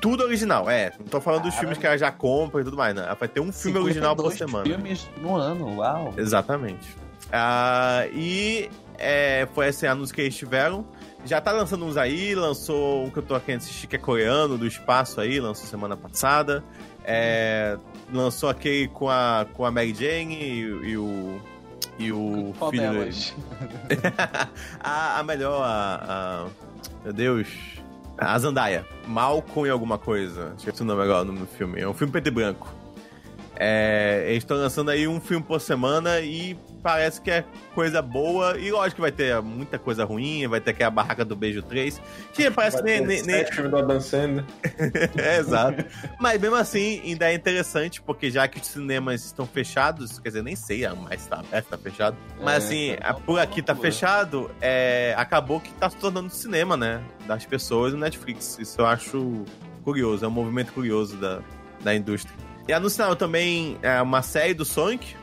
Tudo 0.00 0.24
original, 0.24 0.68
é. 0.68 0.92
Não 0.98 1.06
tô 1.06 1.20
falando 1.20 1.42
dos 1.42 1.50
Cara. 1.50 1.60
filmes 1.60 1.78
que 1.78 1.86
ela 1.86 1.96
já 1.96 2.10
compra 2.10 2.60
e 2.60 2.64
tudo 2.64 2.76
mais, 2.76 2.94
né? 2.94 3.04
Ela 3.06 3.14
vai 3.14 3.28
ter 3.28 3.40
um 3.40 3.52
filme 3.52 3.78
original 3.78 4.14
por 4.16 4.30
52 4.32 4.38
semana. 4.38 4.64
filmes 4.66 5.08
no 5.22 5.36
ano, 5.36 5.76
uau. 5.76 6.12
Exatamente. 6.18 6.86
Ah, 7.32 8.06
e 8.12 8.70
é, 8.98 9.46
foi 9.54 9.68
esse 9.68 9.86
anúncio 9.86 10.14
que 10.14 10.20
eles 10.20 10.36
tiveram. 10.36 10.86
Já 11.24 11.40
tá 11.40 11.50
lançando 11.50 11.84
uns 11.84 11.96
aí, 11.96 12.34
lançou 12.36 13.04
um 13.04 13.10
que 13.10 13.18
eu 13.18 13.22
tô 13.22 13.38
querendo 13.40 13.62
assistir, 13.62 13.88
que 13.88 13.96
é 13.96 13.98
coreano, 13.98 14.56
do 14.56 14.66
espaço 14.66 15.20
aí, 15.20 15.40
lançou 15.40 15.66
semana 15.66 15.96
passada. 15.96 16.62
É, 17.04 17.76
lançou 18.12 18.48
aquele 18.48 18.86
com 18.88 19.08
a, 19.08 19.46
com 19.52 19.64
a 19.64 19.70
Mary 19.70 19.92
Jane 19.94 20.34
e, 20.36 20.60
e 20.90 20.96
o. 20.96 21.40
E 21.98 22.12
o 22.12 22.52
Qual 22.58 22.70
filho 22.70 22.82
delas? 22.92 23.34
a, 24.80 25.18
a 25.18 25.22
melhor, 25.22 25.62
a, 25.64 26.44
a- 26.44 26.46
Meu 27.04 27.12
Deus. 27.12 27.48
A 28.18 28.38
Zandaia. 28.38 28.86
Malcolm 29.06 29.66
e 29.66 29.70
alguma 29.70 29.98
coisa. 29.98 30.52
Esqueci 30.58 30.82
o 30.82 30.84
nome 30.84 31.02
agora 31.02 31.24
no 31.24 31.46
filme. 31.46 31.80
É 31.80 31.88
um 31.88 31.94
filme 31.94 32.12
preto 32.12 32.28
e 32.28 32.30
branco. 32.30 32.72
É, 33.58 34.24
eles 34.28 34.38
estão 34.38 34.56
lançando 34.58 34.90
aí 34.90 35.08
um 35.08 35.20
filme 35.20 35.42
por 35.44 35.60
semana 35.60 36.20
e 36.20 36.56
parece 36.86 37.20
que 37.20 37.32
é 37.32 37.44
coisa 37.74 38.00
boa. 38.00 38.56
E 38.56 38.70
lógico 38.70 38.94
que 38.96 39.00
vai 39.00 39.10
ter 39.10 39.42
muita 39.42 39.76
coisa 39.76 40.04
ruim. 40.04 40.46
Vai 40.46 40.60
ter 40.60 40.70
aquela 40.70 40.90
barraca 40.90 41.24
do 41.24 41.34
Beijo 41.34 41.60
3. 41.62 42.00
Que 42.32 42.48
parece 42.48 42.76
que 42.76 42.82
Vai 42.84 42.98
nem, 43.00 43.06
nem, 43.06 43.22
nem- 43.22 43.36
sete 43.38 43.54
filmes 43.56 43.72
do 43.72 43.78
Adam 43.78 44.00
Sandler. 44.00 44.44
é, 45.18 45.38
exato. 45.38 45.84
Mas 46.20 46.40
mesmo 46.40 46.54
assim, 46.54 47.00
ainda 47.04 47.28
é 47.28 47.34
interessante, 47.34 48.00
porque 48.00 48.30
já 48.30 48.46
que 48.46 48.60
os 48.60 48.66
cinemas 48.68 49.24
estão 49.24 49.44
fechados, 49.46 50.20
quer 50.20 50.28
dizer, 50.28 50.42
nem 50.44 50.54
sei, 50.54 50.84
ah, 50.86 50.94
mas 50.94 51.26
tá 51.26 51.40
aberto, 51.40 51.66
tá 51.66 51.78
fechado. 51.78 52.16
Mas 52.40 52.54
É, 52.54 52.56
assim, 52.66 52.96
tá 53.00 53.08
a- 53.10 53.14
por 53.14 53.40
aqui 53.40 53.60
tá 53.62 53.74
fechado, 53.74 54.48
é, 54.60 55.12
acabou 55.16 55.60
que 55.60 55.72
tá 55.72 55.90
se 55.90 55.96
tornando 55.96 56.30
cinema, 56.30 56.76
né? 56.76 57.00
Das 57.26 57.44
pessoas 57.44 57.92
no 57.94 57.98
Netflix. 57.98 58.58
Isso 58.60 58.80
eu 58.80 58.86
acho 58.86 59.44
curioso, 59.82 60.24
é 60.24 60.28
um 60.28 60.30
movimento 60.30 60.72
curioso 60.72 61.16
da, 61.16 61.40
da 61.82 61.94
indústria. 61.94 62.34
E 62.68 62.72
anunciaram 62.72 63.16
também 63.16 63.76
é, 63.82 64.00
uma 64.00 64.22
série 64.22 64.54
do 64.54 64.64
Sonic. 64.64 65.16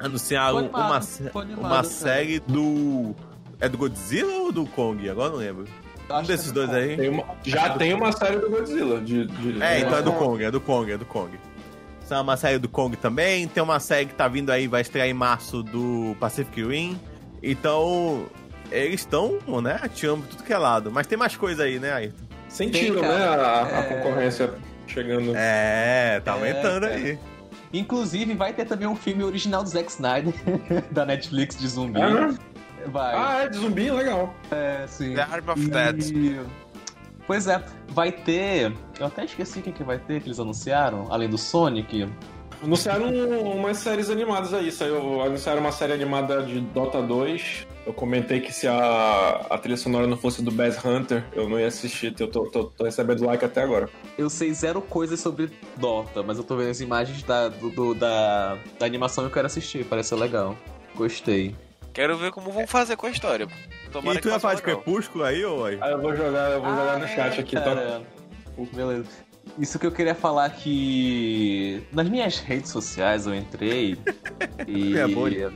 Anunciaram 0.00 0.58
animado, 0.58 0.80
uma, 0.86 0.96
animado, 1.42 1.58
uma 1.60 1.68
cara. 1.70 1.84
série 1.84 2.40
do. 2.40 3.14
É 3.60 3.68
do 3.68 3.76
Godzilla 3.76 4.32
ou 4.42 4.50
do 4.52 4.64
Kong? 4.66 5.08
Agora 5.08 5.30
não 5.30 5.36
lembro. 5.36 5.66
Um 6.10 6.22
que 6.22 6.26
desses 6.28 6.50
é 6.50 6.52
dois 6.54 6.70
aí. 6.70 6.96
Tem 6.96 7.08
uma- 7.08 7.24
já 7.44 7.70
tem 7.76 7.94
uma 7.94 8.10
série 8.10 8.36
do 8.38 8.50
Godzilla. 8.50 9.00
De, 9.00 9.26
de- 9.26 9.62
É, 9.62 9.80
então 9.80 9.96
é 9.96 10.02
do 10.02 10.12
Kong, 10.12 10.42
é 10.42 10.50
do 10.50 10.60
Kong, 10.60 10.90
é 10.90 10.96
do 10.96 11.04
Kong. 11.04 11.38
Tem 12.08 12.18
uma 12.18 12.36
série 12.36 12.58
do 12.58 12.68
Kong 12.68 12.96
também, 12.96 13.46
tem 13.46 13.62
uma 13.62 13.78
série 13.78 14.06
que 14.06 14.14
tá 14.14 14.26
vindo 14.26 14.50
aí, 14.50 14.66
vai 14.66 14.80
estrear 14.80 15.06
em 15.06 15.12
março 15.14 15.62
do 15.62 16.16
Pacific 16.18 16.60
Rim. 16.66 16.98
Então, 17.40 18.26
eles 18.72 19.00
estão, 19.02 19.38
né, 19.62 19.78
atirando 19.80 20.26
tudo 20.26 20.42
que 20.42 20.52
é 20.52 20.58
lado. 20.58 20.90
Mas 20.90 21.06
tem 21.06 21.16
mais 21.16 21.36
coisa 21.36 21.62
aí, 21.62 21.78
né, 21.78 21.92
Ayrton? 21.92 22.24
Sentiram, 22.48 23.00
Tem, 23.02 23.08
né? 23.10 23.24
A, 23.28 23.62
a 23.64 23.68
É. 23.78 23.82
concorrência 23.94 24.52
chegando. 24.88 25.32
É, 25.36 26.20
tá 26.24 26.32
É, 26.32 26.34
aumentando 26.34 26.86
é. 26.86 26.94
aí. 26.94 27.18
Inclusive, 27.72 28.34
vai 28.34 28.52
ter 28.52 28.64
também 28.64 28.86
um 28.88 28.96
filme 28.96 29.22
original 29.22 29.62
do 29.62 29.68
Zack 29.68 29.90
Snyder, 29.90 30.34
da 30.90 31.04
Netflix 31.06 31.56
de 31.56 31.68
zumbi. 31.68 32.00
Ah, 32.00 32.10
né? 32.28 32.38
Vai. 32.86 33.14
Ah, 33.14 33.42
é 33.44 33.48
de 33.48 33.58
zumbi, 33.58 33.90
legal. 33.90 34.34
É, 34.50 34.84
sim. 34.88 35.14
The 35.14 35.22
Arm 35.22 35.48
of 35.48 35.68
Dead. 35.68 36.00
E- 36.10 36.40
Pois 37.26 37.46
é, 37.46 37.62
vai 37.90 38.10
ter. 38.10 38.72
Eu 38.98 39.06
até 39.06 39.24
esqueci 39.24 39.60
quem 39.62 39.72
que 39.72 39.84
vai 39.84 39.98
ter 40.00 40.20
que 40.20 40.26
eles 40.26 40.40
anunciaram, 40.40 41.06
além 41.12 41.28
do 41.28 41.38
Sonic. 41.38 42.08
Anunciaram 42.60 43.06
um- 43.06 43.52
umas 43.56 43.76
séries 43.76 44.10
animadas 44.10 44.52
aí. 44.52 44.72
Saiu, 44.72 45.22
anunciaram 45.22 45.60
uma 45.60 45.70
série 45.70 45.92
animada 45.92 46.42
de 46.42 46.60
Dota 46.60 47.00
2. 47.00 47.68
Eu 47.86 47.94
comentei 47.94 48.40
que 48.40 48.52
se 48.52 48.68
a, 48.68 49.46
a 49.50 49.58
trilha 49.58 49.76
sonora 49.76 50.06
não 50.06 50.16
fosse 50.16 50.42
do 50.42 50.50
Bass 50.50 50.82
Hunter, 50.84 51.24
eu 51.32 51.48
não 51.48 51.58
ia 51.58 51.66
assistir. 51.66 52.14
Eu 52.20 52.28
tô, 52.28 52.44
tô- 52.44 52.64
tô 52.64 52.84
recebendo 52.84 53.24
like 53.24 53.44
até 53.44 53.62
agora. 53.62 53.88
Eu 54.18 54.28
sei 54.28 54.52
zero 54.52 54.80
coisas 54.82 55.18
sobre 55.18 55.50
Dota, 55.76 56.22
mas 56.22 56.36
eu 56.38 56.44
tô 56.44 56.56
vendo 56.56 56.70
as 56.70 56.80
imagens 56.80 57.22
da, 57.22 57.48
do- 57.48 57.70
do- 57.70 57.94
da, 57.94 58.58
da 58.78 58.86
animação 58.86 59.24
e 59.24 59.26
eu 59.26 59.30
quero 59.32 59.46
assistir, 59.46 59.84
parece 59.84 60.14
legal. 60.14 60.56
Gostei. 60.94 61.56
Quero 61.92 62.16
ver 62.18 62.30
como 62.30 62.52
vão 62.52 62.66
fazer 62.66 62.96
com 62.96 63.06
a 63.06 63.10
história. 63.10 63.48
Tomara 63.90 64.18
e 64.18 64.20
tu 64.20 64.28
ia 64.28 64.38
falar 64.38 64.54
de. 64.54 64.62
Crepúsculo 64.62 65.24
aí, 65.24 65.44
ô? 65.44 65.64
aí? 65.64 65.78
Aí 65.80 65.90
eu 65.92 66.00
vou 66.00 66.14
jogar, 66.14 66.50
eu 66.52 66.60
vou 66.62 66.70
jogar 66.70 66.98
no 66.98 67.08
chat 67.08 67.40
aqui, 67.40 67.56
tá? 67.56 68.00
Beleza. 68.72 69.08
Isso 69.58 69.78
que 69.78 69.86
eu 69.86 69.90
queria 69.90 70.14
falar 70.14 70.50
que 70.50 71.82
nas 71.92 72.08
minhas 72.08 72.38
redes 72.38 72.70
sociais 72.70 73.26
eu 73.26 73.34
entrei 73.34 73.98
e 74.68 74.96
É. 74.96 75.50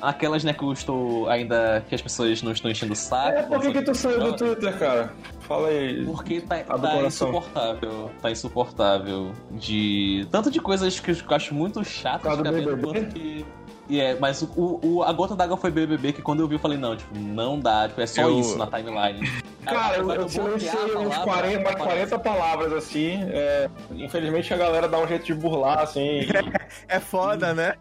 aquelas 0.00 0.44
né 0.44 0.52
que 0.52 0.62
eu 0.62 0.72
estou 0.72 1.28
ainda 1.28 1.84
que 1.88 1.94
as 1.94 2.02
pessoas 2.02 2.42
não 2.42 2.52
estão 2.52 2.70
enchendo 2.70 2.92
o 2.92 2.96
saco. 2.96 3.38
É, 3.38 3.42
por 3.42 3.60
que, 3.60 3.72
que 3.72 3.82
tu 3.82 3.94
saiu 3.94 4.20
do 4.20 4.36
Twitter, 4.36 4.78
cara? 4.78 5.12
Fala 5.40 5.68
aí. 5.68 6.04
Porque 6.04 6.40
tá, 6.40 6.58
tá 6.62 7.02
insuportável. 7.02 8.10
Tá 8.20 8.30
insuportável. 8.30 9.32
De. 9.52 10.26
Tanto 10.30 10.50
de 10.50 10.60
coisas 10.60 10.98
que 11.00 11.10
eu 11.10 11.16
acho 11.30 11.54
muito 11.54 11.82
chatas 11.84 12.36
do 12.36 12.44
cabendo, 12.44 12.76
BBB? 12.76 12.82
quanto 13.00 13.14
que. 13.14 13.46
E 13.88 14.00
é, 14.00 14.14
mas 14.20 14.42
o, 14.42 14.78
o- 14.82 15.02
a 15.02 15.10
gota 15.14 15.34
d'água 15.34 15.56
foi 15.56 15.70
BBB 15.70 16.12
que 16.12 16.20
quando 16.20 16.40
eu 16.40 16.46
vi 16.48 16.56
eu 16.56 16.58
falei, 16.58 16.76
não, 16.76 16.94
tipo, 16.94 17.18
não 17.18 17.58
dá, 17.58 17.88
tipo, 17.88 17.98
é 18.02 18.06
só 18.06 18.20
Eu- 18.20 18.38
isso 18.38 18.58
na 18.58 18.66
timeline. 18.66 19.26
Cara, 19.68 19.96
eu, 19.98 20.28
silenciei 20.28 20.96
uns 20.96 21.14
palavra, 21.14 21.24
40, 21.24 21.58
umas 21.60 21.72
aparece. 21.74 22.08
40 22.10 22.18
palavras 22.18 22.72
assim. 22.72 23.20
é, 23.30 23.68
infelizmente 23.92 24.52
a 24.52 24.56
galera 24.56 24.88
dá 24.88 24.98
um 24.98 25.06
jeito 25.08 25.24
de 25.26 25.34
burlar, 25.34 25.80
assim. 25.80 26.20
É 26.88 27.00
foda, 27.00 27.52
né? 27.54 27.74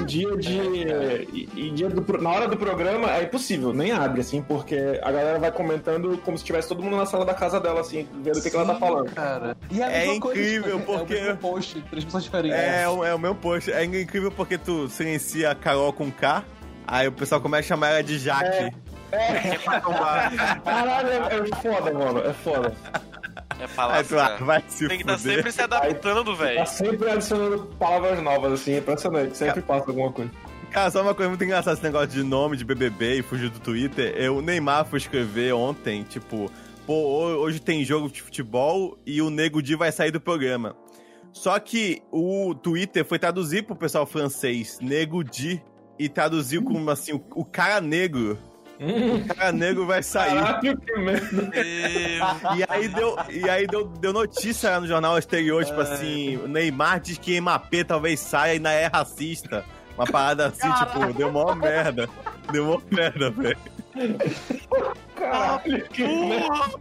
Em 0.00 0.04
dia 0.04 0.36
de. 0.36 0.58
e- 1.32 1.48
e 1.54 1.70
dia 1.70 1.88
do 1.88 2.04
na 2.20 2.30
hora 2.30 2.48
do 2.48 2.56
programa 2.56 3.10
é 3.16 3.22
impossível, 3.24 3.72
nem 3.72 3.92
abre, 3.92 4.20
assim, 4.20 4.42
porque 4.42 5.00
a 5.02 5.10
galera 5.12 5.38
vai 5.38 5.52
comentando 5.52 6.18
como 6.24 6.36
se 6.36 6.44
tivesse 6.44 6.68
todo 6.68 6.82
mundo 6.82 6.96
na 6.96 7.06
sala 7.06 7.24
da 7.24 7.34
casa 7.34 7.60
dela, 7.60 7.80
assim, 7.80 8.08
vendo 8.22 8.38
o 8.38 8.42
que, 8.42 8.50
que 8.50 8.56
ela 8.56 8.66
tá 8.66 8.74
falando. 8.74 9.10
Cara. 9.12 9.56
E 9.70 9.80
É 9.82 10.18
coisa, 10.18 10.40
incrível, 10.40 10.78
tipo, 10.80 10.98
porque- 10.98 11.14
É 11.14 11.18
o 11.18 11.22
mesmo 11.24 11.36
post, 11.38 11.80
três 11.90 12.04
pessoas 12.04 12.24
diferentes. 12.24 12.58
É, 12.58 12.88
o- 12.88 13.04
é 13.04 13.14
o 13.14 13.18
meu 13.18 13.34
post. 13.34 13.70
É 13.72 13.84
incrível 13.84 14.30
porque 14.32 14.58
tu 14.58 14.88
silencia 14.88 15.50
a 15.50 15.54
Carol 15.54 15.92
com 15.92 16.10
K, 16.10 16.44
aí 16.86 17.06
o 17.08 17.12
pessoal 17.12 17.40
começa 17.40 17.66
a 17.66 17.68
chamar 17.68 17.88
ela 17.90 18.02
de 18.02 18.18
Jaque. 18.18 18.72
Caralho, 20.64 21.08
é, 21.08 21.16
é 21.16 21.56
foda, 21.62 21.92
mano, 21.92 22.18
é 22.20 22.32
foda. 22.32 22.72
É 23.58 23.62
Aí 23.62 23.68
palavra. 23.74 24.04
tu 24.04 24.18
ah, 24.18 24.36
vai 24.44 24.62
se 24.68 24.86
Tem 24.88 24.98
que 24.98 25.02
estar 25.04 25.18
fuder. 25.18 25.34
sempre 25.36 25.52
se 25.52 25.62
adaptando, 25.62 26.36
Tá 26.36 26.44
velho. 26.44 26.66
sempre 26.66 27.10
adicionando 27.10 27.64
palavras 27.78 28.22
novas, 28.22 28.52
assim, 28.52 28.74
é 28.74 28.78
impressionante, 28.78 29.36
sempre 29.36 29.62
passa 29.62 29.90
alguma 29.90 30.12
coisa. 30.12 30.30
Cara, 30.70 30.90
só 30.90 31.00
uma 31.00 31.14
coisa 31.14 31.28
muito 31.30 31.42
engraçada 31.44 31.74
esse 31.74 31.82
negócio 31.82 32.08
de 32.08 32.22
nome 32.22 32.56
de 32.56 32.64
BBB 32.64 33.18
e 33.18 33.22
fugir 33.22 33.48
do 33.48 33.58
Twitter. 33.60 34.12
Eu, 34.16 34.36
o 34.38 34.42
Neymar 34.42 34.84
foi 34.84 34.98
escrever 34.98 35.54
ontem, 35.54 36.02
tipo, 36.02 36.50
pô, 36.86 36.92
hoje 36.94 37.60
tem 37.60 37.82
jogo 37.84 38.10
de 38.10 38.20
futebol 38.20 38.98
e 39.06 39.22
o 39.22 39.30
Nego 39.30 39.62
Di 39.62 39.74
vai 39.74 39.90
sair 39.90 40.10
do 40.10 40.20
programa. 40.20 40.76
Só 41.32 41.58
que 41.58 42.02
o 42.10 42.54
Twitter 42.54 43.04
foi 43.04 43.18
traduzir 43.18 43.62
pro 43.62 43.76
pessoal 43.76 44.04
francês, 44.06 44.78
Nego 44.80 45.22
Di, 45.22 45.62
e 45.98 46.08
traduziu 46.10 46.62
como 46.62 46.90
assim, 46.90 47.12
o, 47.12 47.24
o 47.34 47.44
cara 47.44 47.80
negro. 47.80 48.36
O 48.80 49.26
cara 49.34 49.52
negro 49.52 49.86
vai 49.86 50.02
sair. 50.02 50.34
Caralho, 50.34 50.76
que 50.78 50.98
merda. 50.98 51.50
E 52.56 52.64
aí 52.68 52.88
deu, 52.88 53.16
e 53.30 53.48
aí 53.48 53.66
deu, 53.66 53.86
deu 53.86 54.12
notícia 54.12 54.70
lá 54.70 54.80
no 54.80 54.86
jornal 54.86 55.18
exterior, 55.18 55.64
tipo 55.64 55.80
assim, 55.80 56.36
o 56.36 56.48
Neymar 56.48 57.00
diz 57.00 57.18
que 57.18 57.40
Mbappé 57.40 57.84
talvez 57.84 58.20
saia 58.20 58.52
e 58.52 58.56
ainda 58.56 58.72
é 58.72 58.86
racista. 58.86 59.64
Uma 59.96 60.06
parada 60.06 60.46
assim, 60.48 60.70
tipo, 60.74 61.12
deu 61.14 61.32
mó 61.32 61.54
merda. 61.54 62.08
Deu 62.52 62.66
mó 62.66 62.80
merda, 62.90 63.30
velho. 63.30 63.56
Caralho, 65.14 65.88
que 65.88 66.02
merda. 66.06 66.80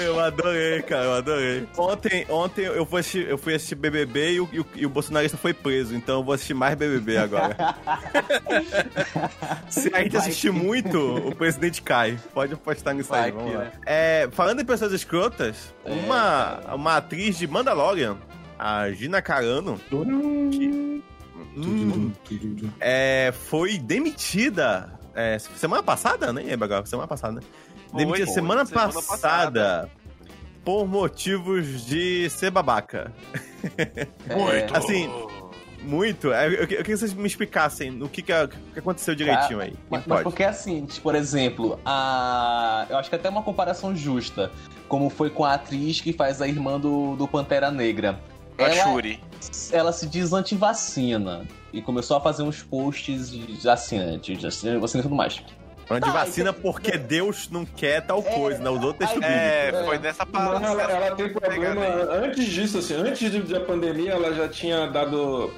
Eu 0.00 0.18
adorei, 0.18 0.82
cara, 0.82 1.04
eu 1.04 1.12
adorei. 1.14 1.68
Ontem, 1.78 2.26
ontem 2.28 2.64
eu, 2.64 2.84
fui 2.84 3.00
assistir, 3.00 3.28
eu 3.28 3.38
fui 3.38 3.54
assistir 3.54 3.76
BBB 3.76 4.32
e 4.32 4.40
o, 4.40 4.48
e, 4.52 4.60
o, 4.60 4.66
e 4.74 4.86
o 4.86 4.90
bolsonarista 4.90 5.36
foi 5.36 5.54
preso, 5.54 5.94
então 5.94 6.16
eu 6.18 6.24
vou 6.24 6.34
assistir 6.34 6.54
mais 6.54 6.74
BBB 6.74 7.18
agora. 7.18 7.56
Se 9.70 9.90
a 9.94 10.02
gente 10.02 10.16
assistir 10.16 10.50
muito, 10.50 10.98
o 11.28 11.34
presidente 11.34 11.80
cai. 11.82 12.18
Pode 12.34 12.54
apostar 12.54 12.94
nisso 12.94 13.10
Vai 13.10 13.26
aí, 13.26 13.30
vamos 13.30 13.50
que, 13.50 13.56
lá. 13.56 13.64
né? 13.64 13.72
É, 13.86 14.28
falando 14.32 14.60
em 14.60 14.64
pessoas 14.64 14.92
escrotas, 14.92 15.74
uma, 15.84 16.74
uma 16.74 16.96
atriz 16.96 17.38
de 17.38 17.46
Mandalorian, 17.46 18.16
a 18.58 18.90
Gina 18.90 19.22
Carano, 19.22 19.80
hum, 19.92 21.00
é, 22.80 23.32
foi 23.48 23.78
demitida 23.78 24.98
é, 25.16 25.38
semana 25.38 25.82
passada, 25.82 26.32
né? 26.32 26.42
Agora, 26.52 26.84
semana 26.86 27.08
passada, 27.08 27.34
né? 27.34 27.40
Foi, 27.90 28.26
semana, 28.26 28.66
semana 28.66 28.92
passada, 28.92 29.02
passada. 29.02 29.90
por 30.64 30.86
motivos 30.86 31.86
de 31.86 32.28
ser 32.30 32.50
babaca. 32.50 33.12
Muito. 34.28 34.76
Assim, 34.76 35.10
muito. 35.82 36.32
É, 36.32 36.46
Eu, 36.46 36.52
eu 36.52 36.66
queria 36.66 36.84
que 36.84 36.96
vocês 36.96 37.14
me 37.14 37.26
explicassem 37.26 38.02
o 38.02 38.08
que, 38.08 38.20
que, 38.20 38.32
que 38.72 38.78
aconteceu 38.78 39.14
direitinho 39.14 39.60
aí. 39.60 39.74
Mas, 39.88 40.04
mas 40.06 40.22
porque 40.22 40.44
assim, 40.44 40.86
por 41.02 41.14
exemplo, 41.14 41.80
a. 41.84 42.86
Eu 42.90 42.98
acho 42.98 43.08
que 43.08 43.16
até 43.16 43.28
uma 43.28 43.42
comparação 43.42 43.96
justa. 43.96 44.50
Como 44.88 45.10
foi 45.10 45.30
com 45.30 45.44
a 45.44 45.54
atriz 45.54 46.00
que 46.00 46.12
faz 46.12 46.40
a 46.40 46.46
irmã 46.46 46.78
do, 46.78 47.16
do 47.16 47.26
Pantera 47.26 47.70
Negra. 47.70 48.20
A 48.58 48.62
Ela, 48.62 48.74
Shuri. 48.92 49.20
ela 49.72 49.92
se 49.92 50.06
diz 50.06 50.32
antivacina. 50.32 51.46
E 51.72 51.82
começou 51.82 52.16
a 52.16 52.20
fazer 52.20 52.42
uns 52.42 52.62
posts 52.62 53.30
de 53.30 53.68
assim, 53.68 54.18
de 54.18 54.34
de 54.36 54.42
vacina 54.48 54.76
e 54.78 55.02
tudo 55.02 55.14
mais. 55.14 55.42
Falando 55.86 56.02
de 56.04 56.10
Tá, 56.12 56.18
vacina 56.24 56.50
então- 56.50 56.62
porque 56.62 56.96
Deus 56.98 57.48
não 57.50 57.64
quer 57.64 58.00
tal 58.04 58.20
coisa, 58.22 58.58
né? 58.58 58.68
Os 58.70 58.82
outros 58.82 58.98
textos 58.98 59.22
É, 59.22 59.66
bíblicos. 59.66 59.86
foi 59.86 59.98
nessa 59.98 60.24
Não, 60.24 60.32
parada. 60.32 60.66
ela, 60.66 60.82
ela 60.82 61.16
tem 61.16 61.28
problema. 61.32 61.84
Antes 62.24 62.44
disso, 62.46 62.78
assim, 62.78 62.94
antes 62.94 63.48
da 63.48 63.60
pandemia, 63.60 64.12
ela 64.12 64.32
já 64.34 64.48
tinha 64.48 64.86
dado. 64.88 65.52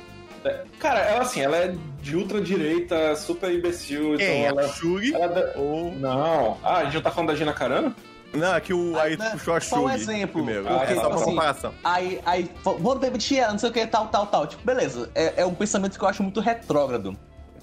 é, 0.44 0.64
Cara, 0.78 1.00
ela 1.00 1.22
assim, 1.22 1.40
ela 1.40 1.56
é 1.56 1.74
de 2.02 2.16
ultradireita, 2.16 3.14
super 3.16 3.50
imbecil, 3.52 4.14
então 4.14 4.26
Quem? 4.26 4.44
ela. 4.44 4.62
A 4.62 4.68
Shuri? 4.68 5.14
ela 5.14 5.52
Ou... 5.56 5.92
Não. 5.94 6.58
Ah, 6.62 6.78
a 6.78 6.84
gente 6.84 6.94
já 6.94 7.00
tá 7.00 7.10
falando 7.10 7.30
da 7.30 7.34
Gina 7.36 7.52
Carano? 7.54 7.94
Não, 8.32 8.54
é 8.54 8.60
que 8.60 8.74
o 8.74 8.98
aí 8.98 9.16
Ah, 9.18 9.30
puxou 9.30 9.54
a 9.54 9.60
só 9.60 9.84
um 9.84 9.90
exemplo, 9.90 10.42
primeiro. 10.44 10.64
porque, 10.64 10.92
é 10.92 10.94
só 10.96 11.08
uma 11.08 11.14
assim, 11.16 11.24
comparação. 11.24 11.74
Aí, 11.82 12.20
aí, 12.26 12.50
vou 12.62 12.98
demitir 12.98 13.38
ela, 13.38 13.52
não 13.52 13.58
sei 13.58 13.70
o 13.70 13.72
que, 13.72 13.86
tal, 13.86 14.08
tal, 14.08 14.26
tal. 14.26 14.46
Tipo, 14.46 14.64
beleza. 14.64 15.10
É, 15.14 15.42
é 15.42 15.46
um 15.46 15.54
pensamento 15.54 15.98
que 15.98 16.04
eu 16.04 16.08
acho 16.08 16.22
muito 16.22 16.40
retrógrado. 16.40 17.16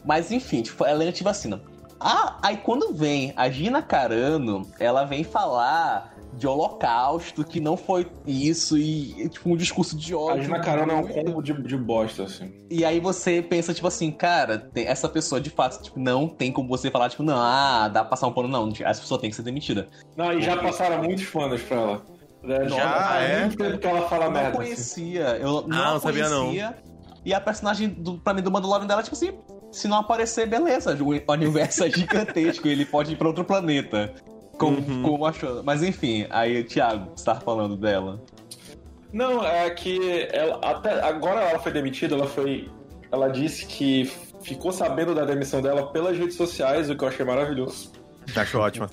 Mas 0.03 0.31
enfim, 0.31 0.61
tipo, 0.61 0.85
ela 0.85 1.03
é 1.03 1.07
antivacina. 1.07 1.61
Ah, 1.99 2.37
aí 2.41 2.57
quando 2.57 2.93
vem 2.93 3.33
a 3.35 3.49
Gina 3.49 3.81
Carano, 3.81 4.63
ela 4.79 5.05
vem 5.05 5.23
falar 5.23 6.13
de 6.33 6.45
holocausto, 6.45 7.45
que 7.45 7.61
não 7.61 7.77
foi 7.77 8.05
isso, 8.27 8.77
e 8.77 9.29
tipo, 9.29 9.49
um 9.49 9.55
discurso 9.55 9.95
de 9.97 10.13
ódio. 10.13 10.41
A 10.41 10.43
Gina 10.43 10.59
Carano 10.59 10.91
é 10.91 10.95
um 10.95 11.07
combo 11.07 11.41
de, 11.41 11.53
de 11.63 11.77
bosta, 11.77 12.23
assim. 12.23 12.53
E 12.69 12.83
aí 12.83 12.99
você 12.99 13.41
pensa, 13.41 13.73
tipo 13.73 13.87
assim, 13.87 14.11
cara, 14.11 14.57
tem- 14.57 14.85
essa 14.85 15.07
pessoa 15.07 15.39
de 15.39 15.49
fato, 15.49 15.81
tipo, 15.81 15.97
não 15.97 16.27
tem 16.27 16.51
como 16.51 16.67
você 16.67 16.91
falar, 16.91 17.09
tipo, 17.09 17.23
não, 17.23 17.37
ah, 17.37 17.87
dá 17.87 18.01
pra 18.01 18.09
passar 18.11 18.27
um 18.27 18.33
pano, 18.33 18.49
não. 18.49 18.69
Essa 18.81 18.99
pessoa 18.99 19.19
tem 19.19 19.29
que 19.29 19.35
ser 19.35 19.43
demitida. 19.43 19.87
Não, 20.17 20.33
e 20.33 20.41
já 20.41 20.57
passaram 20.57 21.01
muitos 21.03 21.23
fãs 21.23 21.61
pra 21.61 21.77
ela. 21.77 22.01
É, 22.47 22.67
Já, 22.69 23.09
há 23.13 23.21
é? 23.23 23.39
muito 23.41 23.57
tempo 23.57 23.77
que 23.79 23.87
ela 23.87 24.07
fala 24.07 24.25
Eu 24.25 24.31
não 24.31 24.33
merda. 24.33 24.49
assim. 24.49 24.57
conhecia, 24.57 25.37
eu 25.37 25.65
não, 25.67 25.77
Ah, 25.79 25.85
não 25.91 25.95
a 25.95 25.99
sabia, 26.01 26.29
não. 26.29 26.45
conhecia. 26.47 26.77
E 27.23 27.33
a 27.33 27.41
personagem, 27.41 27.89
do, 27.89 28.19
pra 28.19 28.35
mim, 28.35 28.43
do 28.43 28.51
Mandalorian 28.51 28.85
dela, 28.85 29.01
tipo 29.01 29.15
assim, 29.15 29.31
se 29.75 29.87
não 29.87 29.97
aparecer, 29.97 30.47
beleza. 30.47 30.97
O 31.01 31.31
universo 31.31 31.83
é 31.83 31.89
gigantesco, 31.89 32.67
ele 32.67 32.85
pode 32.85 33.13
ir 33.13 33.15
pra 33.17 33.27
outro 33.27 33.43
planeta. 33.43 34.13
Como, 34.57 34.77
Uhum. 34.77 35.01
como 35.03 35.25
achou. 35.25 35.61
Mas 35.63 35.83
enfim, 35.83 36.25
aí, 36.29 36.63
Thiago, 36.63 37.11
você 37.15 37.25
tava 37.25 37.41
falando 37.41 37.75
dela. 37.75 38.21
Não, 39.11 39.45
é 39.45 39.69
que 39.69 40.27
ela, 40.31 40.59
até 40.63 41.01
agora 41.03 41.41
ela 41.41 41.59
foi 41.59 41.71
demitida, 41.71 42.15
ela 42.15 42.27
foi. 42.27 42.69
Ela 43.11 43.27
disse 43.29 43.65
que 43.65 44.09
ficou 44.41 44.71
sabendo 44.71 45.13
da 45.13 45.25
demissão 45.25 45.61
dela 45.61 45.87
pelas 45.91 46.17
redes 46.17 46.35
sociais, 46.35 46.89
o 46.89 46.95
que 46.97 47.03
eu 47.03 47.07
achei 47.07 47.25
maravilhoso. 47.25 47.91
Acho 48.35 48.59
ótimo. 48.59 48.89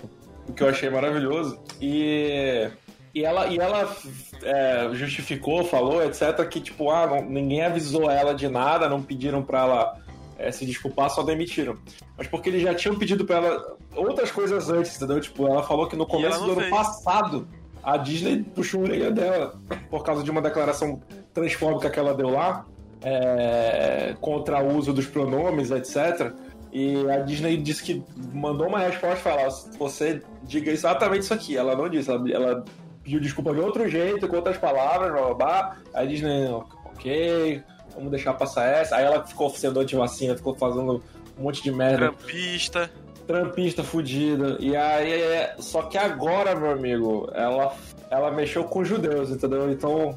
O 0.49 0.53
que 0.53 0.63
eu 0.63 0.69
achei 0.69 0.91
maravilhoso. 0.91 1.59
E. 1.81 2.69
E 3.15 3.25
ela, 3.25 3.47
e 3.47 3.59
ela 3.59 3.95
é, 4.43 4.89
justificou, 4.95 5.63
falou, 5.65 6.03
etc., 6.03 6.49
que, 6.49 6.61
tipo, 6.63 6.91
ah, 6.91 7.07
não- 7.07 7.23
ninguém 7.29 7.63
avisou 7.63 8.11
ela 8.11 8.35
de 8.35 8.49
nada, 8.49 8.89
não 8.89 9.03
pediram 9.03 9.43
pra 9.43 9.61
ela 9.61 9.97
é, 10.43 10.53
se 10.53 10.67
desculpar, 10.67 11.11
só 11.11 11.23
demitiram. 11.23 11.77
Mas 12.17 12.27
porque 12.27 12.49
eles 12.49 12.63
já 12.63 12.75
tinham 12.75 12.97
pedido 12.97 13.25
pra 13.25 13.37
ela 13.37 13.77
outras 13.95 14.31
coisas 14.31 14.69
antes, 14.71 14.97
entendeu? 14.97 15.21
Tipo, 15.21 15.47
ela 15.47 15.63
falou 15.63 15.89
que 15.89 15.97
no 15.97 16.07
começo 16.07 16.41
do 16.41 16.47
não 16.47 16.53
ano 16.53 16.61
fez. 16.61 16.71
passado 16.71 17.49
a 17.83 17.97
Disney 17.97 18.45
puxou 18.55 18.81
a 18.81 18.85
orelha 18.85 19.11
dela 19.11 19.55
por 19.91 20.05
causa 20.05 20.23
de 20.23 20.31
uma 20.31 20.41
declaração 20.41 21.01
transfóbica 21.35 21.91
que 21.91 21.99
ela 21.99 22.15
deu 22.15 22.31
lá 22.31 22.65
é, 23.03 24.15
contra 24.21 24.63
o 24.63 24.77
uso 24.77 24.93
dos 24.93 25.07
pronomes, 25.07 25.71
etc. 25.71 26.33
E 26.73 27.09
a 27.11 27.19
Disney 27.19 27.57
disse 27.57 27.83
que 27.83 28.03
mandou 28.33 28.69
uma 28.69 28.79
resposta 28.79 29.17
falar: 29.17 29.49
você 29.79 30.23
diga 30.45 30.71
exatamente 30.71 31.23
isso 31.23 31.35
aqui. 31.35 31.57
Ela 31.57 31.77
não 31.77 31.89
disse, 31.89 32.11
ela, 32.11 32.31
ela 32.31 32.65
pediu 33.03 33.21
desculpa 33.21 33.53
de 33.53 33.61
outro 33.61 33.89
jeito, 33.89 34.27
com 34.29 34.37
outras 34.37 34.57
palavras, 34.57 35.13
blá 35.13 35.23
blá 35.23 35.35
blá. 35.35 35.77
Aí 35.93 36.07
a 36.07 36.09
Disney, 36.09 36.49
ok, 36.49 37.63
vamos 37.95 38.11
deixar 38.11 38.35
passar 38.35 38.65
essa. 38.67 38.97
Aí 38.97 39.05
ela 39.05 39.25
ficou 39.25 39.51
sendo 39.51 39.81
anti-vacina, 39.81 40.37
ficou 40.37 40.55
fazendo 40.55 41.03
um 41.39 41.43
monte 41.43 41.63
de 41.63 41.71
merda 41.73 42.13
Trampista. 42.13 42.91
trampista 43.27 43.83
fudida. 43.83 44.57
E 44.61 44.77
aí, 44.77 45.13
é- 45.13 45.55
só 45.59 45.83
que 45.83 45.97
agora, 45.99 46.55
meu 46.55 46.71
amigo, 46.73 47.29
ela, 47.35 47.75
ela 48.11 48.31
mexeu 48.31 48.65
com 48.65 48.85
judeus, 48.85 49.31
entendeu? 49.31 49.71
Então, 49.71 50.17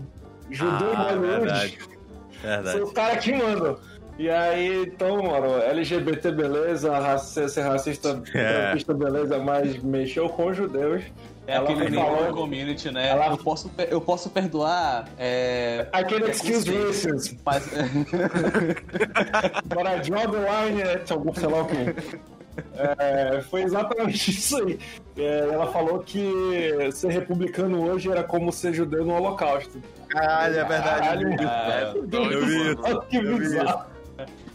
judeu 0.49 0.89
Ah, 0.95 1.11
em 1.13 1.15
Hollywood 1.15 1.39
verdade. 1.45 1.79
Verdade. 2.41 2.77
são 2.77 2.83
os 2.87 2.91
caras 2.93 3.23
que 3.23 3.33
mandam. 3.33 3.77
E 4.17 4.29
aí, 4.29 4.83
então, 4.83 5.21
mano, 5.23 5.57
LGBT 5.61 6.31
beleza, 6.31 6.97
raci- 6.97 7.49
ser 7.49 7.61
racista, 7.63 8.21
É. 8.33 8.73
beleza, 8.93 9.37
mas 9.39 9.77
mexeu 9.83 10.29
com 10.29 10.53
judeus. 10.53 11.03
É 11.47 11.55
Ela 11.55 11.69
aquele 11.69 11.95
falou- 11.95 12.33
community, 12.33 12.89
né? 12.91 13.09
Ela- 13.09 13.27
Eu, 13.27 13.37
posso, 13.37 13.69
eu 13.89 14.01
posso 14.01 14.29
perdoar, 14.29 15.05
é, 15.19 15.85
Aquele 15.91 16.29
excuse 16.31 16.63
Preconceito. 16.65 16.87
racism, 17.13 17.37
mas... 17.45 17.67
but 19.67 19.85
I 19.85 19.99
draw 20.01 20.27
the 20.31 20.39
line 20.39 20.81
at 20.81 21.11
algum, 21.11 21.33
sei 21.33 21.47
lá 21.49 21.61
o 21.61 21.65
quê. 21.67 21.95
É, 22.97 23.41
foi 23.49 23.63
exatamente 23.63 24.31
isso 24.31 24.57
aí. 24.63 24.79
É, 25.17 25.49
ela 25.51 25.67
falou 25.73 25.99
que 25.99 26.89
ser 26.93 27.09
republicano 27.11 27.83
hoje 27.91 28.09
era 28.09 28.23
como 28.23 28.51
ser 28.51 28.73
judeu 28.73 29.03
no 29.05 29.13
holocausto. 29.13 29.81
Caralho, 30.07 30.59
é 30.59 30.63
verdade. 30.63 30.99
Caralho. 31.35 32.07
Eu 32.31 32.45
vi 32.45 32.71
isso. 32.71 32.77
Olha 32.81 33.01
que 33.01 33.19
bizarro. 33.19 33.94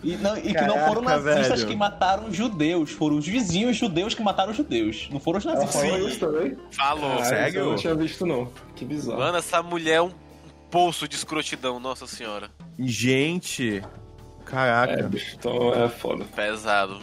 E, 0.02 0.16
não, 0.16 0.36
e 0.38 0.42
que 0.42 0.54
Caraca, 0.54 0.74
não 0.74 0.86
foram 0.86 1.02
nazistas 1.02 1.58
velho. 1.60 1.66
que 1.66 1.76
mataram 1.76 2.32
judeus, 2.32 2.90
foram 2.90 3.16
os 3.18 3.26
vizinhos 3.26 3.76
judeus 3.76 4.14
que 4.14 4.22
mataram 4.22 4.50
os 4.52 4.56
judeus. 4.56 5.08
Não 5.12 5.20
foram 5.20 5.38
os 5.38 5.44
Ela 5.46 5.56
nazistas. 5.56 5.82
falou 5.82 6.08
isso 6.08 6.20
também? 6.20 6.56
Falou. 6.70 7.24
Sério? 7.24 7.48
isso 7.48 7.58
Eu 7.58 7.66
não 7.66 7.76
tinha 7.76 7.94
visto, 7.94 8.26
não. 8.26 8.48
Que 8.74 8.84
bizarro. 8.84 9.18
Mano, 9.18 9.36
essa 9.38 9.62
mulher 9.62 9.96
é 9.96 10.02
um 10.02 10.12
poço 10.70 11.06
de 11.06 11.16
escrotidão, 11.16 11.78
nossa 11.78 12.06
senhora. 12.06 12.48
Gente. 12.78 13.78
É, 13.78 13.82
Caraca. 14.44 15.02
bicho, 15.08 15.36
então 15.38 15.74
é 15.74 15.88
foda. 15.88 16.24
Pesado. 16.34 16.98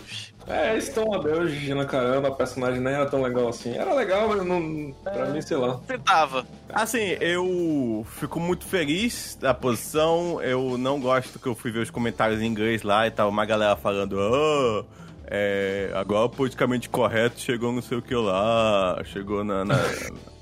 É, 0.48 0.78
então 0.78 1.14
adeus, 1.14 1.52
Gina 1.52 1.86
Caramba, 1.86 2.30
a 2.30 2.32
personagem 2.32 2.80
nem 2.80 2.94
era 2.94 3.06
tão 3.06 3.22
legal 3.22 3.50
assim. 3.50 3.76
Era 3.76 3.94
legal, 3.94 4.30
mas 4.30 4.46
não. 4.46 4.94
Pra 5.04 5.26
mim, 5.26 5.42
sei 5.42 5.58
lá. 5.58 5.80
Tentava. 5.86 6.46
Assim, 6.70 7.18
eu 7.20 8.06
fico 8.18 8.40
muito 8.40 8.66
feliz 8.66 9.38
da 9.40 9.54
posição. 9.54 10.42
Eu 10.42 10.78
não 10.78 11.02
gosto 11.02 11.38
que 11.38 11.48
eu 11.48 11.56
fui 11.56 11.70
ver 11.70 11.80
os 11.80 11.90
comentários 11.90 12.42
em 12.42 12.46
inglês 12.46 12.82
lá 12.82 13.06
e 13.06 13.12
tal, 13.12 13.30
uma 13.30 13.46
galera 13.46 13.76
falando, 13.76 14.18
ah, 14.20 14.86
é, 15.30 15.92
agora 15.94 16.26
o 16.26 16.30
politicamente 16.30 16.88
correto 16.88 17.42
chegou 17.42 17.74
não 17.74 17.82
sei 17.82 17.98
o 17.98 18.02
que 18.02 18.16
lá, 18.16 19.02
chegou 19.04 19.44
na. 19.44 19.66
na 19.66 19.76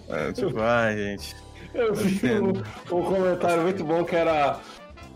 é, 0.08 0.32
tipo, 0.32 0.60
ai, 0.60 0.96
gente. 0.96 1.36
Eu 1.74 1.94
vi 1.94 2.32
um, 2.32 2.50
um 2.96 3.04
comentário 3.04 3.64
muito 3.64 3.84
bom 3.84 4.06
que 4.06 4.16
era. 4.16 4.60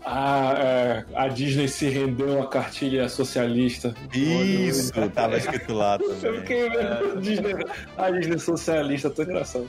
A, 0.04 0.54
é, 0.58 1.04
a 1.14 1.28
Disney 1.28 1.68
se 1.68 1.88
rendeu 1.88 2.42
à 2.42 2.46
cartilha 2.48 3.08
socialista. 3.08 3.94
Isso, 4.14 4.92
tava 5.10 5.36
escrito 5.36 5.74
lá 5.74 5.98
Eu 6.00 6.14
também. 6.16 6.40
fiquei 6.40 6.70
vendo 6.70 7.12
a 7.16 7.20
Disney, 7.20 7.54
a 7.98 8.10
Disney 8.10 8.38
socialista, 8.38 9.10
tô 9.10 9.22
engraçado. 9.22 9.68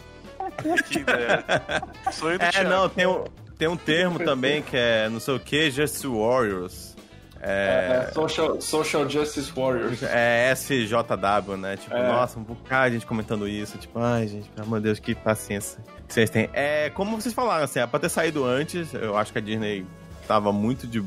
Que 0.90 1.00
ideia. 1.00 1.44
Sonho 2.12 2.38
do 2.40 2.46
É, 2.46 2.50
Thiago. 2.52 2.70
não, 2.70 2.90
tem 2.90 3.06
um, 3.08 3.24
tem 3.58 3.68
um 3.68 3.78
termo 3.78 4.20
também 4.20 4.62
que 4.62 4.76
é 4.78 5.08
não 5.10 5.20
sei 5.20 5.36
o 5.36 5.40
que, 5.40 5.70
Just 5.72 6.04
Warriors. 6.06 6.92
É, 7.44 8.06
É, 8.10 8.12
social, 8.14 8.62
social 8.62 9.10
Justice 9.10 9.52
Warriors. 9.56 10.02
é 10.04 10.52
SJW, 10.56 11.58
né? 11.58 11.76
Tipo, 11.78 11.96
É. 11.96 12.08
nossa, 12.08 12.38
um 12.40 12.44
bocado 12.44 12.90
de 12.92 12.94
gente 12.98 13.06
comentando 13.08 13.48
isso. 13.48 13.78
Tipo, 13.80 14.00
ai, 14.00 14.28
gente, 14.28 14.48
pelo 14.50 14.68
amor 14.68 14.80
de 14.80 14.86
Deus, 14.86 15.00
que 15.00 15.16
paciência 15.16 15.80
que 16.08 16.14
vocês 16.14 16.30
têm. 16.30 16.50
É, 16.54 16.90
como 16.92 17.20
vocês 17.20 17.34
falaram, 17.34 17.64
assim, 17.64 17.80
é 17.80 17.88
pra 17.88 18.00
ter 18.00 18.10
saído 18.10 18.46
antes, 18.46 18.94
eu 18.94 19.18
acho 19.18 19.32
que 19.32 19.40
a 19.40 19.42
Disney 19.42 19.86
tava 20.32 20.54
muito 20.54 20.88
de, 20.88 21.04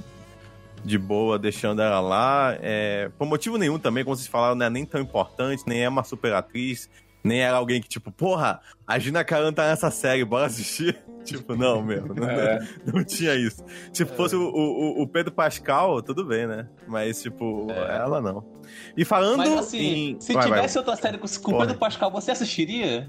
de 0.84 0.98
boa 0.98 1.38
deixando 1.38 1.80
ela 1.80 1.98
lá. 1.98 2.58
É, 2.60 3.10
por 3.16 3.26
motivo 3.26 3.56
nenhum 3.56 3.78
também, 3.78 4.04
como 4.04 4.14
vocês 4.14 4.28
falaram, 4.28 4.54
não 4.54 4.66
é 4.66 4.70
nem 4.70 4.84
tão 4.84 5.00
importante, 5.00 5.62
nem 5.66 5.82
é 5.82 5.88
uma 5.88 6.04
super 6.04 6.34
atriz, 6.34 6.90
nem 7.24 7.40
era 7.40 7.56
alguém 7.56 7.80
que, 7.80 7.88
tipo, 7.88 8.12
porra, 8.12 8.60
a 8.86 8.98
Gina 8.98 9.24
Carano 9.24 9.50
tá 9.50 9.66
nessa 9.66 9.90
série, 9.90 10.26
bora 10.26 10.44
assistir. 10.44 11.02
tipo, 11.24 11.56
não, 11.56 11.82
meu, 11.82 12.06
não, 12.14 12.28
É. 12.28 12.58
não 12.84 13.02
tinha 13.02 13.34
isso. 13.34 13.64
Se 13.94 14.04
fosse 14.04 14.36
o, 14.36 14.42
o, 14.42 15.02
o 15.02 15.08
Pedro 15.08 15.32
Pascal, 15.32 16.02
tudo 16.02 16.22
bem, 16.22 16.46
né? 16.46 16.68
Mas, 16.86 17.22
tipo, 17.22 17.66
ela 17.70 18.20
não. 18.20 18.44
E 18.94 19.06
falando 19.06 19.38
Mas 19.38 19.54
assim, 19.54 20.16
em... 20.16 20.20
se 20.20 20.34
Vai, 20.34 20.48
vai. 20.48 20.52
tivesse 20.52 20.76
outra 20.76 20.96
série 20.96 21.16
com, 21.16 21.26
com 21.26 21.52
o. 21.54 21.58
Pedro 21.60 21.78
Pascal, 21.78 22.10
você 22.10 22.30
assistiria? 22.30 23.08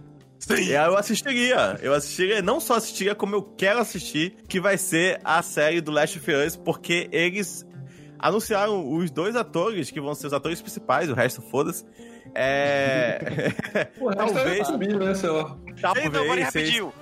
Eu 0.70 0.98
assistiria. 0.98 1.80
Eu 1.82 1.94
assistiria, 1.94 2.42
não 2.42 2.60
só 2.60 2.76
assistiria, 2.76 3.16
como 3.16 3.36
eu 3.36 3.42
quero 3.42 3.80
assistir, 3.80 4.36
que 4.48 4.60
vai 4.60 4.78
ser 4.78 5.20
a 5.24 5.42
série 5.42 5.82
do 5.82 5.92
Last 5.92 6.18
of 6.20 6.32
Us, 6.32 6.56
porque 6.56 7.10
eles 7.12 7.66
anunciaram 8.20 8.94
os 8.96 9.10
dois 9.12 9.36
atores 9.36 9.90
que 9.92 10.00
vão 10.00 10.14
ser 10.16 10.28
os 10.28 10.34
atores 10.34 10.62
principais, 10.62 11.10
o 11.10 11.14
resto 11.14 11.42
foda-se. 11.42 11.84
É. 12.34 13.20
Pô, 13.98 14.12
Talvez- 14.16 14.70
é 14.70 14.78
né, 14.78 15.16
sei 15.16 15.30
lá. 15.30 15.58
Talvez 15.82 16.06
Então, 16.08 16.24
peraí, 16.24 16.36
seja- 16.36 16.46
rapidinho. 16.46 16.94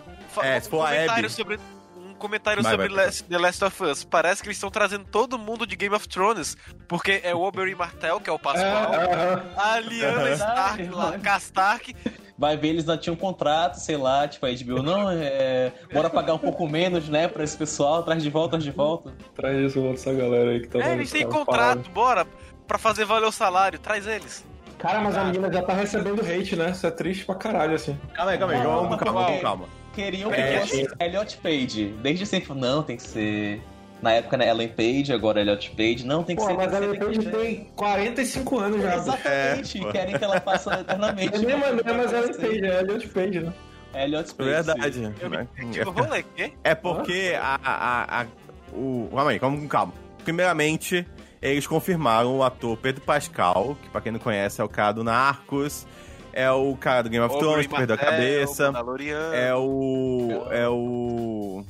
É, 0.42 0.58
um 0.58 0.62
se 0.62 0.70
for 0.70 0.82
a 0.82 0.90
comentário 0.90 1.26
Abby. 1.26 1.30
sobre 1.36 1.60
um 1.98 2.14
comentário 2.16 2.64
Vai, 2.64 2.72
sobre 2.72 2.88
vai. 2.90 3.06
Last- 3.06 3.24
The 3.26 3.38
Last 3.38 3.64
of 3.66 3.84
Us. 3.84 4.04
Parece 4.04 4.42
que 4.42 4.48
eles 4.48 4.58
estão 4.58 4.72
trazendo 4.72 5.06
todo 5.06 5.38
mundo 5.38 5.68
de 5.68 5.76
Game 5.76 5.94
of 5.94 6.08
Thrones, 6.08 6.58
porque 6.88 7.20
é 7.24 7.36
o 7.36 7.42
Oberyn 7.42 7.76
Martell, 7.76 8.20
que 8.20 8.30
é 8.30 8.34
o 8.34 8.38
É, 8.38 8.40
Pascoal, 8.40 8.94
aham. 8.94 9.44
a 9.58 9.80
Lyanna 9.80 10.30
Stark, 10.34 10.84
lá, 10.90 11.20
Castark, 11.20 11.96
Vai 12.44 12.58
ver, 12.58 12.68
eles 12.68 12.84
não 12.84 12.98
tinham 12.98 13.16
contrato, 13.16 13.76
sei 13.76 13.96
lá, 13.96 14.28
tipo, 14.28 14.46
a 14.46 14.50
HBO, 14.50 14.84
não, 14.84 15.10
é. 15.10 15.72
Bora 15.94 16.10
pagar 16.10 16.34
um 16.34 16.38
pouco 16.38 16.68
menos, 16.68 17.08
né, 17.08 17.26
pra 17.26 17.42
esse 17.42 17.56
pessoal, 17.56 18.04
traz 18.04 18.22
de 18.22 18.30
volta, 18.30 18.50
traz 18.58 18.66
de 18.66 18.72
volta. 18.72 19.14
Traz 19.34 19.58
isso, 19.58 19.80
essa 19.94 20.12
galera 20.12 20.52
aí 20.52 20.60
que 20.60 20.68
tá 20.68 20.80
É, 20.80 20.92
eles 20.92 21.10
têm 21.10 21.26
contrato, 21.26 21.90
bora, 21.92 22.28
pra 22.68 22.78
fazer 22.78 23.06
valer 23.06 23.28
o 23.28 23.32
salário, 23.32 23.80
traz 23.80 24.06
eles. 24.06 24.46
Cara, 24.78 25.00
mas 25.00 25.16
a 25.16 25.24
menina 25.24 25.50
já 25.54 25.62
tá 25.62 25.72
recebendo 25.72 26.20
hate, 26.20 26.58
né? 26.58 26.72
Isso 26.72 26.86
é 26.86 26.92
triste 26.92 27.24
pra 27.24 27.36
caralho, 27.36 27.76
assim. 27.76 27.98
Calma 28.14 28.32
aí, 28.34 28.38
calma 28.38 28.54
aí, 28.54 28.62
calma, 28.62 28.98
calma, 28.98 29.26
calma, 29.26 29.42
calma. 29.42 29.66
Queriam 29.94 30.30
que 30.30 30.42
É, 30.42 30.60
fosse 30.60 30.86
Elliot 31.00 31.38
Page. 31.38 31.96
Desde 32.02 32.26
sempre, 32.26 32.54
não, 32.56 32.84
tem 32.84 32.98
que 32.98 33.04
ser. 33.04 33.62
Na 34.04 34.12
época, 34.12 34.36
né, 34.38 34.50
Ellen 34.50 34.68
Page, 34.68 35.14
agora 35.14 35.40
Elliot 35.40 35.70
Page. 35.72 36.06
Não, 36.06 36.24
tem 36.24 36.36
que 36.36 36.42
Pô, 36.42 36.48
ser. 36.50 36.56
mas 36.58 36.74
Ellen 36.74 37.00
Page 37.00 37.26
tem 37.32 37.68
45 37.76 38.60
anos 38.60 38.82
já. 38.82 38.96
Exatamente, 38.98 39.88
É, 39.88 39.92
querem 39.94 40.18
que 40.18 40.24
ela 40.24 40.42
faça 40.42 40.74
eternamente. 40.82 41.36
É 41.36 41.40
mesmo, 41.40 41.60
não 41.62 41.94
é 41.94 41.98
mais 41.98 42.12
Ellen. 42.12 42.34
Page, 42.34 42.66
é 42.66 42.80
Elliot 42.82 43.08
Page, 43.08 43.40
né? 43.40 43.54
Elliot 43.96 44.34
Page. 44.36 44.50
Verdade. 44.50 45.14
Eu 45.22 45.30
né? 45.30 45.48
Tipo, 45.72 45.92
rolê, 45.92 46.24
quê? 46.36 46.52
É 46.64 46.76
porque 46.76 47.34
a, 47.42 47.60
a, 47.64 48.22
a- 48.22 48.26
o. 48.74 49.08
Calma 49.16 49.32
aí, 49.32 49.40
calma 49.40 49.58
com 49.58 49.68
calma. 49.70 49.94
Primeiramente, 50.26 51.08
eles 51.42 51.66
confirmaram 51.66 52.38
o 52.38 52.44
ator 52.44 52.76
Pedro 52.78 53.02
Pascal, 53.04 53.78
que 53.82 53.90
pra 53.90 54.02
quem 54.02 54.12
não 54.12 54.20
conhece 54.20 54.60
é 54.60 54.64
o 54.64 54.70
cara 54.70 54.92
do 54.94 55.04
Narcos, 55.04 55.86
é 56.34 56.50
o 56.52 56.76
cara 56.76 57.04
do 57.04 57.10
Game 57.10 57.24
of 57.26 57.38
Thrones, 57.38 57.68
que 57.68 57.74
perdeu 57.76 57.96
a 57.96 58.00
cabeça, 58.00 58.74
é 59.34 59.54
o. 59.56 60.48
É 60.52 60.68
o. 60.68 61.64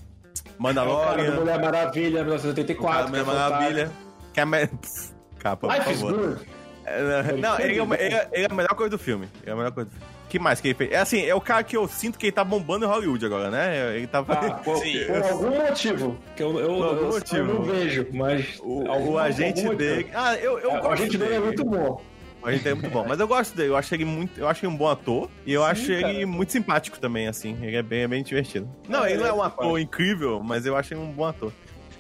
É 0.60 0.62
o 0.62 0.64
cara 0.64 0.86
do 0.86 0.86
Mandalorian, 1.26 1.36
Mulher 1.40 1.60
Maravilha, 1.62 2.10
o 2.10 2.26
cara 2.26 2.26
1984. 2.26 3.06
do 3.06 3.10
Mulher 3.10 3.22
é 3.22 3.26
Maravilha. 3.26 3.92
Que 4.34 4.40
é 4.40 4.44
a 4.44 4.46
me... 4.46 4.68
Pff, 4.68 5.14
Capa, 5.40 5.68
por. 5.68 5.76
Life 5.76 5.92
is 5.92 6.02
favor. 6.02 6.18
good. 6.18 6.48
É, 6.86 7.32
Não, 7.38 7.60
ele 7.60 7.78
é, 7.80 7.84
uma- 7.84 7.96
ele 7.96 8.14
é- 8.14 8.28
ele 8.34 8.44
é 8.44 8.48
a 8.52 8.54
melhor 8.54 8.76
coisa 8.76 8.90
do 8.90 8.98
filme. 9.00 9.28
Ele 9.42 9.50
é 9.50 9.54
a 9.54 9.56
melhor 9.56 9.72
coisa 9.72 9.90
do 9.90 9.94
filme. 9.94 10.14
que 10.28 10.38
mais 10.40 10.60
que 10.60 10.68
ele 10.68 10.76
fez? 10.76 10.92
É 10.92 10.98
assim, 10.98 11.24
é 11.26 11.34
o 11.34 11.40
cara 11.40 11.64
que 11.64 11.78
eu 11.78 11.88
sinto 11.88 12.18
que 12.20 12.26
ele 12.26 12.32
tá 12.34 12.44
bombando 12.44 12.84
em 12.86 12.88
Hollywood 12.90 13.26
agora, 13.26 13.50
né? 13.50 13.96
Ele 13.96 14.06
tava. 14.08 14.34
Ah, 14.34 14.52
por, 14.66 14.78
Sim. 14.80 15.06
por 15.06 15.24
algum 15.24 15.50
motivo. 15.66 16.18
Que 16.36 16.44
eu, 16.44 16.60
eu, 16.60 16.68
Por 16.68 16.84
algum 16.86 16.98
eu- 16.98 17.06
eu 17.06 17.12
motivo. 17.14 17.54
não 17.54 17.62
vejo, 17.64 18.08
mas. 18.12 18.60
O, 18.62 18.90
algum- 18.92 19.12
o 19.14 19.18
agente 19.20 19.64
dele. 19.76 20.10
Ah, 20.14 20.36
eu, 20.36 20.60
eu 20.60 20.72
É, 20.72 20.74
gosto 20.74 20.88
o 20.88 20.92
agente 20.92 21.18
dele 21.18 21.36
é 21.36 21.40
muito 21.40 21.64
bom. 21.64 22.02
O 22.44 22.46
dele 22.48 22.70
é 22.70 22.74
muito 22.74 22.90
bom. 22.90 23.06
Mas 23.08 23.20
eu 23.20 23.28
gosto 23.28 23.56
dele. 23.56 23.70
Eu 23.70 23.78
acho 23.78 23.94
ele 23.96 24.06
muito. 24.06 24.40
Eu 24.40 24.48
acho 24.48 24.66
ele 24.66 24.74
um 24.74 24.78
bom 24.78 24.88
ator. 24.90 25.30
E 25.46 25.54
eu 25.54 25.64
acho 25.64 25.88
cara. 25.88 26.12
ele 26.12 26.26
muito 26.26 26.52
simpático 26.52 27.00
também, 27.00 27.28
assim. 27.28 27.58
Ele 27.62 27.76
é 27.76 27.82
bem, 27.82 28.02
é 28.04 28.08
bem 28.08 28.22
divertido. 28.24 28.70
Não, 28.88 29.04
É, 29.06 29.12
ele 29.12 29.20
não 29.20 29.26
é 29.26 29.30
ele 29.30 29.38
um 29.40 29.44
é 29.44 29.48
ator 29.48 29.64
simpático. 29.64 29.80
incrível, 29.80 30.42
mas 30.44 30.66
eu 30.66 30.76
acho 30.76 30.94
ele 30.94 31.02
um 31.02 31.12
bom 31.12 31.26
ator. 31.26 31.52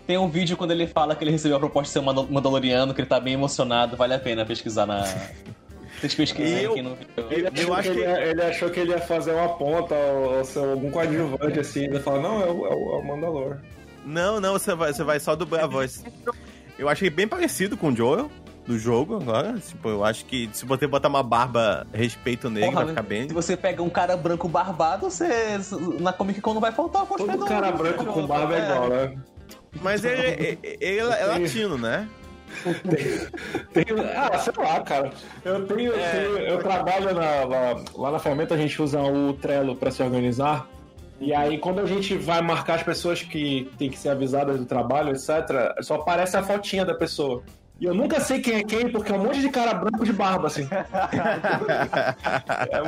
Tem 0.05 0.17
um 0.17 0.27
vídeo 0.27 0.57
quando 0.57 0.71
ele 0.71 0.85
fala 0.85 1.15
que 1.15 1.23
ele 1.23 1.31
recebeu 1.31 1.55
a 1.55 1.59
proposta 1.59 1.87
de 1.87 1.93
ser 1.93 1.99
um 1.99 2.03
Mandal- 2.03 2.27
Mandaloriano, 2.29 2.93
que 2.93 2.99
ele 2.99 3.07
tá 3.07 3.19
bem 3.21 3.33
emocionado, 3.35 3.95
vale 3.95 4.13
a 4.13 4.19
pena 4.19 4.45
pesquisar 4.45 4.85
na. 4.85 5.03
Vocês 6.01 6.13
pesquisem 6.15 6.63
Eu- 6.63 6.71
aqui 6.71 6.81
no 6.81 6.95
vídeo. 6.95 7.13
Ele, 7.31 7.47
Eu 7.47 7.51
achou 7.53 7.73
acho 7.75 7.91
que 7.93 7.99
ele, 7.99 8.41
achou 8.41 8.69
que 8.69 8.79
ele 8.81 8.91
ia 8.91 8.99
fazer 8.99 9.31
uma 9.31 9.47
ponta 9.49 9.95
ou, 9.95 10.37
ou 10.39 10.43
ser 10.43 10.59
algum 10.59 10.91
coadjuvante 10.91 11.59
assim. 11.61 11.85
Ele 11.85 11.99
fala, 12.01 12.21
não, 12.21 12.41
é 12.41 12.45
o, 12.51 12.65
é 12.65 12.69
o, 12.75 12.95
é 12.95 12.97
o 12.97 13.03
Mandalor. 13.07 13.57
Não, 14.05 14.41
não, 14.41 14.53
você 14.53 14.75
vai, 14.75 14.91
você 14.93 15.01
vai 15.05 15.17
só 15.21 15.33
dublar 15.33 15.63
a 15.63 15.67
voz. 15.67 16.03
Eu 16.77 16.89
achei 16.89 17.09
bem 17.09 17.25
parecido 17.25 17.77
com 17.77 17.87
o 17.89 17.95
Joel 17.95 18.29
do 18.65 18.77
jogo 18.79 19.15
agora. 19.17 19.53
Tipo, 19.59 19.89
eu 19.89 20.03
acho 20.03 20.25
que 20.25 20.49
se 20.53 20.65
você 20.65 20.87
botar 20.87 21.09
uma 21.09 21.23
barba 21.23 21.85
respeito 21.93 22.49
nele, 22.49 22.65
Porra, 22.67 22.77
vai 22.81 22.87
ficar 22.89 23.01
bem. 23.03 23.27
Se 23.27 23.33
você 23.33 23.57
pega 23.57 23.81
um 23.83 23.89
cara 23.89 24.15
branco 24.17 24.47
barbado, 24.47 25.09
você. 25.09 25.27
Na 25.99 26.13
Comic 26.13 26.39
Con 26.41 26.53
não 26.53 26.61
vai 26.61 26.71
faltar 26.71 27.03
o 27.03 27.05
Todo 27.05 27.25
cosplay 27.27 27.47
cara 27.49 27.71
do- 27.71 27.77
branco 27.77 28.05
com 28.05 28.25
barba 28.27 28.55
é 28.57 28.63
igual, 28.63 28.89
né? 28.89 29.15
Mas 29.81 30.03
ele, 30.05 30.21
ele, 30.63 30.77
ele 30.79 30.99
é 30.99 31.25
latino, 31.25 31.77
né? 31.77 32.07
Tenho- 33.73 34.01
ah, 34.15 34.37
sei 34.37 34.53
lá, 34.57 34.79
cara. 34.81 35.11
Eu 35.43 35.65
tenho, 35.65 35.91
eu 35.91 36.11
tenho- 36.11 36.37
eu 36.37 36.59
trabalho 36.59 37.13
na- 37.13 37.43
lá, 37.43 37.83
lá 37.95 38.11
na 38.11 38.19
ferramenta, 38.19 38.53
a 38.53 38.57
gente 38.57 38.81
usa 38.81 39.01
o 39.01 39.33
Trello 39.33 39.75
pra 39.75 39.91
se 39.91 40.01
organizar. 40.03 40.67
E 41.19 41.33
aí, 41.33 41.57
quando 41.57 41.79
a 41.79 41.85
gente 41.85 42.15
vai 42.15 42.41
marcar 42.41 42.75
as 42.75 42.83
pessoas 42.83 43.21
que 43.21 43.71
tem 43.77 43.89
que 43.89 43.97
ser 43.97 44.09
avisadas 44.09 44.57
do 44.59 44.65
trabalho, 44.65 45.11
etc., 45.11 45.29
só 45.81 45.95
aparece 45.95 46.35
a 46.35 46.43
fotinha 46.43 46.83
da 46.85 46.93
pessoa. 46.93 47.43
E 47.79 47.85
eu 47.85 47.93
nunca 47.93 48.19
sei 48.19 48.39
quem 48.39 48.55
é 48.55 48.63
quem, 48.63 48.89
porque 48.91 49.11
é 49.11 49.15
um 49.15 49.23
monte 49.23 49.41
de 49.41 49.49
cara 49.49 49.73
branco 49.73 50.05
de 50.05 50.13
barba, 50.13 50.47
assim. 50.47 50.67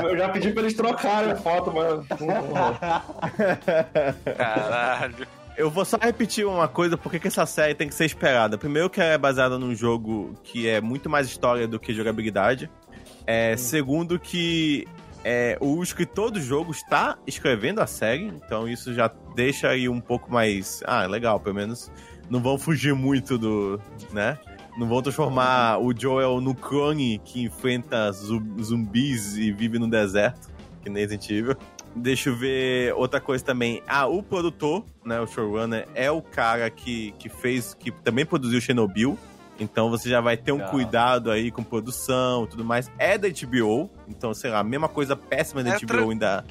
eu 0.10 0.17
já 0.17 0.30
pedi 0.30 0.52
pra 0.52 0.62
eles 0.62 0.74
trocarem 0.74 1.32
a 1.32 1.36
foto, 1.36 1.71
não- 1.74 2.06
Caralho. 4.38 5.28
Eu 5.58 5.69
vou 5.71 5.86
só 5.86 5.98
repetir 5.98 6.45
uma 6.45 6.67
coisa, 6.67 6.98
porque 6.98 7.19
que 7.19 7.28
essa 7.28 7.45
série 7.45 7.74
tem 7.74 7.88
que 7.88 7.95
ser 7.95 8.06
esperada. 8.06 8.58
Primeiro 8.58 8.89
que 8.89 9.00
ela 9.00 9.13
é 9.13 9.17
baseada 9.17 9.58
num 9.58 9.74
jogo 9.74 10.34
que 10.43 10.67
é 10.67 10.82
muito 10.82 11.10
mais 11.10 11.28
história 11.28 11.67
do 11.67 11.80
que 11.80 11.93
jogabilidade. 11.93 12.69
É, 13.26 13.56
segundo 13.58 14.19
que 14.19 14.86
é, 15.24 15.58
o 15.62 15.82
escritor 15.82 16.30
do 16.30 16.41
jogo 16.41 16.71
está 16.71 17.17
escrevendo 17.26 17.80
a 17.82 17.88
série, 17.88 18.26
então 18.26 18.67
isso 18.67 18.93
já 18.93 19.10
deixa 19.34 19.69
aí 19.69 19.89
um 19.89 20.00
pouco 20.00 20.32
mais... 20.32 20.84
Ah, 20.86 21.06
legal, 21.08 21.39
pelo 21.39 21.56
menos 21.56 21.89
não 22.30 22.41
vão 22.41 22.58
fugir 22.58 22.93
muito 22.93 23.38
do... 23.38 23.80
né? 24.12 24.38
Não 24.77 24.88
vão 24.88 25.01
transformar 25.01 25.79
o 25.79 25.93
Joel 25.97 26.41
no 26.41 26.53
clone 26.53 27.19
que 27.23 27.43
enfrenta 27.43 28.11
zu- 28.11 28.41
zumbis 28.61 29.38
e 29.38 29.51
vive 29.51 29.79
no 29.79 29.89
deserto, 29.89 30.49
que 30.83 30.89
nem 30.89 31.01
Resident 31.03 31.29
Evil. 31.29 31.55
Deixa 31.95 32.29
eu 32.29 32.35
ver 32.35 32.93
outra 32.95 33.21
coisa 33.21 33.41
também. 33.43 33.81
Ah, 33.88 34.05
o 34.05 34.21
produtor, 34.21 34.83
né, 35.05 35.19
o 35.21 35.27
showrunner, 35.27 35.88
é 35.95 36.11
o 36.11 36.21
cara 36.21 36.69
que, 36.69 37.13
que 37.17 37.29
fez, 37.29 37.73
que 37.73 37.89
também 37.89 38.25
produziu 38.25 38.59
Chernobyl. 38.59 39.17
Então 39.57 39.89
você 39.89 40.09
já 40.09 40.19
vai 40.19 40.35
ter 40.35 40.51
um 40.51 40.55
Legal. 40.57 40.71
cuidado 40.71 41.31
aí 41.31 41.49
com 41.49 41.63
produção 41.63 42.43
e 42.43 42.47
tudo 42.47 42.65
mais. 42.65 42.91
É 42.99 43.17
da 43.17 43.29
HBO, 43.29 43.89
então, 44.09 44.33
sei 44.33 44.49
lá, 44.51 44.59
a 44.59 44.63
mesma 44.65 44.89
coisa 44.89 45.15
péssima 45.15 45.63
da 45.63 45.69
É 45.75 45.79
HBO 45.79 45.88
tran- 45.88 46.09
ainda. 46.11 46.45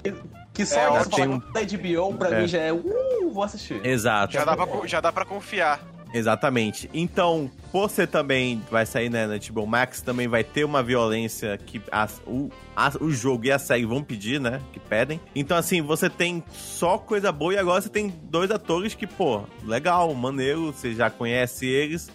Que 0.55 0.65
só 0.65 0.79
É, 0.81 0.85
é, 0.85 1.05
tem 1.05 1.11
palavra 1.29 1.53
da 1.53 1.61
HBO 1.61 2.15
pra 2.15 2.31
É. 2.31 2.41
mim 2.41 2.47
já 2.49 2.59
é. 2.61 2.73
Uh, 2.73 3.31
vou 3.31 3.43
assistir. 3.43 3.85
Exato. 3.85 4.33
Já 4.33 4.47
dá, 4.47 4.57
pra, 4.57 4.87
já 4.87 5.01
dá 5.03 5.13
pra 5.13 5.27
confiar. 5.27 5.79
Exatamente. 6.15 6.89
Então, 6.95 7.51
ser 7.91 8.07
também 8.07 8.63
vai 8.71 8.87
sair 8.87 9.11
né, 9.11 9.27
na 9.27 9.35
HBO 9.37 9.67
Max, 9.67 10.01
também 10.01 10.29
vai 10.29 10.45
ter 10.45 10.65
uma 10.65 10.81
violência 10.81 11.59
que 11.59 11.83
as- 11.91 12.23
o, 12.25 12.51
o 13.01 13.11
jogo 13.11 13.47
e 13.47 13.51
a 13.51 13.59
série 13.59 13.85
vão 13.85 14.01
pedir, 14.01 14.41
né? 14.41 14.61
Que 14.73 14.79
pedem. 14.79 15.21
Então, 15.35 15.57
assim, 15.57 15.83
você 15.83 16.09
tem 16.09 16.43
só 16.53 16.97
coisa 16.99 17.33
boa 17.33 17.55
e 17.55 17.59
agora 17.59 17.81
você 17.83 17.89
tem 17.89 18.15
dois 18.31 18.53
atores 18.53 18.95
que, 18.95 19.09
pô, 19.09 19.43
legal, 19.65 20.15
maneiro, 20.15 20.67
você 20.73 20.95
já 20.95 21.11
conhece 21.11 21.67
eles. 21.67 22.09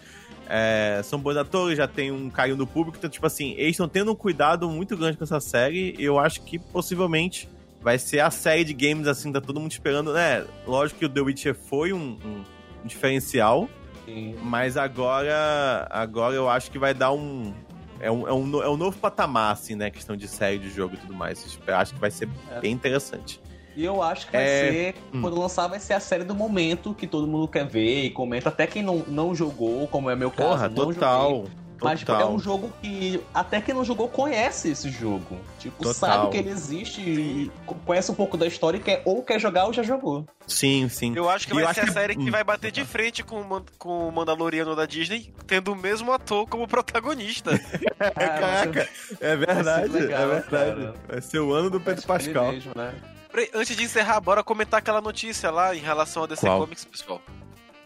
é, 0.52 1.00
são 1.04 1.20
bons 1.20 1.36
atores, 1.36 1.76
já 1.76 1.86
tem 1.86 2.10
um 2.10 2.28
carinho 2.30 2.56
do 2.56 2.66
público. 2.66 2.96
Então, 2.98 3.08
tipo 3.10 3.24
assim, 3.26 3.52
eles 3.58 3.72
estão 3.72 3.86
tendo 3.88 4.10
um 4.10 4.16
cuidado 4.16 4.68
muito 4.68 4.96
grande 4.96 5.16
com 5.18 5.22
essa 5.24 5.38
série. 5.40 5.94
E 5.98 6.02
eu 6.02 6.18
acho 6.18 6.40
que 6.42 6.58
possivelmente 6.58 7.48
vai 7.82 7.98
ser 7.98 8.18
a 8.20 8.30
série 8.32 8.64
de 8.64 8.72
games, 8.72 9.06
assim, 9.06 9.30
tá 9.30 9.40
todo 9.42 9.60
mundo 9.60 9.70
esperando, 9.70 10.12
né? 10.12 10.44
Lógico 10.66 10.98
que 11.00 11.04
o 11.06 11.08
The 11.08 11.20
Witcher 11.20 11.54
foi 11.54 11.92
um- 11.92 12.18
um 12.24 12.42
diferencial, 12.84 13.68
Sim. 14.04 14.36
Mas 14.42 14.76
agora, 14.76 15.86
agora 15.90 16.34
eu 16.34 16.48
acho 16.48 16.70
que 16.70 16.78
vai 16.78 16.94
dar 16.94 17.12
um. 17.12 17.52
É 18.00 18.10
um, 18.10 18.26
é 18.26 18.32
um, 18.32 18.62
é 18.62 18.68
um 18.68 18.76
novo 18.78 18.96
patamar, 18.98 19.52
assim, 19.52 19.74
né? 19.74 19.90
Questão 19.90 20.16
de 20.16 20.26
série 20.26 20.58
de 20.58 20.70
jogo 20.70 20.94
e 20.94 20.96
tudo 20.96 21.12
mais. 21.12 21.58
Eu 21.66 21.76
acho 21.76 21.92
que 21.92 22.00
vai 22.00 22.10
ser 22.10 22.28
É. 22.50 22.60
bem 22.60 22.72
interessante. 22.72 23.40
E 23.76 23.84
eu 23.84 24.02
acho 24.02 24.26
que 24.26 24.32
vai 24.32 24.42
É, 24.42 24.46
ser, 24.70 24.94
hum. 25.14 25.20
quando 25.20 25.38
lançar, 25.38 25.68
vai 25.68 25.78
ser 25.78 25.92
a 25.92 26.00
série 26.00 26.24
do 26.24 26.34
momento 26.34 26.94
que 26.94 27.06
todo 27.06 27.26
mundo 27.26 27.46
quer 27.46 27.66
ver 27.66 28.04
e 28.04 28.10
comenta. 28.10 28.48
Até 28.48 28.66
quem 28.66 28.82
não, 28.82 29.04
não 29.06 29.34
jogou, 29.34 29.86
como 29.86 30.08
é 30.10 30.16
meu 30.16 30.30
caso, 30.30 30.48
Porra, 30.50 30.68
não 30.68 30.74
total. 30.92 31.30
joguei. 31.30 31.50
Mas 31.82 32.00
tipo, 32.00 32.12
é 32.12 32.26
um 32.26 32.38
jogo 32.38 32.72
que 32.82 33.20
até 33.32 33.60
quem 33.60 33.74
não 33.74 33.84
jogou 33.84 34.08
conhece 34.08 34.70
esse 34.70 34.90
jogo. 34.90 35.38
Tipo, 35.58 35.78
Total. 35.82 35.94
sabe 35.94 36.30
que 36.30 36.36
ele 36.38 36.50
existe 36.50 37.00
e 37.00 37.50
conhece 37.86 38.10
um 38.10 38.14
pouco 38.14 38.36
da 38.36 38.46
história 38.46 38.76
e 38.78 38.80
quer, 38.80 39.02
ou 39.04 39.22
quer 39.22 39.38
jogar 39.40 39.66
ou 39.66 39.72
já 39.72 39.82
jogou. 39.82 40.26
Sim, 40.46 40.88
sim. 40.88 41.12
Eu 41.16 41.28
acho 41.28 41.46
que 41.46 41.52
E 41.56 41.62
vai 41.62 41.72
ser 41.74 41.80
a 41.82 41.92
série 41.92 42.14
que 42.16 42.28
hum, 42.28 42.30
vai 42.30 42.44
bater 42.44 42.70
de 42.70 42.84
frente 42.84 43.22
com 43.22 43.40
o, 43.40 43.48
Man- 43.48 43.64
com 43.78 44.08
o 44.08 44.12
Mandaloriano 44.12 44.74
da 44.76 44.84
Disney, 44.86 45.32
tendo 45.46 45.72
o 45.72 45.76
mesmo 45.76 46.12
ator 46.12 46.46
como 46.48 46.66
protagonista. 46.68 47.50
É, 48.00 48.10
caraca, 48.10 48.88
é 49.20 49.36
verdade, 49.36 49.88
legal, 49.92 50.22
é 50.22 50.26
verdade. 50.40 50.50
cara. 50.50 50.94
Vai 51.06 51.20
ser 51.20 51.38
o 51.38 51.52
ano 51.52 51.68
do 51.68 51.78
Pedro 51.78 52.00
ele 52.00 52.06
Pascal. 52.06 52.50
mesmo, 52.52 52.72
né? 52.74 52.94
Peraí, 53.30 53.50
Antes 53.54 53.76
de 53.76 53.84
encerrar, 53.84 54.18
bora 54.20 54.42
comentar 54.42 54.78
aquela 54.78 55.02
notícia 55.02 55.50
lá 55.50 55.76
em 55.76 55.80
relação 55.80 56.22
a 56.22 56.26
DC 56.26 56.46
Qual? 56.46 56.60
Comics, 56.60 56.84
pessoal. 56.86 57.20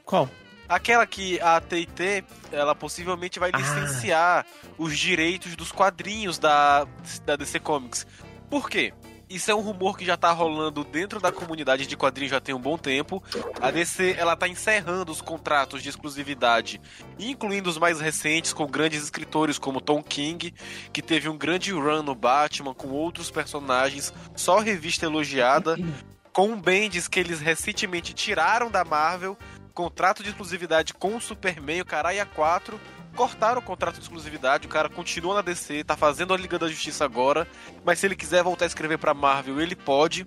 Qual? 0.05 0.29
Aquela 0.69 1.07
que 1.07 1.41
a 1.41 1.61
T&T, 1.61 2.25
ela 2.51 2.75
possivelmente 2.75 3.39
vai 3.39 3.51
Ah. 3.53 3.59
licenciar 3.59 4.47
os 4.79 4.99
direitos 4.99 5.55
dos 5.57 5.71
quadrinhos 5.71 6.39
da, 6.39 6.87
da 7.25 7.37
DC 7.37 7.61
Comics. 7.61 8.07
Por 8.49 8.69
quê? 8.71 8.93
Isso 9.29 9.51
é 9.51 9.55
um 9.55 9.61
rumor 9.61 9.97
que 9.97 10.05
já 10.05 10.17
tá 10.17 10.31
rolando 10.31 10.85
dentro 10.85 11.19
da 11.19 11.33
comunidade 11.33 11.87
de 11.87 11.97
quadrinhos 11.97 12.31
já 12.31 12.41
tem 12.41 12.55
um 12.55 12.61
bom 12.61 12.77
tempo. 12.77 13.23
A 13.61 13.71
DC, 13.71 14.15
ela 14.19 14.37
tá 14.37 14.47
encerrando 14.47 15.11
os 15.11 15.23
contratos 15.23 15.83
de 15.83 15.89
exclusividade, 15.89 16.81
incluindo 17.19 17.69
os 17.71 17.79
mais 17.79 18.01
recentes 18.01 18.53
com 18.53 18.67
grandes 18.67 19.03
escritores 19.03 19.59
como 19.59 19.81
Tom 19.81 20.03
King, 20.03 20.55
que 20.93 21.03
teve 21.03 21.29
um 21.29 21.39
grande 21.39 21.73
run 21.73 22.03
no 22.03 22.15
Batman 22.15 22.75
com 22.75 22.89
outros 22.89 23.31
personagens, 23.31 24.12
só 24.37 24.59
revista 24.61 25.07
elogiada, 25.07 25.77
com 26.33 26.55
Bendis 26.61 27.09
que 27.09 27.19
eles 27.19 27.41
recentemente 27.41 28.12
tiraram 28.12 28.71
da 28.71 28.85
Marvel, 28.85 29.39
contrato 29.75 30.22
de 30.22 30.29
exclusividade 30.31 30.95
com 30.95 31.16
o 31.16 31.20
Superman, 31.20 31.81
o 31.81 31.85
Caralho 31.85 32.25
4, 32.35 32.81
cortaram 33.14 33.61
o 33.61 33.64
contrato 33.64 33.97
de 33.97 34.03
exclusividade, 34.03 34.66
o 34.66 34.70
cara 34.70 34.89
continua 34.89 35.35
na 35.35 35.43
DC, 35.43 35.85
tá 35.85 35.97
fazendo 35.97 36.33
a 36.33 36.37
Liga 36.37 36.59
da 36.59 36.68
Justiça 36.68 37.05
agora, 37.05 37.47
mas 37.85 37.99
se 37.99 38.07
ele 38.07 38.16
quiser 38.16 38.43
voltar 38.43 38.64
a 38.64 38.68
escrever 38.68 38.99
pra 38.99 39.14
Marvel, 39.14 39.61
ele 39.61 39.77
pode. 39.77 40.27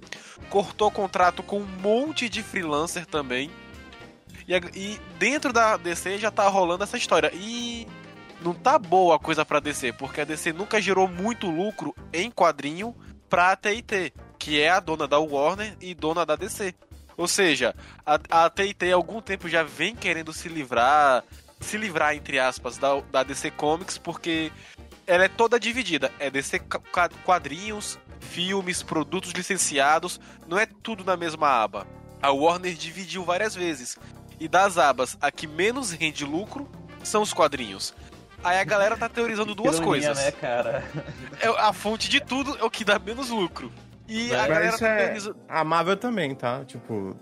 Cortou 0.49 0.87
o 0.87 0.91
contrato 0.91 1.41
com 1.41 1.59
um 1.59 1.65
monte 1.65 2.29
de 2.29 2.43
freelancer 2.43 3.05
também. 3.05 3.49
E, 4.47 4.55
a- 4.55 4.61
e 4.73 4.99
dentro 5.17 5.51
da 5.51 5.75
DC 5.77 6.17
já 6.17 6.31
tá 6.31 6.47
rolando 6.47 6.83
essa 6.83 6.97
história. 6.97 7.31
E 7.33 7.85
não 8.41 8.53
tá 8.53 8.77
boa 8.79 9.15
a 9.15 9.19
coisa 9.19 9.43
pra 9.45 9.59
DC, 9.59 9.91
porque 9.93 10.21
a 10.21 10.25
DC 10.25 10.53
nunca 10.53 10.81
gerou 10.81 11.07
muito 11.07 11.49
lucro 11.49 11.93
em 12.13 12.31
quadrinho 12.31 12.95
pra 13.29 13.55
TIT, 13.57 14.13
que 14.39 14.61
é 14.61 14.69
a 14.69 14.79
dona 14.79 15.07
da 15.07 15.19
Warner 15.19 15.75
e 15.81 15.93
dona 15.93 16.25
da 16.25 16.35
DC. 16.37 16.73
Ou 17.18 17.28
seja, 17.28 17.76
a, 18.05 18.45
a 18.45 18.49
TIT 18.49 18.91
há 18.91 18.95
algum 18.95 19.20
tempo 19.20 19.49
já 19.49 19.63
vem 19.63 19.95
querendo 19.95 20.32
se 20.32 20.47
livrar, 20.47 21.24
se 21.59 21.76
livrar, 21.76 22.15
entre 22.15 22.39
aspas, 22.39 22.78
da, 22.78 23.01
da 23.11 23.24
DC 23.24 23.49
Comics, 23.51 23.97
porque 23.97 24.51
ela 25.07 25.26
é 25.26 25.28
toda 25.28 25.59
dividida. 25.59 26.11
É 26.20 26.30
DC 26.30 26.61
quadrinhos, 27.26 27.97
filmes, 28.20 28.84
produtos 28.84 29.32
licenciados, 29.32 30.20
não 30.47 30.59
é 30.59 30.68
tudo 30.68 31.03
na 31.03 31.18
mesma 31.18 31.49
aba. 31.49 31.88
A 32.22 32.32
Warner 32.32 32.76
dividiu 32.76 33.24
várias 33.24 33.55
vezes. 33.55 33.97
E 34.39 34.47
das 34.47 34.78
abas, 34.78 35.18
a 35.20 35.32
que 35.32 35.47
menos 35.47 35.91
rende 35.91 36.24
lucro 36.24 36.70
são 37.03 37.24
os 37.24 37.34
quadrinhos. 37.34 37.95
Aí 38.43 38.59
a 38.59 38.63
galera 38.63 38.95
tá 38.95 39.09
teorizando 39.09 39.55
duas 39.55 39.78
Ironia, 39.78 39.88
coisas. 39.88 40.18
né, 40.18 40.32
cara? 40.32 40.84
É, 41.39 41.47
a 41.47 41.74
fonte 41.74 42.07
de 42.07 42.20
tudo 42.20 42.55
é 42.59 42.63
o 42.63 42.70
que 42.70 42.86
dá 42.86 42.99
menos 42.99 43.30
lucro. 43.30 43.72
E 44.07 44.33
a 44.33 44.37
Mas 44.37 44.47
galera 44.47 44.67
isso 44.69 44.79
tá 44.79 44.87
é-. 44.87 45.17
A 45.49 45.63
Marvel 45.63 45.97
também, 45.97 46.33
tá? 46.35 46.63
Tipo, 46.65 47.15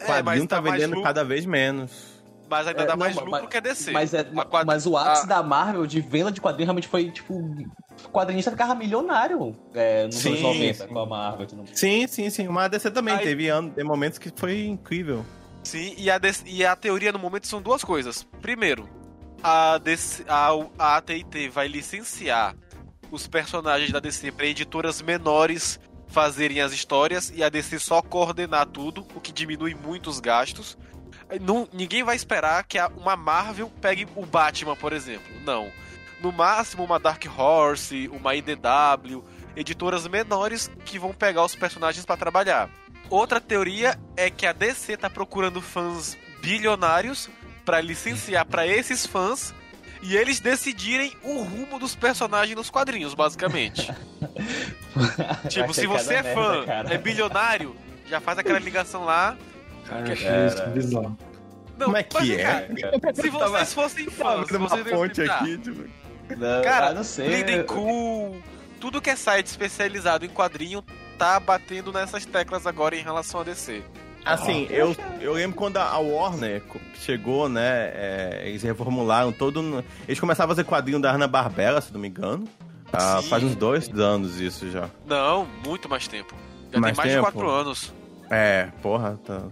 É, 0.00 0.04
quadrinho 0.06 0.24
mas 0.40 0.46
tá 0.46 0.60
mais 0.60 0.74
vendendo 0.74 0.90
lucro. 0.96 1.02
cada 1.04 1.24
vez 1.24 1.46
menos. 1.46 2.12
Mas 2.50 2.66
ainda 2.66 2.82
É, 2.82 2.86
dá 2.86 2.92
não, 2.92 2.98
mais 2.98 3.14
mas- 3.16 3.24
lucro 3.24 3.48
que 3.48 3.56
a 3.56 3.60
DC. 3.60 3.92
Mas, 3.92 4.12
é, 4.12 4.20
A 4.20 4.44
quad- 4.44 4.66
mas 4.66 4.86
o 4.86 4.96
ápice 4.96 5.22
a- 5.24 5.26
da 5.26 5.42
Marvel 5.42 5.86
de 5.86 6.00
venda 6.00 6.30
de 6.30 6.40
quadrinhos 6.40 6.66
realmente 6.66 6.88
foi, 6.88 7.10
tipo, 7.10 7.34
o 7.34 8.08
quadrinista 8.10 8.50
ficava 8.50 8.74
milionário 8.74 9.56
é, 9.72 10.04
nos 10.06 10.16
Sim, 10.16 10.30
anos 10.30 10.42
90 10.42 10.86
sim. 10.86 10.92
com 10.92 10.98
a 10.98 11.06
Marvel. 11.06 11.46
Sim, 11.72 12.06
sim, 12.06 12.28
sim. 12.28 12.48
Mas 12.48 12.64
a 12.64 12.68
DC 12.68 12.90
também 12.90 13.14
Aí- 13.14 13.24
teve 13.24 13.48
anos, 13.48 13.72
tem 13.74 13.84
momentos 13.84 14.18
que 14.18 14.30
foi 14.34 14.66
incrível. 14.66 15.24
Sim, 15.64 15.94
e 15.96 16.10
a, 16.10 16.18
DC 16.18 16.42
e 16.46 16.66
a 16.66 16.74
teoria 16.76 17.12
no 17.12 17.18
momento 17.18 17.46
são 17.46 17.62
duas 17.62 17.82
coisas. 17.84 18.26
Primeiro, 18.42 18.86
a, 19.42 19.78
DC, 19.78 20.24
a, 20.28 20.50
a 20.78 20.96
AT&T 20.96 21.48
vai 21.48 21.68
licenciar 21.68 22.54
os 23.10 23.26
personagens 23.28 23.90
da 23.92 24.00
DC 24.00 24.30
para 24.32 24.44
editoras 24.46 25.00
menores 25.00 25.78
fazerem 26.12 26.60
as 26.60 26.72
histórias 26.72 27.32
e 27.34 27.42
a 27.42 27.48
DC 27.48 27.78
só 27.78 28.02
coordenar 28.02 28.66
tudo, 28.66 29.06
o 29.14 29.20
que 29.20 29.32
diminui 29.32 29.74
muito 29.74 30.10
os 30.10 30.20
gastos. 30.20 30.76
Não, 31.40 31.66
ninguém 31.72 32.02
vai 32.02 32.14
esperar 32.14 32.62
que 32.64 32.78
uma 32.96 33.16
Marvel 33.16 33.72
pegue 33.80 34.06
o 34.14 34.26
Batman, 34.26 34.76
por 34.76 34.92
exemplo. 34.92 35.32
Não. 35.44 35.72
No 36.20 36.30
máximo, 36.30 36.84
uma 36.84 37.00
Dark 37.00 37.24
Horse, 37.36 38.08
uma 38.12 38.34
IDW, 38.34 39.24
editoras 39.56 40.06
menores 40.06 40.70
que 40.84 40.98
vão 40.98 41.12
pegar 41.12 41.44
os 41.44 41.56
personagens 41.56 42.04
para 42.04 42.16
trabalhar. 42.16 42.70
Outra 43.08 43.40
teoria 43.40 43.98
é 44.16 44.30
que 44.30 44.46
a 44.46 44.52
DC 44.52 44.96
tá 44.98 45.10
procurando 45.10 45.60
fãs 45.60 46.16
bilionários 46.40 47.28
para 47.64 47.80
licenciar 47.80 48.44
para 48.44 48.66
esses 48.66 49.06
fãs 49.06 49.54
e 50.02 50.16
eles 50.16 50.40
decidirem 50.40 51.16
o 51.22 51.42
rumo 51.42 51.78
dos 51.78 51.94
personagens 51.94 52.56
nos 52.56 52.68
quadrinhos, 52.68 53.14
basicamente. 53.14 53.90
tipo, 55.48 55.72
se 55.72 55.82
ser 55.82 55.86
você 55.86 56.14
é 56.14 56.22
fã, 56.22 56.50
merda, 56.50 56.66
cara. 56.66 56.94
é 56.94 56.98
bilionário, 56.98 57.76
já 58.06 58.20
faz 58.20 58.38
aquela 58.38 58.58
ligação 58.58 59.04
lá. 59.04 59.36
Cara, 59.86 60.16
Cara. 60.16 60.46
isso 60.46 60.66
bizarro. 60.70 61.18
Não, 61.78 61.86
Como 61.86 61.96
é 61.96 62.06
mas, 62.12 62.24
que 62.24 62.34
é? 62.34 62.42
cara, 62.42 63.14
Se 63.14 63.30
vocês 63.30 63.74
fossem 63.74 64.10
fãs, 64.10 64.48
se 64.48 64.58
vocês 64.58 64.88
fonte 64.88 65.22
aqui, 65.22 65.58
tipo... 65.58 65.84
Não, 66.36 66.62
Cara, 66.62 66.88
ah, 66.88 66.94
não 66.94 67.04
sei. 67.04 67.26
Bleeding 67.26 67.64
Cool, 67.64 68.42
tudo 68.80 69.00
que 69.00 69.10
é 69.10 69.16
site 69.16 69.46
especializado 69.46 70.24
em 70.24 70.28
quadrinho 70.28 70.84
tá 71.18 71.38
batendo 71.38 71.92
nessas 71.92 72.24
teclas 72.24 72.66
agora 72.66 72.96
em 72.96 73.02
relação 73.02 73.40
a 73.40 73.44
DC. 73.44 73.82
Assim, 74.24 74.66
eu, 74.70 74.94
eu 75.20 75.32
lembro 75.32 75.56
quando 75.56 75.76
a 75.78 75.98
Warner 75.98 76.62
chegou, 76.94 77.48
né? 77.48 77.90
é, 77.94 78.42
eles 78.46 78.62
reformularam 78.62 79.32
todo. 79.32 79.84
Eles 80.06 80.20
começaram 80.20 80.50
a 80.50 80.54
fazer 80.54 80.64
quadrinho 80.64 81.00
da 81.00 81.10
Ana 81.10 81.26
Barbera, 81.26 81.80
se 81.80 81.92
não 81.92 82.00
me 82.00 82.08
engano. 82.08 82.46
Ah, 82.92 83.20
faz 83.28 83.42
uns 83.42 83.56
dois 83.56 83.88
anos 83.98 84.38
isso 84.40 84.70
já. 84.70 84.88
Não, 85.06 85.46
muito 85.66 85.88
mais 85.88 86.06
tempo. 86.06 86.34
Já 86.72 86.78
Mais 86.78 86.96
tem 86.96 87.04
mais 87.04 87.14
tempo? 87.16 87.26
de 87.26 87.32
quatro 87.32 87.50
anos. 87.50 87.92
É, 88.30 88.68
porra, 88.82 89.18
tá. 89.26 89.42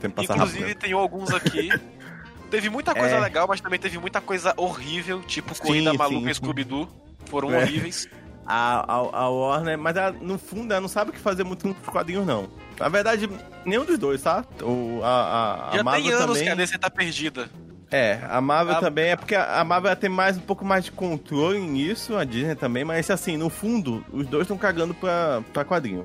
Tem 0.00 0.10
que 0.10 0.16
passar 0.16 0.34
Inclusive, 0.36 0.60
rápido. 0.60 0.78
tem 0.78 0.92
alguns 0.92 1.32
aqui. 1.34 1.68
teve 2.50 2.70
muita 2.70 2.94
coisa 2.94 3.16
É. 3.16 3.20
legal, 3.20 3.46
mas 3.48 3.60
também 3.60 3.78
teve 3.78 3.98
muita 3.98 4.20
coisa 4.20 4.54
horrível, 4.56 5.20
tipo 5.22 5.54
Sim, 5.54 5.62
Corrida 5.62 5.90
sim, 5.90 5.96
Maluca 5.96 6.30
e. 6.30 6.34
Scooby-Doo. 6.34 6.88
Foram 7.26 7.52
É. 7.52 7.62
horríveis. 7.62 8.08
A, 8.46 8.80
a, 8.80 8.96
a 9.24 9.28
Warner, 9.28 9.78
mas 9.78 9.96
ela, 9.96 10.10
no 10.12 10.38
fundo 10.38 10.72
ela 10.72 10.80
não 10.80 10.88
sabe 10.88 11.10
o 11.10 11.12
que 11.12 11.18
fazer 11.20 11.44
muito 11.44 11.62
com 11.62 11.70
os 11.70 11.88
quadrinhos, 11.88 12.26
não. 12.26 12.48
Na 12.80 12.88
verdade, 12.88 13.28
nenhum 13.64 13.84
dos 13.84 13.98
dois, 13.98 14.22
tá? 14.22 14.44
O, 14.62 15.00
a, 15.02 15.06
a, 15.08 15.70
a 15.70 15.76
Já 15.76 15.82
Marvel 15.84 16.02
tem 16.04 16.12
anos 16.14 16.26
também. 16.28 16.42
que 16.44 16.48
a 16.48 16.54
DC 16.54 16.78
tá 16.78 16.90
perdida. 16.90 17.48
É, 17.90 18.20
a 18.28 18.40
Marvel 18.40 18.76
A- 18.76 18.80
também 18.80 19.10
é 19.10 19.16
porque 19.16 19.34
a 19.34 19.60
a 19.60 19.64
Marvel 19.64 19.94
tem 19.96 20.08
mais 20.08 20.36
um 20.36 20.40
pouco 20.40 20.64
mais 20.64 20.84
de 20.84 20.92
controle 20.92 21.58
nisso, 21.60 22.16
a 22.16 22.24
Disney 22.24 22.54
também, 22.54 22.84
mas 22.84 23.10
assim, 23.10 23.36
no 23.36 23.50
fundo, 23.50 24.04
os 24.12 24.26
dois 24.26 24.42
estão 24.44 24.56
cagando 24.56 24.94
pra, 24.94 25.42
pra 25.52 25.64
quadrinho. 25.64 26.04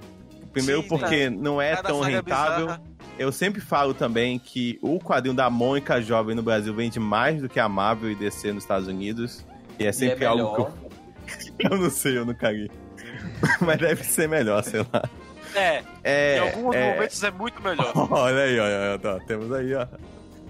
Primeiro 0.52 0.82
Sim, 0.82 0.88
porque 0.88 1.30
não 1.30 1.62
é 1.62 1.76
Cada 1.76 1.90
tão 1.90 2.02
saga 2.04 2.16
rentável. 2.18 2.66
bizarra. 2.68 2.82
Eu 3.20 3.32
sempre 3.32 3.62
falo 3.62 3.94
também 3.94 4.38
que 4.40 4.78
o 4.82 5.00
quadrinho 5.00 5.36
da 5.36 5.50
Mônica 5.50 6.02
Jovem 6.02 6.36
no 6.36 6.42
Brasil 6.44 6.74
vende 6.74 7.00
mais 7.00 7.42
do 7.42 7.48
que 7.48 7.60
a 7.60 7.70
Marvel 7.70 8.12
e 8.12 8.16
DC 8.16 8.52
nos 8.52 8.64
Estados 8.64 8.88
Unidos. 8.88 9.46
E 9.80 9.86
é 9.86 9.92
sempre 9.92 10.26
algo 10.26 10.56
que 10.56 10.62
eu, 10.62 11.72
eu 11.72 11.78
não 11.78 11.90
sei, 11.90 12.18
eu 12.18 12.26
não 12.26 12.34
caguei. 12.34 12.70
mas 13.62 13.78
deve 13.78 14.04
ser 14.04 14.28
melhor, 14.28 14.64
sei 14.64 14.80
lá. 14.92 15.04
É, 15.56 15.84
É, 16.04 16.38
em 16.38 16.40
alguns 16.40 16.76
é- 16.76 16.94
momentos 16.96 17.24
é 17.24 17.32
muito 17.32 17.62
melhor. 17.62 17.92
Olha 18.12 18.42
aí, 18.44 18.60
olha, 18.60 18.80
olha, 18.90 19.00
tá, 19.00 19.20
temos 19.26 19.52
aí, 19.52 19.74
ó. 19.74 19.88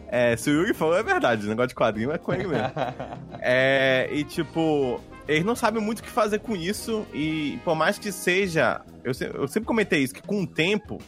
É, 0.07 0.35
se 0.37 0.49
o 0.49 0.53
Yuri 0.53 0.73
falou, 0.73 0.95
é 0.97 1.03
verdade. 1.03 1.45
O 1.45 1.49
negócio 1.49 1.69
de 1.69 1.75
quadrinho 1.75 2.11
é 2.11 2.17
com 2.17 2.33
ele 2.33 2.47
mesmo. 2.47 2.71
é, 3.41 4.07
e 4.11 4.23
tipo, 4.23 5.01
eles 5.27 5.43
não 5.43 5.55
sabem 5.55 5.81
muito 5.81 5.99
o 5.99 6.03
que 6.03 6.09
fazer 6.09 6.39
com 6.39 6.55
isso. 6.55 7.05
E 7.13 7.59
por 7.65 7.75
mais 7.75 7.97
que 7.97 8.11
seja. 8.11 8.81
Eu, 9.03 9.13
se- 9.13 9.29
eu 9.33 9.47
sempre 9.47 9.67
comentei 9.67 10.01
isso, 10.01 10.13
que 10.13 10.21
com 10.21 10.41
o 10.43 10.47
tempo 10.47 10.99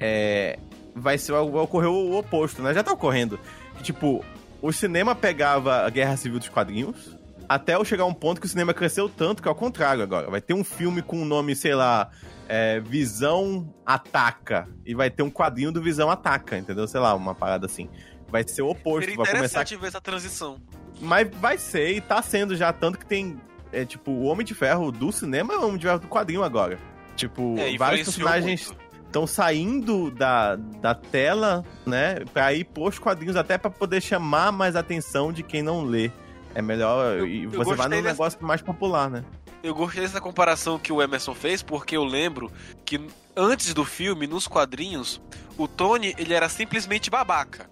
é, 0.00 0.58
vai, 0.94 1.18
ser, 1.18 1.32
vai 1.32 1.42
ocorrer 1.42 1.90
o 1.90 2.16
oposto, 2.18 2.62
né? 2.62 2.72
Já 2.72 2.82
tá 2.82 2.92
ocorrendo. 2.92 3.38
Que, 3.76 3.82
tipo, 3.82 4.24
o 4.62 4.72
cinema 4.72 5.14
pegava 5.14 5.84
a 5.84 5.90
guerra 5.90 6.16
civil 6.16 6.38
dos 6.38 6.48
quadrinhos. 6.48 7.16
Até 7.48 7.74
eu 7.74 7.84
chegar 7.84 8.04
a 8.04 8.06
um 8.06 8.14
ponto 8.14 8.40
que 8.40 8.46
o 8.46 8.50
cinema 8.50 8.72
cresceu 8.72 9.08
tanto 9.08 9.42
que 9.42 9.48
é 9.48 9.50
ao 9.50 9.54
contrário 9.54 10.02
agora. 10.02 10.30
Vai 10.30 10.40
ter 10.40 10.54
um 10.54 10.64
filme 10.64 11.02
com 11.02 11.20
o 11.20 11.24
nome, 11.26 11.54
sei 11.54 11.74
lá, 11.74 12.08
é, 12.48 12.80
Visão 12.80 13.72
Ataca. 13.86 14.68
E 14.84 14.94
vai 14.94 15.10
ter 15.10 15.22
um 15.22 15.30
quadrinho 15.30 15.72
do 15.72 15.82
Visão 15.82 16.10
Ataca, 16.10 16.56
entendeu? 16.58 16.86
Sei 16.86 17.00
lá, 17.00 17.14
uma 17.14 17.34
parada 17.34 17.66
assim. 17.66 17.88
Vai 18.28 18.46
ser 18.46 18.62
o 18.62 18.68
oposto. 18.70 19.00
Seria 19.00 19.16
Vai 19.16 19.26
começar 19.26 19.38
interessante 19.62 19.76
ver 19.80 19.86
essa 19.88 20.00
transição. 20.00 20.60
Mas 21.00 21.28
vai 21.40 21.58
ser, 21.58 21.96
e 21.96 22.00
tá 22.00 22.20
sendo 22.22 22.56
já, 22.56 22.72
tanto 22.72 22.98
que 22.98 23.06
tem. 23.06 23.36
É, 23.72 23.84
tipo, 23.84 24.10
o 24.12 24.24
Homem 24.24 24.46
de 24.46 24.54
Ferro 24.54 24.92
do 24.92 25.10
cinema 25.10 25.54
é 25.54 25.56
o 25.58 25.64
Homem 25.66 25.76
de 25.78 25.86
Ferro 25.86 25.98
do 25.98 26.06
quadrinho 26.08 26.42
agora. 26.44 26.78
Tipo, 27.16 27.56
É, 27.58 27.76
vários 27.76 28.04
personagens 28.04 28.72
estão 29.06 29.26
saindo 29.26 30.10
da, 30.10 30.56
da 30.56 30.94
tela, 30.94 31.64
né? 31.86 32.16
Pra 32.32 32.52
ir 32.52 32.64
pros 32.64 32.98
quadrinhos, 32.98 33.36
até 33.36 33.58
pra 33.58 33.70
poder 33.70 34.00
chamar 34.00 34.52
mais 34.52 34.74
atenção 34.76 35.32
de 35.32 35.42
quem 35.42 35.62
não 35.62 35.82
lê. 35.84 36.10
É 36.54 36.62
melhor. 36.62 37.18
Eu- 37.18 37.26
e 37.26 37.46
você 37.46 37.74
vai 37.74 37.88
num 37.88 37.96
dessa- 37.96 38.08
negócio 38.08 38.38
mais 38.46 38.62
popular, 38.62 39.10
né? 39.10 39.24
Eu 39.64 39.74
gostei 39.74 40.02
dessa 40.02 40.20
comparação 40.20 40.78
que 40.78 40.92
o 40.92 41.00
Emerson 41.00 41.34
fez, 41.34 41.62
porque 41.62 41.96
eu 41.96 42.04
lembro 42.04 42.52
que 42.84 43.00
antes 43.34 43.72
do 43.72 43.82
filme, 43.82 44.26
nos 44.26 44.46
quadrinhos, 44.46 45.22
o 45.56 45.66
Tony, 45.66 46.14
ele 46.18 46.34
era 46.34 46.50
simplesmente 46.50 47.08
babaca. 47.08 47.68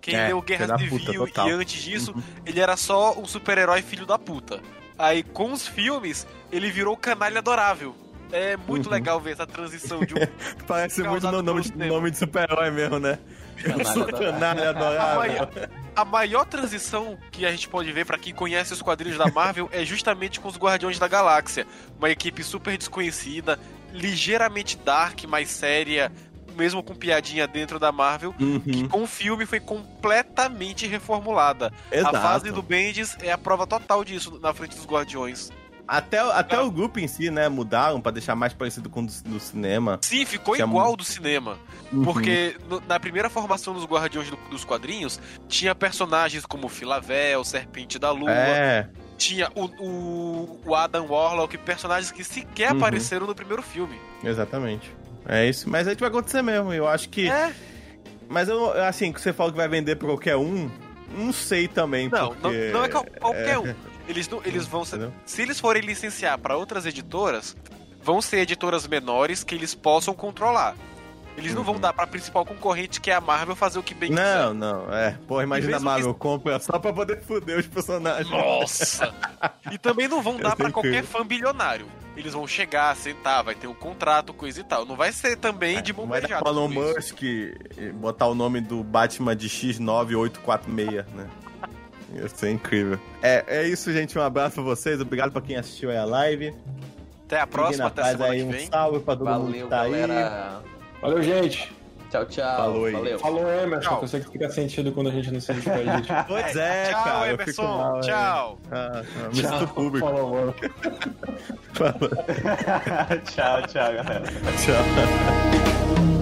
Quem 0.00 0.16
É, 0.16 0.26
leu 0.26 0.42
Guerra 0.42 0.66
puta, 0.66 0.78
Civil 0.78 1.26
total. 1.26 1.48
e 1.48 1.52
antes 1.52 1.80
disso, 1.82 2.12
Uhum. 2.12 2.22
ele 2.44 2.58
era 2.60 2.76
só 2.76 3.16
um 3.16 3.24
super-herói 3.26 3.80
filho 3.80 4.04
da 4.04 4.18
puta. 4.18 4.60
Aí, 4.98 5.22
com 5.22 5.52
os 5.52 5.68
filmes, 5.68 6.26
ele 6.50 6.68
virou 6.68 6.96
canalha 6.96 7.38
adorável. 7.38 7.94
É 8.32 8.56
muito 8.56 8.86
Uhum. 8.86 8.92
legal 8.92 9.20
ver 9.20 9.34
essa 9.34 9.46
transição 9.46 10.00
de 10.04 10.14
um... 10.14 10.16
Parece 10.66 11.00
muito 11.04 11.30
no 11.30 11.42
nome, 11.42 11.62
nome 11.76 12.10
de 12.10 12.18
super-herói 12.18 12.72
mesmo, 12.72 12.98
né? 12.98 13.20
Canalha 13.62 13.80
Eu 13.80 13.84
sou 13.84 14.02
adorável. 14.02 14.32
canalha 14.32 14.66
A 14.66 14.70
adorável. 14.70 15.16
maior, 15.18 15.50
a 15.96 16.04
maior 16.04 16.44
transição 16.44 17.18
que 17.30 17.44
a 17.46 17.50
gente 17.50 17.68
pode 17.68 17.90
ver 17.92 18.04
pra 18.06 18.18
quem 18.18 18.34
conhece 18.34 18.72
os 18.72 18.82
quadrinhos 18.82 19.18
da 19.18 19.28
Marvel 19.30 19.68
é 19.72 19.84
justamente 19.84 20.38
com 20.40 20.48
os 20.48 20.56
Guardiões 20.56 20.98
da 20.98 21.08
Galáxia. 21.08 21.66
Uma 21.98 22.10
equipe 22.10 22.42
super 22.44 22.76
desconhecida, 22.76 23.58
ligeiramente 23.92 24.76
dark, 24.76 25.24
mais 25.24 25.48
séria, 25.50 26.12
mesmo 26.56 26.82
com 26.82 26.94
piadinha 26.94 27.46
dentro 27.46 27.78
da 27.78 27.90
Marvel, 27.92 28.32
que 28.32 28.44
Uhum. 28.44 28.88
com 28.88 29.02
o 29.02 29.06
filme 29.06 29.44
foi 29.46 29.60
completamente 29.60 30.86
reformulada. 30.86 31.72
Exato. 31.92 32.16
A 32.16 32.20
fase 32.20 32.50
do 32.50 32.62
Bendis 32.62 33.16
é 33.20 33.30
a 33.32 33.38
prova 33.38 33.66
total 33.66 34.04
disso 34.04 34.38
na 34.42 34.54
frente 34.54 34.74
dos 34.76 34.86
Guardiões. 34.86 35.50
Até, 35.88 36.18
até 36.18 36.60
o 36.60 36.70
grupo 36.70 36.98
em 36.98 37.06
si, 37.06 37.30
né? 37.30 37.48
Mudaram 37.48 38.00
pra 38.00 38.10
deixar 38.10 38.34
mais 38.34 38.52
parecido 38.52 38.90
com 38.90 39.02
o 39.02 39.06
do, 39.06 39.12
do 39.24 39.40
cinema. 39.40 39.98
Sim, 40.02 40.24
ficou 40.24 40.56
igual 40.56 40.96
do 40.96 41.04
cinema. 41.04 41.58
Uhum. 41.92 42.02
Porque 42.04 42.56
no- 42.68 42.82
na 42.88 42.98
primeira 42.98 43.30
formação 43.30 43.72
dos 43.72 43.84
Guardiões 43.84 44.28
do- 44.28 44.36
dos 44.50 44.64
quadrinhos, 44.64 45.20
tinha 45.48 45.74
personagens 45.74 46.44
como 46.44 46.68
Filavel, 46.68 47.44
Serpente 47.44 47.98
da 47.98 48.10
Lua, 48.10 48.30
É, 48.32 48.88
tinha 49.16 49.48
o, 49.54 49.64
o, 49.80 50.60
o 50.66 50.74
Adam 50.74 51.06
Warlock, 51.06 51.56
personagens 51.58 52.10
que 52.10 52.24
sequer 52.24 52.72
Uhum. 52.72 52.78
apareceram 52.78 53.26
no 53.26 53.34
primeiro 53.34 53.62
filme. 53.62 53.96
exatamente. 54.24 54.92
É 55.28 55.48
isso. 55.48 55.68
Mas 55.68 55.86
aí 55.88 55.94
vai 55.96 56.08
acontecer 56.08 56.40
mesmo. 56.42 56.72
Eu 56.72 56.86
acho 56.88 57.08
que. 57.08 57.28
É, 57.28 57.52
Mas 58.28 58.48
eu, 58.48 58.72
assim, 58.84 59.12
que 59.12 59.20
você 59.20 59.32
fala 59.32 59.50
que 59.52 59.56
vai 59.56 59.68
vender 59.68 59.94
pra 59.96 60.08
qualquer 60.08 60.36
um, 60.36 60.68
não 61.16 61.32
sei 61.32 61.68
também. 61.68 62.08
não, 62.08 62.30
não, 62.30 62.34
porque... 62.36 62.70
não 62.72 62.84
é 62.84 62.88
qual- 62.88 63.06
qualquer 63.20 63.58
um. 63.58 63.74
Eles, 64.08 64.28
não- 64.28 64.40
eles 64.44 64.66
vão 64.66 64.84
ser, 64.84 65.10
se 65.24 65.42
eles 65.42 65.58
forem 65.58 65.82
licenciar 65.82 66.38
para 66.38 66.56
outras 66.56 66.86
editoras, 66.86 67.56
vão 68.02 68.22
ser 68.22 68.38
editoras 68.38 68.86
menores 68.86 69.42
que 69.42 69.54
eles 69.54 69.74
possam 69.74 70.14
controlar. 70.14 70.74
Eles 71.36 71.52
não 71.54 71.62
vão 71.62 71.74
Uhum. 71.74 71.80
dar 71.80 71.92
pra 71.92 72.06
principal 72.06 72.46
concorrente, 72.46 72.98
que 72.98 73.10
é 73.10 73.14
a 73.14 73.20
Marvel, 73.20 73.54
fazer 73.54 73.78
o 73.78 73.82
que 73.82 73.92
bem 73.92 74.08
Não, 74.10 74.54
não, 74.54 74.90
é. 74.94 75.18
Pô, 75.28 75.42
imagina 75.42 75.76
a 75.76 75.80
Marvel 75.80 76.14
compra 76.14 76.58
só 76.58 76.78
pra 76.78 76.94
poder 76.94 77.20
foder 77.20 77.58
os 77.58 77.66
personagens. 77.66 78.26
quiser. 78.26 78.42
Nossa! 78.42 79.14
e 79.70 79.76
também 79.76 80.08
não 80.08 80.22
vão 80.22 80.38
dar 80.38 80.52
é 80.52 80.54
pra 80.54 80.70
qualquer 80.70 81.04
fã 81.04 81.26
bilionário. 81.26 81.86
Eles 82.16 82.32
vão 82.32 82.46
chegar, 82.46 82.96
sentar, 82.96 83.44
vai 83.44 83.54
ter 83.54 83.66
um 83.66 83.74
contrato, 83.74 84.32
coisa 84.32 84.60
e 84.60 84.64
tal. 84.64 84.86
Não 84.86 84.96
vai 84.96 85.12
ser 85.12 85.36
também 85.36 85.82
de 85.82 85.92
mão 85.92 86.06
Vai 86.06 86.20
beijada. 86.22 86.42
pro 86.42 86.50
Elon. 86.54 86.68
Musk 86.68 87.18
botar 87.96 88.28
o 88.28 88.34
nome 88.34 88.62
do 88.62 88.82
Batman 88.82 89.36
de 89.36 89.50
X9846, 89.50 91.04
né? 91.14 91.28
Ia 92.14 92.28
ser 92.28 92.50
incrível. 92.50 92.98
É, 93.22 93.44
é 93.46 93.62
isso, 93.68 93.92
gente. 93.92 94.16
Um 94.18 94.22
abraço 94.22 94.54
pra 94.54 94.62
vocês. 94.64 95.00
Obrigado 95.00 95.32
pra 95.32 95.40
quem 95.42 95.56
assistiu 95.56 95.90
aí 95.90 95.96
a 95.96 96.04
live. 96.04 96.54
Até 97.26 97.40
a 97.40 97.46
próxima, 97.46 97.84
na 97.84 97.88
até 97.88 98.00
a 98.00 98.04
paz 98.04 98.12
semana 98.16 98.32
aí. 98.32 98.38
que 98.40 98.44
Um 98.46 98.50
vem. 98.52 98.66
salve 98.68 99.00
pra 99.00 99.16
todo 99.16 99.28
mundo 99.28 99.44
Valeu, 99.46 99.64
que 99.64 99.70
tá 99.70 99.80
aí. 99.82 99.90
galera. 99.92 100.60
Valeu, 101.02 101.22
gente. 101.22 101.72
Tchau, 102.08 102.24
tchau. 102.26 102.56
Falou 102.56 102.84
aí. 102.84 102.92
Valeu. 102.92 103.18
Falou, 103.18 103.42
Emerson, 103.52 103.88
Tchau. 103.90 103.98
que 103.98 104.04
eu 104.04 104.08
sei 104.08 104.20
que 104.20 104.30
fica 104.30 104.48
sentido 104.48 104.92
quando 104.92 105.08
a 105.08 105.12
gente 105.12 105.32
não 105.32 105.40
se 105.40 105.52
despede. 105.52 105.84
Pois 106.28 106.54
é, 106.56 106.90
Tchau, 106.92 107.04
cara. 107.04 107.32
Emerson. 107.32 107.62
mal, 107.78 107.96
é. 107.96 108.00
Tchau. 108.02 108.58
Ah, 108.70 109.02
ah, 109.02 109.34
sinto 109.34 109.68
público. 109.74 110.06
Falou, 110.06 110.30
mano. 110.30 110.54
Falou. 111.74 112.10
tchau, 113.24 113.62
tchau, 113.66 113.92
galera. 113.92 114.22
Tchau. 114.64 116.15